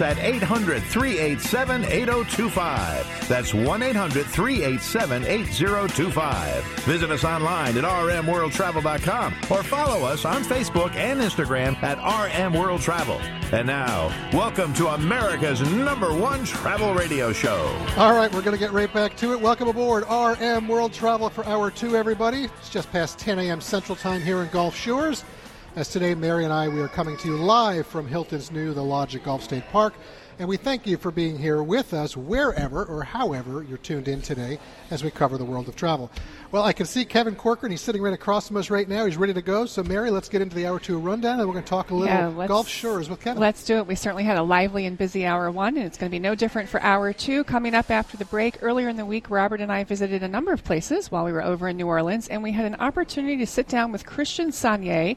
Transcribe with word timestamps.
At 0.00 0.18
800 0.18 0.82
387 0.82 1.84
8025. 1.84 3.28
That's 3.28 3.54
1 3.54 3.82
800 3.82 4.26
387 4.26 5.24
8025. 5.24 6.64
Visit 6.84 7.10
us 7.10 7.24
online 7.24 7.76
at 7.76 7.84
rmworldtravel.com 7.84 9.34
or 9.50 9.62
follow 9.62 10.06
us 10.06 10.24
on 10.24 10.42
Facebook 10.42 10.94
and 10.94 11.20
Instagram 11.20 11.80
at 11.82 11.98
RM 11.98 12.54
World 12.54 12.80
Travel. 12.80 13.20
And 13.52 13.66
now, 13.66 14.08
welcome 14.32 14.72
to 14.74 14.88
America's 14.88 15.60
number 15.72 16.14
one 16.14 16.44
travel 16.44 16.94
radio 16.94 17.32
show. 17.32 17.66
All 17.96 18.14
right, 18.14 18.32
we're 18.32 18.42
going 18.42 18.56
to 18.56 18.60
get 18.60 18.72
right 18.72 18.92
back 18.92 19.16
to 19.16 19.32
it. 19.32 19.40
Welcome 19.40 19.68
aboard 19.68 20.04
RM 20.08 20.68
World 20.68 20.92
Travel 20.92 21.30
for 21.30 21.44
Hour 21.46 21.70
2, 21.70 21.96
everybody. 21.96 22.44
It's 22.44 22.70
just 22.70 22.90
past 22.92 23.18
10 23.18 23.38
a.m. 23.40 23.60
Central 23.60 23.96
Time 23.96 24.22
here 24.22 24.42
in 24.42 24.48
Gulf 24.48 24.76
Shores. 24.76 25.24
As 25.76 25.86
today, 25.86 26.16
Mary 26.16 26.42
and 26.42 26.52
I, 26.52 26.66
we 26.66 26.80
are 26.80 26.88
coming 26.88 27.16
to 27.18 27.28
you 27.28 27.36
live 27.36 27.86
from 27.86 28.08
Hilton's 28.08 28.50
new 28.50 28.74
The 28.74 28.82
Lodge 28.82 29.14
at 29.14 29.22
Gulf 29.22 29.44
State 29.44 29.62
Park. 29.70 29.94
And 30.40 30.48
we 30.48 30.56
thank 30.56 30.84
you 30.84 30.96
for 30.96 31.12
being 31.12 31.38
here 31.38 31.62
with 31.62 31.94
us 31.94 32.16
wherever 32.16 32.84
or 32.84 33.04
however 33.04 33.62
you're 33.62 33.78
tuned 33.78 34.08
in 34.08 34.20
today 34.20 34.58
as 34.90 35.04
we 35.04 35.10
cover 35.12 35.38
the 35.38 35.44
world 35.44 35.68
of 35.68 35.76
travel. 35.76 36.10
Well, 36.50 36.64
I 36.64 36.72
can 36.72 36.86
see 36.86 37.04
Kevin 37.04 37.36
Corcoran. 37.36 37.70
He's 37.70 37.82
sitting 37.82 38.02
right 38.02 38.14
across 38.14 38.48
from 38.48 38.56
us 38.56 38.68
right 38.68 38.88
now. 38.88 39.04
He's 39.04 39.18
ready 39.18 39.34
to 39.34 39.42
go. 39.42 39.66
So, 39.66 39.84
Mary, 39.84 40.10
let's 40.10 40.28
get 40.28 40.40
into 40.42 40.56
the 40.56 40.66
hour 40.66 40.80
two 40.80 40.98
rundown 40.98 41.38
and 41.38 41.46
we're 41.46 41.52
going 41.52 41.64
to 41.64 41.70
talk 41.70 41.90
a 41.90 41.94
little 41.94 42.12
Yeah, 42.12 42.46
Gulf 42.48 42.66
Shores 42.66 43.08
with 43.08 43.20
Kevin. 43.20 43.40
Let's 43.40 43.62
do 43.62 43.76
it. 43.76 43.86
We 43.86 43.94
certainly 43.94 44.24
had 44.24 44.38
a 44.38 44.42
lively 44.42 44.86
and 44.86 44.98
busy 44.98 45.24
hour 45.24 45.50
one, 45.52 45.76
and 45.76 45.86
it's 45.86 45.98
going 45.98 46.10
to 46.10 46.14
be 46.14 46.18
no 46.18 46.34
different 46.34 46.68
for 46.68 46.80
hour 46.80 47.12
two. 47.12 47.44
Coming 47.44 47.74
up 47.74 47.90
after 47.90 48.16
the 48.16 48.24
break, 48.24 48.60
earlier 48.62 48.88
in 48.88 48.96
the 48.96 49.06
week, 49.06 49.30
Robert 49.30 49.60
and 49.60 49.70
I 49.70 49.84
visited 49.84 50.22
a 50.24 50.28
number 50.28 50.52
of 50.52 50.64
places 50.64 51.12
while 51.12 51.24
we 51.24 51.32
were 51.32 51.44
over 51.44 51.68
in 51.68 51.76
New 51.76 51.86
Orleans, 51.86 52.26
and 52.26 52.42
we 52.42 52.52
had 52.52 52.64
an 52.64 52.76
opportunity 52.76 53.36
to 53.36 53.46
sit 53.46 53.68
down 53.68 53.92
with 53.92 54.04
Kristian 54.04 54.48
Sonnier 54.48 55.16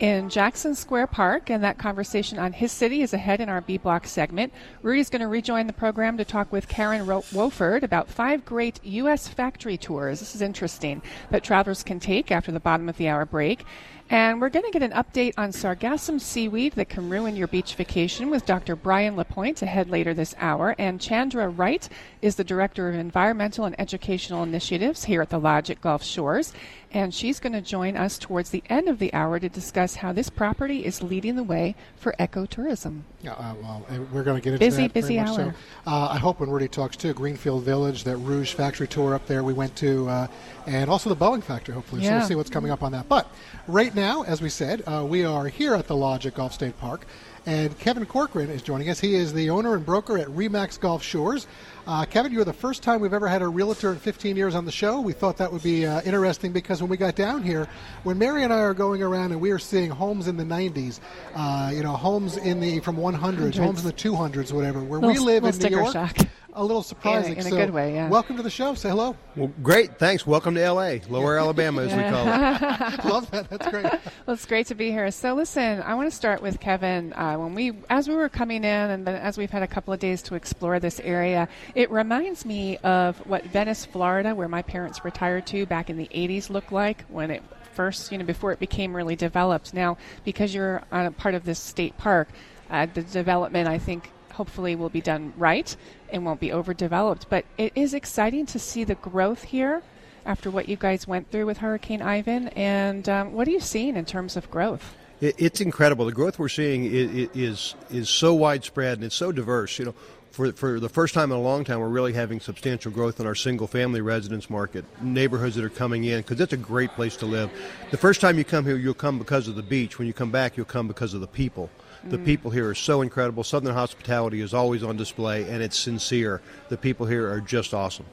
in 0.00 0.30
Jackson 0.30 0.74
Square 0.74 1.08
Park, 1.08 1.50
and 1.50 1.62
that 1.62 1.76
conversation 1.76 2.38
on 2.38 2.54
his 2.54 2.72
city 2.72 3.02
is 3.02 3.12
ahead 3.12 3.38
in 3.38 3.50
our 3.50 3.60
B 3.60 3.76
Block 3.76 4.06
segment. 4.06 4.50
Rudy's 4.82 5.10
going 5.10 5.20
to 5.20 5.28
rejoin 5.28 5.66
the 5.66 5.74
program 5.74 6.16
to 6.16 6.24
talk 6.24 6.50
with 6.50 6.68
Karen 6.68 7.04
Ro- 7.04 7.20
Wofford 7.32 7.82
about 7.82 8.08
five 8.08 8.46
great 8.46 8.82
U.S. 8.82 9.28
factory 9.28 9.76
tours. 9.76 10.20
This 10.20 10.34
is 10.34 10.40
interesting 10.40 11.02
that 11.28 11.44
travelers 11.44 11.82
can 11.82 12.00
take 12.00 12.32
after 12.32 12.50
the 12.50 12.58
bottom 12.58 12.88
of 12.88 12.96
the 12.96 13.08
hour 13.08 13.26
break. 13.26 13.64
And 14.10 14.40
we're 14.40 14.48
going 14.48 14.64
to 14.64 14.72
get 14.72 14.82
an 14.82 14.90
update 14.90 15.34
on 15.38 15.52
sargassum 15.52 16.20
seaweed 16.20 16.72
that 16.72 16.88
can 16.88 17.08
ruin 17.08 17.36
your 17.36 17.46
beach 17.46 17.76
vacation 17.76 18.28
with 18.28 18.44
Dr. 18.44 18.74
Brian 18.74 19.14
LaPointe 19.14 19.62
ahead 19.62 19.88
later 19.88 20.14
this 20.14 20.34
hour. 20.38 20.74
And 20.80 21.00
Chandra 21.00 21.48
Wright 21.48 21.88
is 22.20 22.34
the 22.34 22.42
Director 22.42 22.88
of 22.88 22.96
Environmental 22.96 23.66
and 23.66 23.78
Educational 23.78 24.42
Initiatives 24.42 25.04
here 25.04 25.22
at 25.22 25.30
the 25.30 25.38
Lodge 25.38 25.70
at 25.70 25.80
Gulf 25.80 26.02
Shores. 26.02 26.52
And 26.92 27.14
she's 27.14 27.38
going 27.38 27.52
to 27.52 27.60
join 27.60 27.96
us 27.96 28.18
towards 28.18 28.50
the 28.50 28.64
end 28.68 28.88
of 28.88 28.98
the 28.98 29.14
hour 29.14 29.38
to 29.38 29.48
discuss 29.48 29.94
how 29.94 30.12
this 30.12 30.28
property 30.28 30.84
is 30.84 31.04
leading 31.04 31.36
the 31.36 31.44
way 31.44 31.76
for 31.94 32.12
ecotourism. 32.18 33.02
Yeah, 33.22 33.34
uh, 33.34 33.54
well, 33.62 33.86
uh, 33.88 33.98
we're 34.12 34.24
going 34.24 34.40
to 34.40 34.42
get 34.42 34.54
into 34.54 34.66
Busy, 34.66 34.82
that. 34.88 34.92
busy 34.92 35.18
hour. 35.20 35.36
So. 35.36 35.52
Uh, 35.86 36.08
I 36.08 36.18
hope 36.18 36.40
when 36.40 36.50
Rudy 36.50 36.66
talks 36.66 36.96
too, 36.96 37.14
Greenfield 37.14 37.62
Village, 37.62 38.02
that 38.04 38.16
Rouge 38.16 38.54
factory 38.54 38.88
tour 38.88 39.14
up 39.14 39.24
there 39.28 39.44
we 39.44 39.52
went 39.52 39.76
to, 39.76 40.08
uh, 40.08 40.26
and 40.66 40.90
also 40.90 41.08
the 41.08 41.16
Boeing 41.16 41.44
factory, 41.44 41.76
hopefully. 41.76 42.02
So 42.02 42.10
we'll 42.10 42.26
see 42.26 42.34
what's 42.34 42.50
coming 42.50 42.72
up 42.72 42.82
on 42.82 42.90
that. 42.90 43.08
But 43.08 43.32
right 43.66 43.94
now, 43.94 44.22
as 44.22 44.40
we 44.42 44.48
said, 44.48 44.82
uh, 44.86 45.04
we 45.06 45.24
are 45.24 45.46
here 45.46 45.74
at 45.74 45.86
the 45.86 45.96
Lodge 45.96 46.26
at 46.26 46.34
Gulf 46.34 46.52
State 46.52 46.78
Park, 46.78 47.06
and 47.46 47.78
Kevin 47.78 48.04
Corcoran 48.06 48.50
is 48.50 48.62
joining 48.62 48.90
us. 48.90 49.00
He 49.00 49.14
is 49.14 49.32
the 49.32 49.50
owner 49.50 49.74
and 49.74 49.84
broker 49.84 50.18
at 50.18 50.28
Remax 50.28 50.78
Gulf 50.78 51.02
Shores. 51.02 51.46
Uh, 51.86 52.04
Kevin, 52.04 52.32
you're 52.32 52.44
the 52.44 52.52
first 52.52 52.82
time 52.82 53.00
we've 53.00 53.14
ever 53.14 53.26
had 53.26 53.42
a 53.42 53.48
realtor 53.48 53.92
in 53.92 53.98
15 53.98 54.36
years 54.36 54.54
on 54.54 54.64
the 54.64 54.72
show. 54.72 55.00
We 55.00 55.12
thought 55.12 55.38
that 55.38 55.50
would 55.50 55.62
be 55.62 55.86
uh, 55.86 56.02
interesting 56.02 56.52
because 56.52 56.82
when 56.82 56.90
we 56.90 56.96
got 56.96 57.16
down 57.16 57.42
here, 57.42 57.66
when 58.02 58.18
Mary 58.18 58.44
and 58.44 58.52
I 58.52 58.58
are 58.60 58.74
going 58.74 59.02
around 59.02 59.32
and 59.32 59.40
we 59.40 59.50
are 59.50 59.58
seeing 59.58 59.90
homes 59.90 60.28
in 60.28 60.36
the 60.36 60.44
90s, 60.44 61.00
uh, 61.34 61.72
you 61.74 61.82
know, 61.82 61.92
homes 61.96 62.36
in 62.36 62.60
the 62.60 62.80
from 62.80 62.96
100s, 62.96 63.56
homes 63.56 63.80
in 63.80 63.86
the 63.86 63.92
200s, 63.92 64.52
whatever, 64.52 64.80
where 64.84 65.00
we 65.00 65.18
live 65.18 65.44
in 65.44 65.56
New 65.56 65.68
York. 65.68 65.92
shock. 65.92 66.16
A 66.60 66.64
little 66.70 66.82
surprising. 66.82 67.32
in 67.32 67.38
a 67.38 67.42
So, 67.44 67.56
good 67.56 67.70
way, 67.70 67.94
yeah. 67.94 68.10
Welcome 68.10 68.36
to 68.36 68.42
the 68.42 68.50
show. 68.50 68.74
Say 68.74 68.90
hello. 68.90 69.16
Well, 69.34 69.50
great. 69.62 69.98
Thanks. 69.98 70.26
Welcome 70.26 70.54
to 70.56 70.62
L.A., 70.62 71.00
Lower 71.08 71.38
Alabama, 71.38 71.80
as 71.80 71.94
we 71.94 72.02
call 72.02 72.26
it. 72.26 73.04
Love 73.10 73.30
that. 73.30 73.48
That's 73.48 73.66
great. 73.68 73.86
Well, 74.26 74.34
it's 74.34 74.44
great 74.44 74.66
to 74.66 74.74
be 74.74 74.90
here. 74.90 75.10
So, 75.10 75.32
listen, 75.32 75.80
I 75.80 75.94
want 75.94 76.10
to 76.10 76.14
start 76.14 76.42
with 76.42 76.60
Kevin. 76.60 77.14
Uh, 77.14 77.36
when 77.36 77.54
we, 77.54 77.72
as 77.88 78.08
we 78.08 78.14
were 78.14 78.28
coming 78.28 78.58
in, 78.64 78.90
and 78.90 79.06
then 79.06 79.14
as 79.16 79.38
we've 79.38 79.50
had 79.50 79.62
a 79.62 79.66
couple 79.66 79.94
of 79.94 80.00
days 80.00 80.20
to 80.24 80.34
explore 80.34 80.78
this 80.78 81.00
area, 81.00 81.48
it 81.74 81.90
reminds 81.90 82.44
me 82.44 82.76
of 82.78 83.16
what 83.26 83.42
Venice, 83.46 83.86
Florida, 83.86 84.34
where 84.34 84.46
my 84.46 84.60
parents 84.60 85.02
retired 85.02 85.46
to 85.46 85.64
back 85.64 85.88
in 85.88 85.96
the 85.96 86.08
'80s, 86.14 86.50
looked 86.50 86.72
like 86.72 87.04
when 87.08 87.30
it 87.30 87.42
first, 87.72 88.12
you 88.12 88.18
know, 88.18 88.24
before 88.26 88.52
it 88.52 88.58
became 88.58 88.94
really 88.94 89.16
developed. 89.16 89.72
Now, 89.72 89.96
because 90.24 90.54
you're 90.54 90.82
on 90.92 91.06
a 91.06 91.10
part 91.10 91.34
of 91.34 91.44
this 91.46 91.58
state 91.58 91.96
park, 91.96 92.28
uh, 92.68 92.86
the 92.92 93.02
development, 93.02 93.66
I 93.66 93.78
think, 93.78 94.12
hopefully 94.40 94.74
will 94.74 94.88
be 94.88 95.02
done 95.02 95.34
right 95.36 95.76
and 96.10 96.24
won't 96.24 96.40
be 96.40 96.50
overdeveloped. 96.50 97.26
But 97.28 97.44
it 97.58 97.72
is 97.74 97.92
exciting 97.92 98.46
to 98.46 98.58
see 98.58 98.84
the 98.84 98.94
growth 98.94 99.42
here 99.44 99.82
after 100.24 100.50
what 100.50 100.66
you 100.66 100.76
guys 100.76 101.06
went 101.06 101.30
through 101.30 101.44
with 101.44 101.58
Hurricane 101.58 102.00
Ivan. 102.00 102.48
And 102.56 103.06
um, 103.06 103.34
what 103.34 103.46
are 103.46 103.50
you 103.50 103.60
seeing 103.60 103.96
in 103.96 104.06
terms 104.06 104.38
of 104.38 104.50
growth? 104.50 104.96
It- 105.20 105.34
It's 105.36 105.60
incredible. 105.60 106.06
The 106.06 106.12
growth 106.12 106.38
we're 106.38 106.48
seeing 106.48 106.86
is, 106.86 107.28
is 107.34 107.74
is 107.90 108.08
so 108.08 108.32
widespread 108.32 108.94
and 108.96 109.04
it's 109.04 109.14
so 109.14 109.30
diverse. 109.30 109.78
You 109.78 109.84
know, 109.88 109.94
for 110.30 110.50
for 110.52 110.80
the 110.80 110.88
first 110.88 111.12
time 111.12 111.30
in 111.32 111.36
a 111.36 111.42
long 111.42 111.62
time, 111.64 111.78
we're 111.80 111.88
really 112.00 112.14
having 112.14 112.40
substantial 112.40 112.90
growth 112.90 113.20
in 113.20 113.26
our 113.26 113.34
single 113.34 113.66
family 113.66 114.00
residence 114.00 114.48
market. 114.48 114.86
Neighborhoods 115.02 115.54
that 115.56 115.64
are 115.66 115.76
coming 115.84 116.04
in 116.04 116.20
because 116.22 116.40
it's 116.40 116.54
a 116.54 116.56
great 116.72 116.92
place 116.92 117.14
to 117.16 117.26
live. 117.26 117.50
The 117.90 117.98
first 117.98 118.22
time 118.22 118.38
you 118.38 118.44
come 118.44 118.64
here, 118.64 118.78
you'll 118.78 118.94
come 119.06 119.18
because 119.18 119.48
of 119.48 119.54
the 119.56 119.62
beach. 119.76 119.98
When 119.98 120.06
you 120.08 120.14
come 120.14 120.30
back, 120.30 120.56
you'll 120.56 120.64
come 120.76 120.88
because 120.88 121.12
of 121.12 121.20
the 121.20 121.32
people. 121.44 121.68
The 122.04 122.18
people 122.18 122.50
here 122.50 122.68
are 122.68 122.74
so 122.74 123.02
incredible. 123.02 123.44
Southern 123.44 123.74
hospitality 123.74 124.40
is 124.40 124.54
always 124.54 124.82
on 124.82 124.96
display, 124.96 125.48
and 125.48 125.62
it's 125.62 125.78
sincere. 125.78 126.40
The 126.70 126.78
people 126.78 127.06
here 127.06 127.30
are 127.30 127.40
just 127.40 127.74
awesome. 127.74 128.06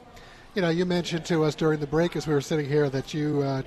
You 0.54 0.62
know, 0.62 0.70
you 0.70 0.84
mentioned 0.84 1.24
to 1.26 1.44
us 1.44 1.54
during 1.54 1.78
the 1.78 1.86
break 1.86 2.16
as 2.16 2.26
we 2.26 2.34
were 2.34 2.40
sitting 2.40 2.66
here 2.68 2.90
that 2.90 3.14
you 3.14 3.42
uh, 3.42 3.62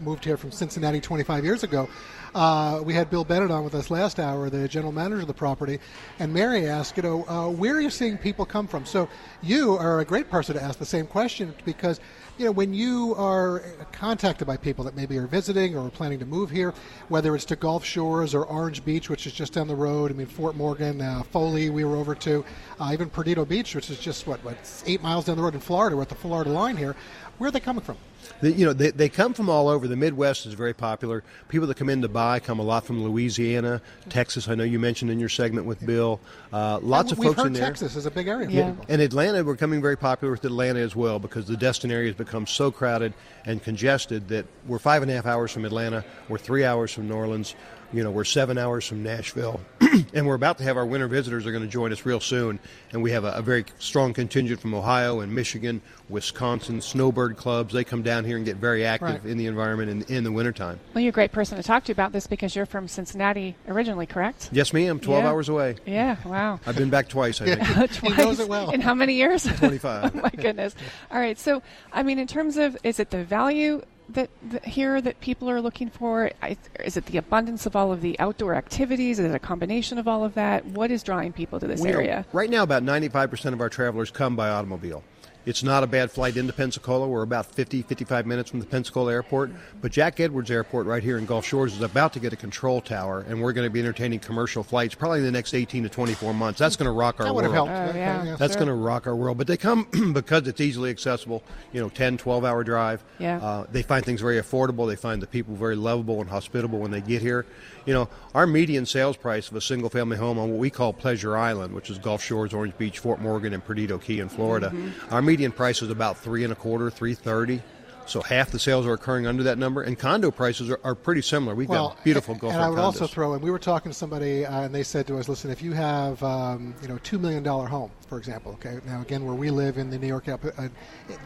moved 0.00 0.24
here 0.24 0.36
from 0.36 0.50
Cincinnati 0.50 1.00
25 1.00 1.44
years 1.44 1.62
ago. 1.64 1.88
Uh, 2.34 2.80
we 2.84 2.94
had 2.94 3.10
Bill 3.10 3.24
Bennett 3.24 3.50
on 3.50 3.62
with 3.62 3.74
us 3.74 3.90
last 3.90 4.18
hour, 4.18 4.48
the 4.48 4.66
general 4.66 4.92
manager 4.92 5.22
of 5.22 5.26
the 5.26 5.34
property, 5.34 5.78
and 6.18 6.32
Mary 6.32 6.66
asked, 6.66 6.96
you 6.96 7.02
know, 7.02 7.24
uh, 7.28 7.48
where 7.50 7.74
are 7.74 7.80
you 7.80 7.90
seeing 7.90 8.16
people 8.16 8.46
come 8.46 8.66
from? 8.66 8.86
So 8.86 9.08
you 9.42 9.76
are 9.76 10.00
a 10.00 10.04
great 10.04 10.30
person 10.30 10.54
to 10.54 10.62
ask 10.62 10.78
the 10.78 10.86
same 10.86 11.06
question 11.06 11.54
because, 11.64 12.00
you 12.40 12.46
know, 12.46 12.52
when 12.52 12.72
you 12.72 13.14
are 13.18 13.62
contacted 13.92 14.46
by 14.46 14.56
people 14.56 14.82
that 14.82 14.96
maybe 14.96 15.18
are 15.18 15.26
visiting 15.26 15.76
or 15.76 15.84
are 15.86 15.90
planning 15.90 16.18
to 16.18 16.24
move 16.24 16.48
here, 16.48 16.72
whether 17.08 17.34
it's 17.34 17.44
to 17.44 17.54
Gulf 17.54 17.84
Shores 17.84 18.34
or 18.34 18.46
Orange 18.46 18.82
Beach, 18.82 19.10
which 19.10 19.26
is 19.26 19.34
just 19.34 19.52
down 19.52 19.68
the 19.68 19.76
road, 19.76 20.10
I 20.10 20.14
mean, 20.14 20.26
Fort 20.26 20.56
Morgan, 20.56 21.02
uh, 21.02 21.22
Foley, 21.24 21.68
we 21.68 21.84
were 21.84 21.96
over 21.96 22.14
to, 22.14 22.42
uh, 22.80 22.90
even 22.94 23.10
Perdido 23.10 23.44
Beach, 23.44 23.74
which 23.74 23.90
is 23.90 23.98
just, 23.98 24.26
what, 24.26 24.42
what, 24.42 24.56
eight 24.86 25.02
miles 25.02 25.26
down 25.26 25.36
the 25.36 25.42
road 25.42 25.52
in 25.52 25.60
Florida. 25.60 25.94
We're 25.94 26.00
at 26.02 26.08
the 26.08 26.14
Florida 26.14 26.48
line 26.48 26.78
here. 26.78 26.96
Where 27.40 27.48
are 27.48 27.50
they 27.50 27.60
coming 27.60 27.82
from? 27.82 27.96
They, 28.42 28.52
you 28.52 28.66
know, 28.66 28.74
they, 28.74 28.90
they 28.90 29.08
come 29.08 29.32
from 29.32 29.48
all 29.48 29.68
over. 29.68 29.88
The 29.88 29.96
Midwest 29.96 30.44
is 30.44 30.52
very 30.52 30.74
popular. 30.74 31.24
People 31.48 31.66
that 31.68 31.78
come 31.78 31.88
in 31.88 32.02
to 32.02 32.08
buy 32.08 32.38
come 32.38 32.58
a 32.58 32.62
lot 32.62 32.84
from 32.84 33.02
Louisiana, 33.02 33.80
Texas. 34.10 34.46
I 34.46 34.54
know 34.54 34.62
you 34.62 34.78
mentioned 34.78 35.10
in 35.10 35.18
your 35.18 35.30
segment 35.30 35.64
with 35.64 35.84
Bill. 35.86 36.20
Uh, 36.52 36.80
lots 36.82 37.12
of 37.12 37.18
We've 37.18 37.28
folks 37.28 37.38
heard 37.38 37.46
in 37.46 37.52
there. 37.54 37.64
Texas 37.64 37.96
is 37.96 38.04
a 38.04 38.10
big 38.10 38.28
area 38.28 38.46
for 38.46 38.52
Yeah. 38.52 38.74
And 38.90 39.00
Atlanta, 39.00 39.42
we're 39.42 39.54
becoming 39.54 39.80
very 39.80 39.96
popular 39.96 40.32
with 40.32 40.44
Atlanta 40.44 40.80
as 40.80 40.94
well 40.94 41.18
because 41.18 41.46
the 41.46 41.56
Destin 41.56 41.90
area 41.90 42.08
has 42.08 42.14
become 42.14 42.46
so 42.46 42.70
crowded 42.70 43.14
and 43.46 43.62
congested 43.62 44.28
that 44.28 44.44
we're 44.66 44.78
five 44.78 45.00
and 45.00 45.10
a 45.10 45.14
half 45.14 45.24
hours 45.24 45.50
from 45.50 45.64
Atlanta, 45.64 46.04
we're 46.28 46.36
three 46.36 46.66
hours 46.66 46.92
from 46.92 47.08
New 47.08 47.14
Orleans, 47.14 47.54
you 47.92 48.04
know, 48.04 48.10
we're 48.10 48.24
seven 48.24 48.56
hours 48.58 48.86
from 48.86 49.02
Nashville, 49.02 49.60
and 50.14 50.26
we're 50.26 50.34
about 50.34 50.58
to 50.58 50.64
have 50.64 50.76
our 50.76 50.86
winter 50.86 51.08
visitors 51.08 51.46
are 51.46 51.50
going 51.52 51.64
to 51.64 51.68
join 51.68 51.92
us 51.92 52.06
real 52.06 52.20
soon, 52.20 52.60
and 52.92 53.02
we 53.02 53.10
have 53.10 53.24
a, 53.24 53.32
a 53.32 53.42
very 53.42 53.64
strong 53.78 54.12
contingent 54.12 54.60
from 54.60 54.74
Ohio 54.74 55.20
and 55.20 55.34
Michigan, 55.34 55.80
Wisconsin, 56.08 56.80
snowbird 56.80 57.36
clubs. 57.36 57.72
They 57.74 57.82
come 57.84 58.02
down 58.02 58.24
here 58.24 58.36
and 58.36 58.44
get 58.44 58.56
very 58.56 58.84
active 58.84 59.00
Right. 59.00 59.24
in 59.24 59.38
the 59.38 59.46
environment 59.46 60.08
in, 60.08 60.16
in 60.16 60.24
the 60.24 60.30
wintertime. 60.32 60.78
Well, 60.94 61.02
you're 61.02 61.10
a 61.10 61.12
great 61.12 61.32
person 61.32 61.56
to 61.56 61.62
talk 61.62 61.84
to 61.84 61.92
about 61.92 62.12
this 62.12 62.26
because 62.26 62.54
you're 62.54 62.66
from 62.66 62.86
Cincinnati 62.88 63.56
originally, 63.66 64.06
correct? 64.06 64.50
Yes, 64.52 64.72
ma'am. 64.72 65.00
Twelve 65.00 65.24
Yeah. 65.24 65.30
hours 65.30 65.48
away. 65.48 65.76
Yeah, 65.86 66.16
wow. 66.24 66.60
I've 66.66 66.76
been 66.76 66.90
back 66.90 67.08
twice. 67.08 67.40
I 67.40 67.54
think. 67.56 67.92
Twice. 67.94 68.18
knows 68.18 68.40
it 68.40 68.48
well. 68.48 68.70
In 68.70 68.80
how 68.80 68.94
many 68.94 69.14
years? 69.14 69.44
25. 69.44 70.14
oh 70.16 70.20
my 70.20 70.30
goodness. 70.30 70.74
All 71.10 71.18
right. 71.18 71.38
So, 71.38 71.62
I 71.92 72.02
mean, 72.02 72.18
in 72.18 72.26
terms 72.26 72.56
of, 72.56 72.76
is 72.84 73.00
it 73.00 73.10
the 73.10 73.24
value 73.24 73.82
that, 74.14 74.30
that 74.50 74.64
here 74.64 75.00
that 75.00 75.20
people 75.20 75.48
are 75.50 75.60
looking 75.60 75.90
for? 75.90 76.30
I, 76.42 76.56
is 76.84 76.96
it 76.96 77.06
the 77.06 77.18
abundance 77.18 77.66
of 77.66 77.76
all 77.76 77.92
of 77.92 78.00
the 78.00 78.18
outdoor 78.18 78.54
activities? 78.54 79.18
Is 79.18 79.30
it 79.30 79.34
a 79.34 79.38
combination 79.38 79.98
of 79.98 80.08
all 80.08 80.24
of 80.24 80.34
that? 80.34 80.64
What 80.66 80.90
is 80.90 81.02
drawing 81.02 81.32
people 81.32 81.60
to 81.60 81.66
this 81.66 81.80
We 81.80 81.90
area? 81.90 82.26
right 82.32 82.50
now, 82.50 82.62
about 82.62 82.82
95% 82.82 83.52
of 83.52 83.60
our 83.60 83.68
travelers 83.68 84.10
come 84.10 84.36
by 84.36 84.48
automobile. 84.48 85.02
It's 85.46 85.62
not 85.62 85.82
a 85.82 85.86
bad 85.86 86.10
flight 86.10 86.36
into 86.36 86.52
Pensacola. 86.52 87.08
We're 87.08 87.22
about 87.22 87.46
50, 87.46 87.82
55 87.82 88.26
minutes 88.26 88.50
from 88.50 88.60
the 88.60 88.66
Pensacola 88.66 89.10
airport. 89.12 89.50
But 89.80 89.90
Jack 89.90 90.20
Edwards 90.20 90.50
Airport, 90.50 90.86
right 90.86 91.02
here 91.02 91.16
in 91.16 91.24
Gulf 91.24 91.46
Shores, 91.46 91.72
is 91.74 91.80
about 91.80 92.12
to 92.12 92.20
get 92.20 92.32
a 92.32 92.36
control 92.36 92.80
tower, 92.82 93.24
and 93.26 93.40
we're 93.40 93.52
going 93.54 93.66
to 93.66 93.70
be 93.72 93.80
entertaining 93.80 94.18
commercial 94.18 94.62
flights 94.62 94.94
probably 94.94 95.20
in 95.20 95.24
the 95.24 95.30
next 95.32 95.54
18 95.54 95.84
to 95.84 95.88
24 95.88 96.34
months. 96.34 96.58
That's 96.58 96.76
going 96.76 96.86
to 96.86 96.92
rock 96.92 97.20
our 97.20 97.26
that 97.26 97.34
would 97.34 97.46
world. 97.46 97.68
have 97.68 97.78
helped. 97.78 97.94
Oh, 97.94 97.98
yeah. 97.98 98.36
That's 98.38 98.52
Sure. 98.52 98.58
going 98.66 98.68
to 98.68 98.74
rock 98.74 99.06
our 99.06 99.16
world. 99.16 99.38
But 99.38 99.46
they 99.46 99.56
come 99.56 99.86
because 100.12 100.46
it's 100.46 100.60
easily 100.60 100.90
accessible, 100.90 101.42
you 101.72 101.80
know, 101.80 101.88
10, 101.88 102.18
12 102.18 102.44
hour 102.44 102.62
drive. 102.62 103.02
Yeah. 103.18 103.38
Uh, 103.38 103.66
they 103.72 103.82
find 103.82 104.04
things 104.04 104.20
very 104.20 104.38
affordable. 104.40 104.86
They 104.88 104.96
find 104.96 105.22
the 105.22 105.26
people 105.26 105.54
very 105.54 105.74
lovable 105.76 106.20
and 106.20 106.28
hospitable 106.28 106.78
when 106.80 106.90
they 106.90 107.00
get 107.00 107.22
here. 107.22 107.46
You 107.86 107.94
know, 107.94 108.08
our 108.34 108.46
median 108.46 108.86
sales 108.86 109.16
price 109.16 109.48
of 109.50 109.56
a 109.56 109.60
single 109.60 109.88
family 109.90 110.16
home 110.16 110.38
on 110.38 110.50
what 110.50 110.58
we 110.58 110.70
call 110.70 110.92
Pleasure 110.92 111.36
Island, 111.36 111.74
which 111.74 111.90
is 111.90 111.98
Gulf 111.98 112.22
Shores, 112.22 112.52
Orange 112.52 112.76
Beach, 112.78 112.98
Fort 112.98 113.20
Morgan, 113.20 113.52
and 113.54 113.64
Perdido 113.64 113.98
Key 113.98 114.20
in 114.20 114.28
Florida, 114.28 114.70
Mm-hmm. 114.70 115.14
our 115.14 115.22
median 115.22 115.52
price 115.52 115.82
is 115.82 115.90
about 115.90 116.18
three 116.18 116.44
and 116.44 116.52
a 116.52 116.56
quarter, 116.56 116.90
three 116.90 117.14
thirty. 117.14 117.62
So 118.06 118.22
half 118.22 118.50
the 118.50 118.58
sales 118.58 118.86
are 118.86 118.92
occurring 118.92 119.26
under 119.28 119.44
that 119.44 119.56
number, 119.56 119.82
and 119.82 119.96
condo 119.96 120.32
prices 120.32 120.68
are, 120.68 120.80
are 120.82 120.96
pretty 120.96 121.22
similar. 121.22 121.54
We've 121.54 121.68
got 121.68 122.02
beautiful 122.02 122.32
and, 122.32 122.40
Gulf 122.40 122.54
and 122.54 122.62
I 122.62 122.68
would 122.68 122.78
condos. 122.78 122.82
also 122.82 123.06
throw 123.06 123.34
in. 123.34 123.40
We 123.40 123.52
were 123.52 123.58
talking 123.58 123.92
to 123.92 123.96
somebody, 123.96 124.44
uh, 124.44 124.62
and 124.62 124.74
they 124.74 124.82
said 124.82 125.06
to 125.08 125.18
us, 125.18 125.28
"Listen, 125.28 125.50
if 125.50 125.62
you 125.62 125.72
have, 125.74 126.20
um, 126.24 126.74
you 126.82 126.88
know, 126.88 126.98
two 127.04 127.18
million 127.20 127.42
dollar 127.44 127.66
home, 127.66 127.90
for 128.08 128.18
example, 128.18 128.52
okay. 128.52 128.78
Now, 128.84 129.00
again, 129.00 129.24
where 129.24 129.34
we 129.34 129.50
live 129.50 129.78
in 129.78 129.90
the 129.90 129.98
New 129.98 130.08
York, 130.08 130.26
uh, 130.28 130.38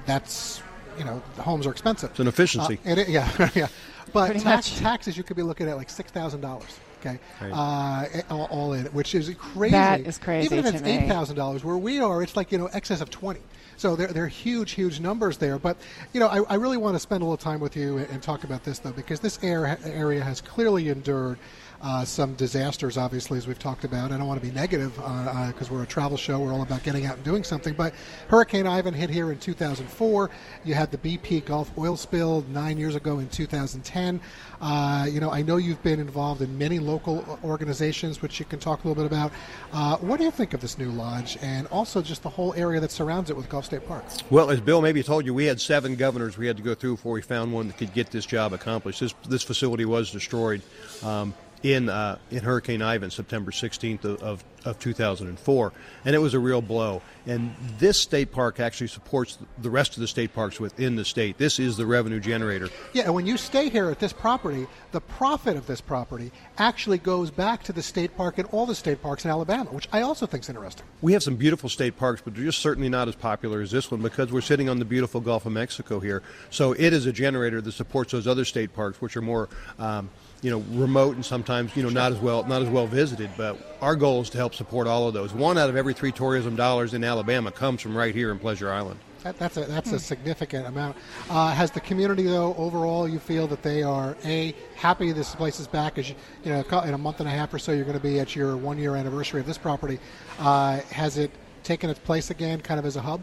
that's, 0.04 0.62
you 0.98 1.04
know, 1.04 1.22
the 1.36 1.42
homes 1.42 1.66
are 1.66 1.70
expensive. 1.70 2.10
It's 2.10 2.20
an 2.20 2.28
efficiency. 2.28 2.78
Uh, 2.86 2.90
it, 2.90 3.08
yeah, 3.08 3.48
yeah. 3.54 3.68
But 4.12 4.26
Pretty 4.26 4.40
tax, 4.40 4.70
much. 4.70 4.80
taxes, 4.80 5.16
you 5.16 5.22
could 5.24 5.36
be 5.36 5.42
looking 5.42 5.68
at 5.68 5.76
like 5.76 5.90
six 5.90 6.10
thousand 6.10 6.40
dollars. 6.40 6.78
Okay, 7.00 7.18
Right. 7.42 7.50
uh, 7.52 8.22
all, 8.34 8.44
all 8.50 8.72
in, 8.72 8.86
which 8.86 9.14
is 9.14 9.28
crazy. 9.36 9.72
That 9.72 10.00
is 10.00 10.16
crazy 10.16 10.46
Even 10.46 10.60
if 10.60 10.64
to 10.66 10.70
it's 10.78 10.82
me. 10.82 10.92
eight 10.98 11.08
thousand 11.08 11.36
dollars, 11.36 11.62
where 11.62 11.76
we 11.76 12.00
are, 12.00 12.22
it's 12.22 12.36
like 12.36 12.50
you 12.52 12.58
know 12.58 12.66
excess 12.72 13.00
of 13.00 13.10
twenty. 13.10 13.40
So 13.76 13.96
they're, 13.96 14.06
they're 14.06 14.28
huge, 14.28 14.70
huge 14.70 15.00
numbers 15.00 15.36
there. 15.36 15.58
But 15.58 15.76
you 16.12 16.20
know, 16.20 16.28
I, 16.28 16.42
I 16.48 16.54
really 16.54 16.76
want 16.76 16.94
to 16.94 17.00
spend 17.00 17.22
a 17.22 17.24
little 17.24 17.36
time 17.36 17.58
with 17.60 17.76
you 17.76 17.98
and, 17.98 18.08
and 18.08 18.22
talk 18.22 18.44
about 18.44 18.62
this 18.64 18.78
though, 18.78 18.92
because 18.92 19.20
this 19.20 19.38
air, 19.42 19.76
area 19.84 20.22
has 20.22 20.40
clearly 20.40 20.88
endured. 20.88 21.38
Uh, 21.84 22.02
some 22.02 22.32
disasters, 22.36 22.96
obviously, 22.96 23.36
as 23.36 23.46
we've 23.46 23.58
talked 23.58 23.84
about. 23.84 24.10
I 24.10 24.16
don't 24.16 24.26
want 24.26 24.40
to 24.40 24.46
be 24.46 24.54
negative 24.54 24.94
because 24.94 25.70
we're 25.70 25.82
a 25.82 25.86
travel 25.86 26.16
show. 26.16 26.40
We're 26.40 26.54
all 26.54 26.62
about 26.62 26.82
getting 26.82 27.04
out 27.04 27.16
and 27.16 27.24
doing 27.24 27.44
something. 27.44 27.74
But 27.74 27.92
Hurricane 28.28 28.66
Ivan 28.66 28.94
hit 28.94 29.10
here 29.10 29.30
in 29.30 29.38
2004. 29.38 30.30
You 30.64 30.72
had 30.72 30.90
the 30.90 30.96
BP 30.96 31.44
Gulf 31.44 31.70
oil 31.76 31.98
spill 31.98 32.42
nine 32.48 32.78
years 32.78 32.94
ago 32.94 33.18
in 33.18 33.28
2010. 33.28 34.18
Uh, 34.62 35.06
you 35.10 35.20
know, 35.20 35.30
I 35.30 35.42
know 35.42 35.58
you've 35.58 35.82
been 35.82 36.00
involved 36.00 36.40
in 36.40 36.56
many 36.56 36.78
local 36.78 37.38
organizations, 37.44 38.22
which 38.22 38.40
you 38.40 38.46
can 38.46 38.60
talk 38.60 38.84
a 38.84 38.88
little 38.88 39.02
bit 39.02 39.12
about. 39.12 39.30
Uh, 39.70 39.98
what 39.98 40.16
do 40.16 40.24
you 40.24 40.30
think 40.30 40.54
of 40.54 40.62
this 40.62 40.78
new 40.78 40.90
lodge 40.90 41.36
and 41.42 41.66
also 41.66 42.00
just 42.00 42.22
the 42.22 42.30
whole 42.30 42.54
area 42.54 42.80
that 42.80 42.92
surrounds 42.92 43.28
it 43.28 43.36
with 43.36 43.50
Gulf 43.50 43.66
State 43.66 43.86
Park? 43.86 44.06
Well, 44.30 44.50
as 44.50 44.62
Bill 44.62 44.80
maybe 44.80 45.02
told 45.02 45.26
you, 45.26 45.34
we 45.34 45.44
had 45.44 45.60
seven 45.60 45.96
governors 45.96 46.38
we 46.38 46.46
had 46.46 46.56
to 46.56 46.62
go 46.62 46.74
through 46.74 46.96
before 46.96 47.12
we 47.12 47.20
found 47.20 47.52
one 47.52 47.66
that 47.66 47.76
could 47.76 47.92
get 47.92 48.10
this 48.10 48.24
job 48.24 48.54
accomplished. 48.54 49.00
This 49.00 49.14
this 49.28 49.42
facility 49.42 49.84
was 49.84 50.10
destroyed 50.10 50.62
um, 51.02 51.34
in 51.64 51.88
uh, 51.88 52.18
in 52.30 52.44
Hurricane 52.44 52.82
Ivan, 52.82 53.10
September 53.10 53.50
16th 53.50 54.04
of, 54.04 54.22
of, 54.22 54.44
of 54.64 54.78
2004, 54.78 55.72
and 56.04 56.14
it 56.14 56.18
was 56.18 56.34
a 56.34 56.38
real 56.38 56.62
blow. 56.62 57.02
And 57.26 57.54
this 57.78 57.98
state 57.98 58.32
park 58.32 58.60
actually 58.60 58.88
supports 58.88 59.38
the 59.58 59.70
rest 59.70 59.94
of 59.94 60.00
the 60.00 60.06
state 60.06 60.34
parks 60.34 60.60
within 60.60 60.96
the 60.96 61.04
state. 61.04 61.38
This 61.38 61.58
is 61.58 61.76
the 61.76 61.86
revenue 61.86 62.20
generator. 62.20 62.68
Yeah, 62.92 63.04
and 63.04 63.14
when 63.14 63.26
you 63.26 63.36
stay 63.36 63.70
here 63.70 63.90
at 63.90 63.98
this 63.98 64.12
property, 64.12 64.66
the 64.92 65.00
profit 65.00 65.56
of 65.56 65.66
this 65.66 65.80
property 65.80 66.32
actually 66.58 66.98
goes 66.98 67.30
back 67.30 67.62
to 67.64 67.72
the 67.72 67.82
state 67.82 68.14
park 68.16 68.38
and 68.38 68.46
all 68.52 68.66
the 68.66 68.74
state 68.74 69.02
parks 69.02 69.24
in 69.24 69.30
Alabama, 69.30 69.70
which 69.70 69.88
I 69.92 70.02
also 70.02 70.26
think 70.26 70.44
is 70.44 70.48
interesting. 70.48 70.84
We 71.00 71.12
have 71.14 71.22
some 71.22 71.36
beautiful 71.36 71.68
state 71.68 71.96
parks, 71.96 72.20
but 72.22 72.34
they're 72.34 72.44
just 72.44 72.60
certainly 72.60 72.88
not 72.88 73.08
as 73.08 73.14
popular 73.14 73.60
as 73.60 73.70
this 73.70 73.90
one 73.90 74.02
because 74.02 74.30
we're 74.30 74.40
sitting 74.42 74.68
on 74.68 74.78
the 74.78 74.84
beautiful 74.84 75.20
Gulf 75.20 75.46
of 75.46 75.52
Mexico 75.52 76.00
here. 76.00 76.22
So 76.50 76.72
it 76.72 76.92
is 76.92 77.06
a 77.06 77.12
generator 77.12 77.60
that 77.60 77.72
supports 77.72 78.12
those 78.12 78.26
other 78.26 78.44
state 78.44 78.74
parks, 78.74 79.00
which 79.00 79.16
are 79.16 79.22
more, 79.22 79.48
um, 79.78 80.10
you 80.42 80.50
know, 80.50 80.62
remote 80.78 81.16
and 81.16 81.24
sometimes 81.24 81.74
you 81.76 81.82
know 81.82 81.88
not 81.88 82.12
as 82.12 82.18
well 82.18 82.44
not 82.44 82.62
as 82.62 82.68
well 82.68 82.86
visited. 82.86 83.30
But 83.36 83.58
our 83.80 83.96
goal 83.96 84.20
is 84.20 84.30
to 84.30 84.38
help 84.38 84.53
support 84.54 84.86
all 84.86 85.08
of 85.08 85.14
those. 85.14 85.32
One 85.32 85.58
out 85.58 85.68
of 85.68 85.76
every 85.76 85.94
three 85.94 86.12
tourism 86.12 86.56
dollars 86.56 86.94
in 86.94 87.04
Alabama 87.04 87.50
comes 87.50 87.80
from 87.80 87.96
right 87.96 88.14
here 88.14 88.30
in 88.30 88.38
Pleasure 88.38 88.72
Island. 88.72 89.00
That, 89.22 89.38
that's 89.38 89.56
a 89.56 89.64
that's 89.64 89.90
a 89.90 89.98
significant 89.98 90.66
amount. 90.66 90.98
Uh, 91.30 91.50
has 91.52 91.70
the 91.70 91.80
community 91.80 92.24
though 92.24 92.54
overall 92.56 93.08
you 93.08 93.18
feel 93.18 93.46
that 93.46 93.62
they 93.62 93.82
are 93.82 94.16
a 94.24 94.54
happy 94.76 95.12
this 95.12 95.34
place 95.34 95.58
is 95.58 95.66
back? 95.66 95.96
As 95.96 96.10
you, 96.10 96.14
you 96.44 96.52
know, 96.52 96.80
in 96.80 96.92
a 96.92 96.98
month 96.98 97.20
and 97.20 97.28
a 97.28 97.32
half 97.32 97.52
or 97.54 97.58
so, 97.58 97.72
you're 97.72 97.86
going 97.86 97.96
to 97.96 98.02
be 98.02 98.20
at 98.20 98.36
your 98.36 98.56
one 98.56 98.76
year 98.76 98.96
anniversary 98.96 99.40
of 99.40 99.46
this 99.46 99.56
property. 99.56 99.98
Uh, 100.38 100.80
has 100.90 101.16
it 101.16 101.30
taken 101.62 101.88
its 101.88 102.00
place 102.00 102.28
again, 102.30 102.60
kind 102.60 102.78
of 102.78 102.84
as 102.84 102.96
a 102.96 103.00
hub? 103.00 103.22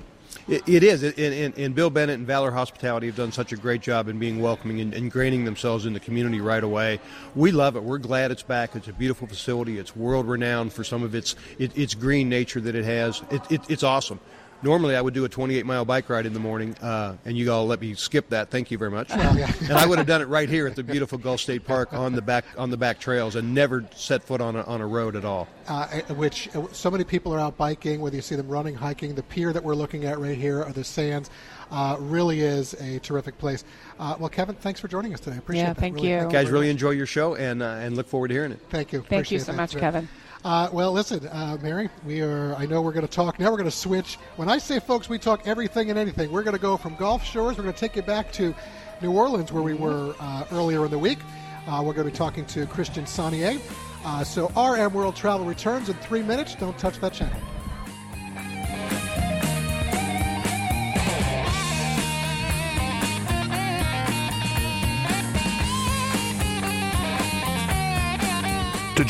It, 0.52 0.68
it 0.68 0.84
is, 0.84 1.02
and, 1.02 1.18
and, 1.18 1.58
and 1.58 1.74
Bill 1.74 1.90
Bennett 1.90 2.20
and 2.20 2.28
Valor 2.28 2.52
Hospitality 2.52 3.08
have 3.08 3.16
done 3.16 3.32
such 3.32 3.54
a 3.54 3.56
great 3.56 3.82
job 3.82 4.10
in 4.10 4.20
being 4.20 4.42
welcoming 4.42 4.82
and 4.82 4.94
ingraining 4.94 5.46
themselves 5.46 5.86
in 5.86 5.94
the 5.94 6.00
community 6.02 6.42
right 6.42 6.62
away. 6.62 7.00
We 7.36 7.54
love 7.54 7.78
it. 7.78 7.84
We're 7.84 8.00
glad 8.00 8.32
it's 8.32 8.44
back. 8.44 8.76
It's 8.76 8.90
a 8.90 8.94
beautiful 8.94 9.28
facility. 9.28 9.78
It's 9.78 9.96
world 9.96 10.28
renowned 10.28 10.74
for 10.74 10.84
some 10.84 11.04
of 11.04 11.16
its 11.16 11.38
it, 11.58 11.78
its 11.78 11.96
green 11.96 12.28
nature 12.28 12.60
that 12.60 12.76
it 12.76 12.84
has. 12.84 13.22
It, 13.32 13.50
it, 13.50 13.62
it's 13.70 13.84
awesome. 13.84 14.20
Normally, 14.64 14.96
I 14.96 15.02
would 15.02 15.14
do 15.16 15.26
a 15.26 15.30
28 15.30 15.66
mile 15.66 15.86
bike 15.86 16.08
ride 16.10 16.26
in 16.28 16.34
the 16.34 16.40
morning, 16.40 16.76
uh, 16.82 17.16
and 17.26 17.36
you 17.36 17.52
all 17.52 17.66
let 17.66 17.82
me 17.82 17.96
skip 17.96 18.30
that. 18.30 18.52
Thank 18.52 18.70
you 18.70 18.78
very 18.78 18.92
much. 18.92 19.10
and 19.12 19.72
I 19.74 19.88
would 19.88 19.98
have 19.98 20.06
done 20.06 20.22
it 20.22 20.26
right 20.28 20.48
here 20.48 20.68
at 20.68 20.76
the 20.76 20.84
beautiful 20.84 21.18
Gulf 21.18 21.40
State 21.40 21.66
Park 21.66 21.94
on 21.94 22.14
the 22.14 22.22
back 22.22 22.46
on 22.58 22.70
the 22.70 22.78
back 22.78 23.00
trails, 23.00 23.36
and 23.36 23.56
never 23.56 23.84
set 23.96 24.24
foot 24.24 24.40
on 24.40 24.56
a, 24.56 24.62
on 24.64 24.80
a 24.82 24.86
road 24.88 25.16
at 25.16 25.26
all. 25.26 25.48
uh, 25.68 25.88
which 26.16 26.48
uh, 26.56 26.68
so 26.72 26.92
many 26.92 27.04
people 27.04 27.34
are 27.34 27.40
out 27.40 27.58
biking, 27.58 28.02
whether 28.02 28.16
you 28.16 28.22
see 28.22 28.36
them 28.36 28.48
running, 28.50 28.76
hiking. 28.76 29.16
The 29.16 29.24
pier 29.24 29.52
that 29.52 29.64
we're 29.64 29.74
looking 29.76 30.06
at 30.06 30.20
right 30.20 30.38
here, 30.38 30.64
or 30.64 30.72
the 30.72 30.84
sands, 30.84 31.32
uh, 31.72 31.98
really 32.00 32.42
is 32.42 32.74
a 32.76 33.00
terrific 33.00 33.38
place. 33.40 33.64
Uh, 34.00 34.16
well, 34.20 34.30
Kevin, 34.30 34.56
thanks 34.56 34.80
for 34.80 34.88
joining 34.88 35.14
us 35.14 35.22
today. 35.22 35.36
I 35.38 35.40
Appreciate 35.40 35.64
Yeah, 35.64 35.74
that. 35.74 35.80
thank 35.80 35.96
Really, 35.96 36.12
you. 36.12 36.20
thank 36.20 36.32
Guys, 36.34 36.50
really 36.52 36.70
enjoy 36.70 36.92
your 36.92 37.06
show, 37.08 37.34
and 37.36 37.64
uh, 37.64 37.66
and 37.82 37.96
look 37.98 38.08
forward 38.08 38.28
to 38.28 38.34
hearing 38.36 38.52
it. 38.52 38.60
Thank 38.70 38.94
you. 38.94 39.02
Thank 39.10 39.32
you 39.32 39.40
so 39.40 39.52
that. 39.54 39.58
much, 39.58 39.72
Very- 39.72 39.82
Kevin. 39.82 40.10
Uh, 40.44 40.68
well, 40.74 40.92
listen, 40.92 41.28
uh, 41.28 41.56
Mary, 41.62 41.88
we 42.04 42.22
are. 42.22 42.56
I 42.56 42.66
know 42.66 42.82
we're 42.82 42.94
going 42.94 43.06
to 43.06 43.12
talk. 43.12 43.40
Now 43.40 43.52
we're 43.52 43.58
going 43.58 43.70
to 43.70 43.76
switch. 43.76 44.18
When 44.38 44.50
I 44.50 44.58
say, 44.58 44.80
folks, 44.80 45.08
we 45.08 45.20
talk 45.20 45.46
everything 45.46 45.92
and 45.92 46.00
anything. 46.00 46.32
We're 46.32 46.42
going 46.42 46.56
to 46.56 46.62
go 46.62 46.78
from 46.78 46.96
Gulf 46.96 47.24
Shores. 47.24 47.58
We're 47.58 47.64
going 47.64 47.76
to 47.76 47.80
take 47.80 47.96
you 47.96 48.02
back 48.02 48.32
to 48.34 48.56
New 49.02 49.12
Orleans, 49.12 49.52
where 49.52 49.62
we 49.62 49.76
were 49.76 50.16
uh, 50.20 50.46
earlier 50.52 50.84
in 50.86 50.92
the 50.92 50.98
week. 50.98 51.20
Uh, 51.68 51.84
we're 51.86 51.94
going 51.94 52.08
to 52.08 52.12
be 52.12 52.18
talking 52.18 52.46
to 52.48 52.66
Kristian 52.66 53.04
Sonnier. 53.04 53.62
Uh, 54.04 54.24
so 54.24 54.48
RM 54.50 54.94
World 54.94 55.16
Travel 55.16 55.46
returns 55.46 55.90
in 55.90 55.96
three 55.98 56.24
minutes. 56.24 56.56
Don't 56.56 56.78
touch 56.80 57.00
that 57.02 57.14
channel. 57.14 57.40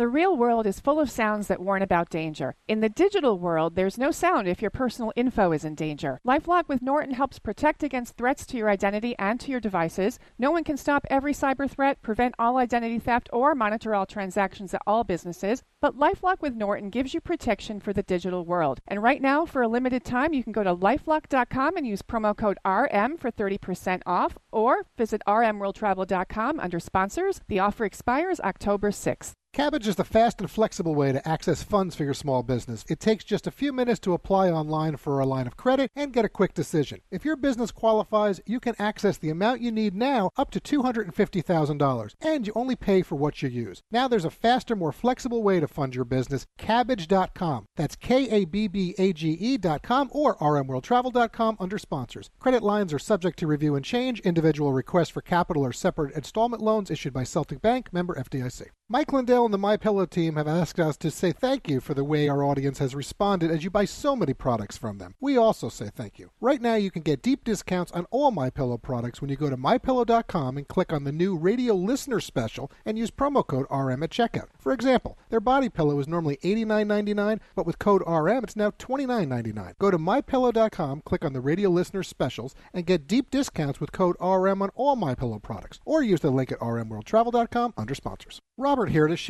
The 0.00 0.08
real 0.08 0.34
world 0.34 0.66
is 0.66 0.80
full 0.80 0.98
of 0.98 1.10
sounds 1.10 1.48
that 1.48 1.60
warn 1.60 1.82
about 1.82 2.08
danger. 2.08 2.54
In 2.66 2.80
the 2.80 2.88
digital 2.88 3.38
world, 3.38 3.74
there's 3.74 3.98
no 3.98 4.10
sound 4.10 4.48
if 4.48 4.62
your 4.62 4.70
personal 4.70 5.12
info 5.14 5.52
is 5.52 5.62
in 5.62 5.74
danger. 5.74 6.22
Lifelock 6.26 6.68
with 6.68 6.80
Norton 6.80 7.12
helps 7.12 7.38
protect 7.38 7.82
against 7.82 8.16
threats 8.16 8.46
to 8.46 8.56
your 8.56 8.70
identity 8.70 9.14
and 9.18 9.38
to 9.40 9.50
your 9.50 9.60
devices. 9.60 10.18
No 10.38 10.50
one 10.50 10.64
can 10.64 10.78
stop 10.78 11.04
every 11.10 11.34
cyber 11.34 11.68
threat, 11.68 12.00
prevent 12.00 12.34
all 12.38 12.56
identity 12.56 12.98
theft, 12.98 13.28
or 13.30 13.54
monitor 13.54 13.94
all 13.94 14.06
transactions 14.06 14.72
at 14.72 14.80
all 14.86 15.04
businesses. 15.04 15.62
But 15.82 15.98
Lifelock 15.98 16.40
with 16.40 16.54
Norton 16.54 16.88
gives 16.88 17.12
you 17.12 17.20
protection 17.20 17.78
for 17.78 17.92
the 17.92 18.02
digital 18.02 18.46
world. 18.46 18.80
And 18.88 19.02
right 19.02 19.20
now, 19.20 19.44
for 19.44 19.60
a 19.60 19.68
limited 19.68 20.02
time, 20.02 20.32
you 20.32 20.42
can 20.42 20.54
go 20.54 20.64
to 20.64 20.74
lifelock.com 20.74 21.76
and 21.76 21.86
use 21.86 22.00
promo 22.00 22.34
code 22.34 22.56
RM 22.64 23.18
for 23.18 23.30
30% 23.30 24.00
off, 24.06 24.38
or 24.50 24.86
visit 24.96 25.20
rmworldtravel.com 25.28 26.58
under 26.58 26.80
sponsors. 26.80 27.42
The 27.48 27.58
offer 27.58 27.84
expires 27.84 28.40
October 28.40 28.92
6th. 28.92 29.34
Kabbage 29.52 29.88
is 29.88 29.96
the 29.96 30.04
fast 30.04 30.40
and 30.40 30.48
flexible 30.48 30.94
way 30.94 31.10
to 31.10 31.28
access 31.28 31.64
funds 31.64 31.96
for 31.96 32.04
your 32.04 32.14
small 32.14 32.44
business. 32.44 32.84
It 32.88 33.00
takes 33.00 33.24
just 33.24 33.48
a 33.48 33.50
few 33.50 33.72
minutes 33.72 33.98
to 34.00 34.12
apply 34.12 34.48
online 34.48 34.96
for 34.96 35.18
a 35.18 35.26
line 35.26 35.48
of 35.48 35.56
credit 35.56 35.90
and 35.96 36.12
get 36.12 36.24
a 36.24 36.28
quick 36.28 36.54
decision. 36.54 37.00
If 37.10 37.24
your 37.24 37.34
business 37.34 37.72
qualifies, 37.72 38.40
you 38.46 38.60
can 38.60 38.76
access 38.78 39.18
the 39.18 39.28
amount 39.28 39.60
you 39.60 39.72
need 39.72 39.96
now 39.96 40.30
up 40.36 40.52
to 40.52 40.60
$250,000, 40.60 42.14
and 42.20 42.46
you 42.46 42.52
only 42.54 42.76
pay 42.76 43.02
for 43.02 43.16
what 43.16 43.42
you 43.42 43.48
use. 43.48 43.82
Now 43.90 44.06
there's 44.06 44.24
a 44.24 44.30
faster, 44.30 44.76
more 44.76 44.92
flexible 44.92 45.42
way 45.42 45.58
to 45.58 45.66
fund 45.66 45.96
your 45.96 46.04
business, 46.04 46.46
Kabbage.com. 46.56 47.66
That's 47.74 47.96
K 47.96 48.30
A 48.30 48.44
B 48.44 48.68
B 48.68 48.94
A 48.98 49.12
G 49.12 49.36
E.com 49.40 50.10
or 50.12 50.36
RMWorldTravel.com 50.36 51.56
under 51.58 51.78
sponsors. 51.78 52.30
Credit 52.38 52.62
lines 52.62 52.92
are 52.92 53.00
subject 53.00 53.36
to 53.40 53.48
review 53.48 53.74
and 53.74 53.84
change. 53.84 54.20
Individual 54.20 54.72
requests 54.72 55.08
for 55.08 55.22
capital 55.22 55.64
or 55.64 55.72
separate 55.72 56.14
installment 56.14 56.62
loans 56.62 56.88
issued 56.88 57.12
by 57.12 57.24
Celtic 57.24 57.60
Bank, 57.60 57.92
member 57.92 58.14
FDIC. 58.14 58.68
Mike 58.92 59.12
Lindell 59.12 59.39
Phil 59.40 59.46
and 59.46 59.54
the 59.54 59.58
My 59.58 59.78
Pillow 59.78 60.04
team 60.04 60.36
have 60.36 60.46
asked 60.46 60.78
us 60.78 60.98
to 60.98 61.10
say 61.10 61.32
thank 61.32 61.66
you 61.66 61.80
for 61.80 61.94
the 61.94 62.04
way 62.04 62.28
our 62.28 62.44
audience 62.44 62.78
has 62.78 62.94
responded 62.94 63.50
as 63.50 63.64
you 63.64 63.70
buy 63.70 63.86
so 63.86 64.14
many 64.14 64.34
products 64.34 64.76
from 64.76 64.98
them. 64.98 65.14
We 65.18 65.38
also 65.38 65.70
say 65.70 65.88
thank 65.88 66.18
you. 66.18 66.30
Right 66.42 66.60
now, 66.60 66.74
you 66.74 66.90
can 66.90 67.00
get 67.00 67.22
deep 67.22 67.42
discounts 67.42 67.90
on 67.92 68.04
all 68.10 68.32
My 68.32 68.50
Pillow 68.50 68.76
products 68.76 69.22
when 69.22 69.30
you 69.30 69.36
go 69.36 69.48
to 69.48 69.56
mypillow.com 69.56 70.58
and 70.58 70.68
click 70.68 70.92
on 70.92 71.04
the 71.04 71.10
new 71.10 71.38
Radio 71.38 71.72
Listener 71.72 72.20
Special 72.20 72.70
and 72.84 72.98
use 72.98 73.10
promo 73.10 73.46
code 73.46 73.64
RM 73.70 74.02
at 74.02 74.10
checkout. 74.10 74.48
For 74.58 74.72
example, 74.72 75.16
their 75.30 75.40
body 75.40 75.70
pillow 75.70 75.98
is 76.00 76.06
normally 76.06 76.36
$89.99, 76.44 77.40
but 77.54 77.64
with 77.64 77.78
code 77.78 78.02
RM, 78.06 78.44
it's 78.44 78.56
now 78.56 78.72
$29.99. 78.72 79.78
Go 79.78 79.90
to 79.90 79.96
mypillow.com, 79.98 81.00
click 81.06 81.24
on 81.24 81.32
the 81.32 81.40
Radio 81.40 81.70
Listener 81.70 82.02
Specials, 82.02 82.54
and 82.74 82.84
get 82.84 83.06
deep 83.08 83.30
discounts 83.30 83.80
with 83.80 83.90
code 83.90 84.16
RM 84.20 84.60
on 84.60 84.68
all 84.74 84.96
My 84.96 85.14
Pillow 85.14 85.38
products, 85.38 85.80
or 85.86 86.02
use 86.02 86.20
the 86.20 86.30
link 86.30 86.52
at 86.52 86.60
rmworldtravel.com 86.60 87.72
under 87.78 87.94
sponsors. 87.94 88.42
Robert 88.58 88.90
here 88.90 89.06
to 89.06 89.16
share 89.16 89.29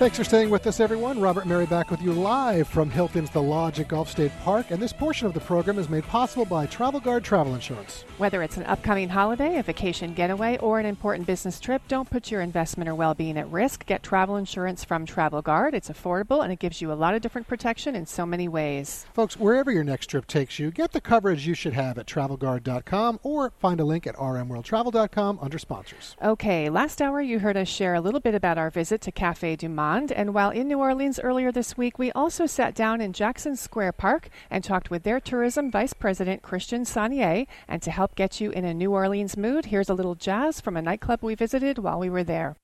Thanks 0.00 0.16
for 0.16 0.24
staying 0.24 0.48
with 0.48 0.66
us, 0.66 0.80
everyone. 0.80 1.20
Robert 1.20 1.44
Mary 1.44 1.66
back 1.66 1.90
with 1.90 2.00
you 2.00 2.14
live 2.14 2.66
from 2.66 2.88
Hilton's 2.88 3.28
The 3.28 3.42
Lodge 3.42 3.80
at 3.80 3.88
Gulf 3.88 4.10
State 4.10 4.32
Park, 4.40 4.70
and 4.70 4.80
this 4.80 4.94
portion 4.94 5.26
of 5.26 5.34
the 5.34 5.40
program 5.40 5.78
is 5.78 5.90
made 5.90 6.04
possible 6.04 6.46
by 6.46 6.64
Travel 6.64 7.00
Guard 7.00 7.22
Travel 7.22 7.54
Insurance. 7.54 8.06
Whether 8.16 8.42
it's 8.42 8.56
an 8.56 8.62
upcoming 8.62 9.10
holiday, 9.10 9.58
a 9.58 9.62
vacation 9.62 10.14
getaway, 10.14 10.56
or 10.56 10.80
an 10.80 10.86
important 10.86 11.26
business 11.26 11.60
trip, 11.60 11.82
don't 11.86 12.08
put 12.08 12.30
your 12.30 12.40
investment 12.40 12.88
or 12.88 12.94
well-being 12.94 13.36
at 13.36 13.50
risk. 13.50 13.84
Get 13.84 14.02
travel 14.02 14.36
insurance 14.36 14.84
from 14.84 15.04
Travel 15.04 15.42
Guard. 15.42 15.74
It's 15.74 15.90
affordable 15.90 16.42
and 16.42 16.50
it 16.50 16.60
gives 16.60 16.80
you 16.80 16.90
a 16.90 16.94
lot 16.94 17.14
of 17.14 17.20
different 17.20 17.46
protection 17.46 17.94
in 17.94 18.06
so 18.06 18.24
many 18.24 18.48
ways. 18.48 19.04
Folks, 19.12 19.36
wherever 19.36 19.70
your 19.70 19.84
next 19.84 20.06
trip 20.06 20.26
takes 20.26 20.58
you, 20.58 20.70
get 20.70 20.92
the 20.92 21.02
coverage 21.02 21.46
you 21.46 21.52
should 21.52 21.74
have 21.74 21.98
at 21.98 22.06
travelguard.com 22.06 23.20
or 23.22 23.52
find 23.58 23.80
a 23.80 23.84
link 23.84 24.06
at 24.06 24.16
rmworldtravel.com 24.16 25.40
under 25.42 25.58
sponsors. 25.58 26.16
Okay, 26.22 26.70
last 26.70 27.02
hour 27.02 27.20
you 27.20 27.40
heard 27.40 27.58
us 27.58 27.68
share 27.68 27.92
a 27.92 28.00
little 28.00 28.20
bit 28.20 28.34
about 28.34 28.56
our 28.56 28.70
visit 28.70 29.02
to 29.02 29.12
Cafe 29.12 29.56
Du 29.56 29.68
Monde. 29.68 29.89
And 29.90 30.32
while 30.34 30.50
in 30.50 30.68
New 30.68 30.78
Orleans 30.78 31.18
earlier 31.18 31.50
this 31.50 31.76
week, 31.76 31.98
we 31.98 32.12
also 32.12 32.46
sat 32.46 32.74
down 32.74 33.00
in 33.00 33.12
Jackson 33.12 33.56
Square 33.56 33.92
Park 33.92 34.28
and 34.48 34.62
talked 34.62 34.90
with 34.90 35.02
their 35.02 35.18
tourism 35.18 35.70
vice 35.70 35.92
president, 35.92 36.42
Kristian 36.42 36.86
Sonnier. 36.86 37.46
And 37.66 37.82
to 37.82 37.90
help 37.90 38.14
get 38.14 38.40
you 38.40 38.50
in 38.50 38.64
a 38.64 38.72
New 38.72 38.92
Orleans 38.92 39.36
mood, 39.36 39.66
here's 39.66 39.88
a 39.88 39.94
little 39.94 40.14
jazz 40.14 40.60
from 40.60 40.76
a 40.76 40.82
nightclub 40.82 41.22
we 41.22 41.34
visited 41.34 41.78
while 41.78 41.98
we 41.98 42.08
were 42.08 42.24
there. 42.24 42.56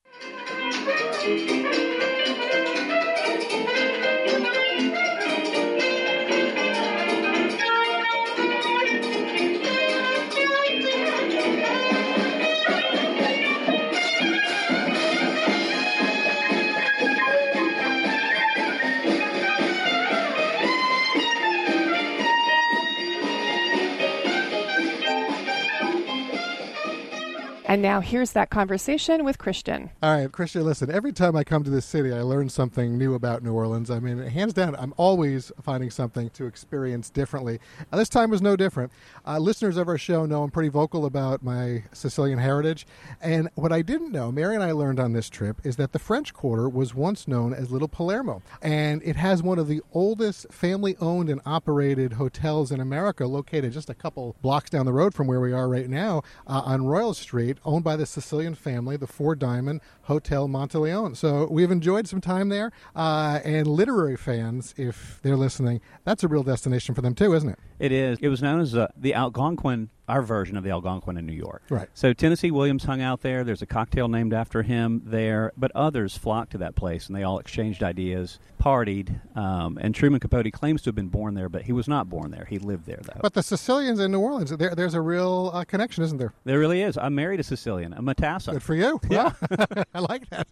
And 27.68 27.82
now 27.82 28.00
here's 28.00 28.30
that 28.30 28.48
conversation 28.48 29.24
with 29.24 29.38
Kristian. 29.38 29.90
All 30.00 30.16
right, 30.16 30.30
Kristian, 30.30 30.62
listen, 30.62 30.88
every 30.88 31.12
time 31.12 31.34
I 31.34 31.42
come 31.42 31.64
to 31.64 31.70
this 31.70 31.84
city, 31.84 32.12
I 32.12 32.20
learn 32.20 32.48
something 32.48 32.96
new 32.96 33.14
about 33.14 33.42
New 33.42 33.52
Orleans. 33.52 33.90
I 33.90 33.98
mean, 33.98 34.18
hands 34.18 34.52
down, 34.52 34.76
I'm 34.76 34.94
always 34.96 35.50
finding 35.60 35.90
something 35.90 36.30
to 36.30 36.46
experience 36.46 37.10
differently. 37.10 37.58
This 37.92 38.08
time 38.08 38.30
was 38.30 38.40
no 38.40 38.54
different. 38.54 38.92
Uh, 39.26 39.38
listeners 39.38 39.76
of 39.78 39.88
our 39.88 39.98
show 39.98 40.26
know 40.26 40.44
I'm 40.44 40.50
pretty 40.52 40.68
vocal 40.68 41.06
about 41.06 41.42
my 41.42 41.82
Sicilian 41.92 42.38
heritage. 42.38 42.86
And 43.20 43.48
what 43.56 43.72
I 43.72 43.82
didn't 43.82 44.12
know, 44.12 44.30
Mary 44.30 44.54
and 44.54 44.62
I 44.62 44.70
learned 44.70 45.00
on 45.00 45.12
this 45.12 45.28
trip, 45.28 45.56
is 45.64 45.74
that 45.74 45.90
the 45.90 45.98
French 45.98 46.32
Quarter 46.32 46.68
was 46.68 46.94
once 46.94 47.26
known 47.26 47.52
as 47.52 47.72
Little 47.72 47.88
Palermo. 47.88 48.42
And 48.62 49.02
it 49.02 49.16
has 49.16 49.42
one 49.42 49.58
of 49.58 49.66
the 49.66 49.82
oldest 49.92 50.52
family 50.52 50.96
owned 51.00 51.28
and 51.28 51.40
operated 51.44 52.12
hotels 52.12 52.70
in 52.70 52.80
America, 52.80 53.26
located 53.26 53.72
just 53.72 53.90
a 53.90 53.94
couple 53.94 54.36
blocks 54.40 54.70
down 54.70 54.86
the 54.86 54.92
road 54.92 55.14
from 55.14 55.26
where 55.26 55.40
we 55.40 55.52
are 55.52 55.68
right 55.68 55.90
now 55.90 56.22
uh, 56.46 56.62
on 56.64 56.86
Royal 56.86 57.12
Street 57.12 57.55
owned 57.64 57.84
by 57.84 57.96
the 57.96 58.06
Sicilian 58.06 58.54
family, 58.54 58.96
the 58.96 59.06
Four 59.06 59.34
Diamond 59.34 59.80
Hotel 60.02 60.48
Monteleone. 60.48 61.16
So 61.16 61.48
we've 61.50 61.70
enjoyed 61.70 62.06
some 62.08 62.20
time 62.20 62.48
there. 62.48 62.72
Uh, 62.94 63.40
and 63.44 63.66
literary 63.66 64.16
fans, 64.16 64.74
if 64.76 65.20
they're 65.22 65.36
listening, 65.36 65.80
that's 66.04 66.24
a 66.24 66.28
real 66.28 66.42
destination 66.42 66.94
for 66.94 67.02
them 67.02 67.14
too, 67.14 67.34
isn't 67.34 67.48
it? 67.48 67.58
It 67.78 67.92
is. 67.92 68.18
It 68.20 68.28
was 68.28 68.42
known 68.42 68.60
as 68.60 68.74
uh, 68.74 68.88
the 68.96 69.14
Algonquin, 69.14 69.90
our 70.08 70.22
version 70.22 70.56
of 70.56 70.64
the 70.64 70.70
Algonquin 70.70 71.16
in 71.16 71.26
New 71.26 71.32
York. 71.32 71.62
Right. 71.68 71.88
So 71.94 72.12
Tennessee 72.12 72.50
Williams 72.50 72.84
hung 72.84 73.00
out 73.00 73.22
there. 73.22 73.44
There's 73.44 73.62
a 73.62 73.66
cocktail 73.66 74.08
named 74.08 74.32
after 74.32 74.62
him 74.62 75.02
there, 75.04 75.52
but 75.56 75.72
others 75.74 76.16
flocked 76.16 76.52
to 76.52 76.58
that 76.58 76.74
place 76.74 77.06
and 77.06 77.16
they 77.16 77.22
all 77.22 77.38
exchanged 77.38 77.82
ideas, 77.82 78.38
partied. 78.60 79.20
Um, 79.36 79.78
and 79.80 79.94
Truman 79.94 80.20
Capote 80.20 80.50
claims 80.52 80.82
to 80.82 80.88
have 80.88 80.94
been 80.94 81.08
born 81.08 81.34
there, 81.34 81.48
but 81.48 81.62
he 81.62 81.72
was 81.72 81.88
not 81.88 82.08
born 82.08 82.30
there. 82.30 82.44
He 82.44 82.58
lived 82.58 82.86
there, 82.86 83.00
though. 83.02 83.20
But 83.20 83.34
the 83.34 83.42
Sicilians 83.42 83.98
in 84.00 84.12
New 84.12 84.20
Orleans, 84.20 84.50
there, 84.50 84.74
there's 84.74 84.94
a 84.94 85.00
real 85.00 85.50
uh, 85.52 85.64
connection, 85.64 86.04
isn't 86.04 86.18
there? 86.18 86.32
there 86.44 86.58
really 86.58 86.82
is. 86.82 86.96
I'm 86.96 87.14
married 87.14 87.40
a 87.40 87.42
Sicilian, 87.44 87.92
a 87.92 88.02
Matassa. 88.02 88.52
Good 88.52 88.62
for 88.62 88.74
you. 88.74 89.00
Yeah. 89.10 89.32
I 89.94 90.00
like 90.00 90.28
that. 90.30 90.46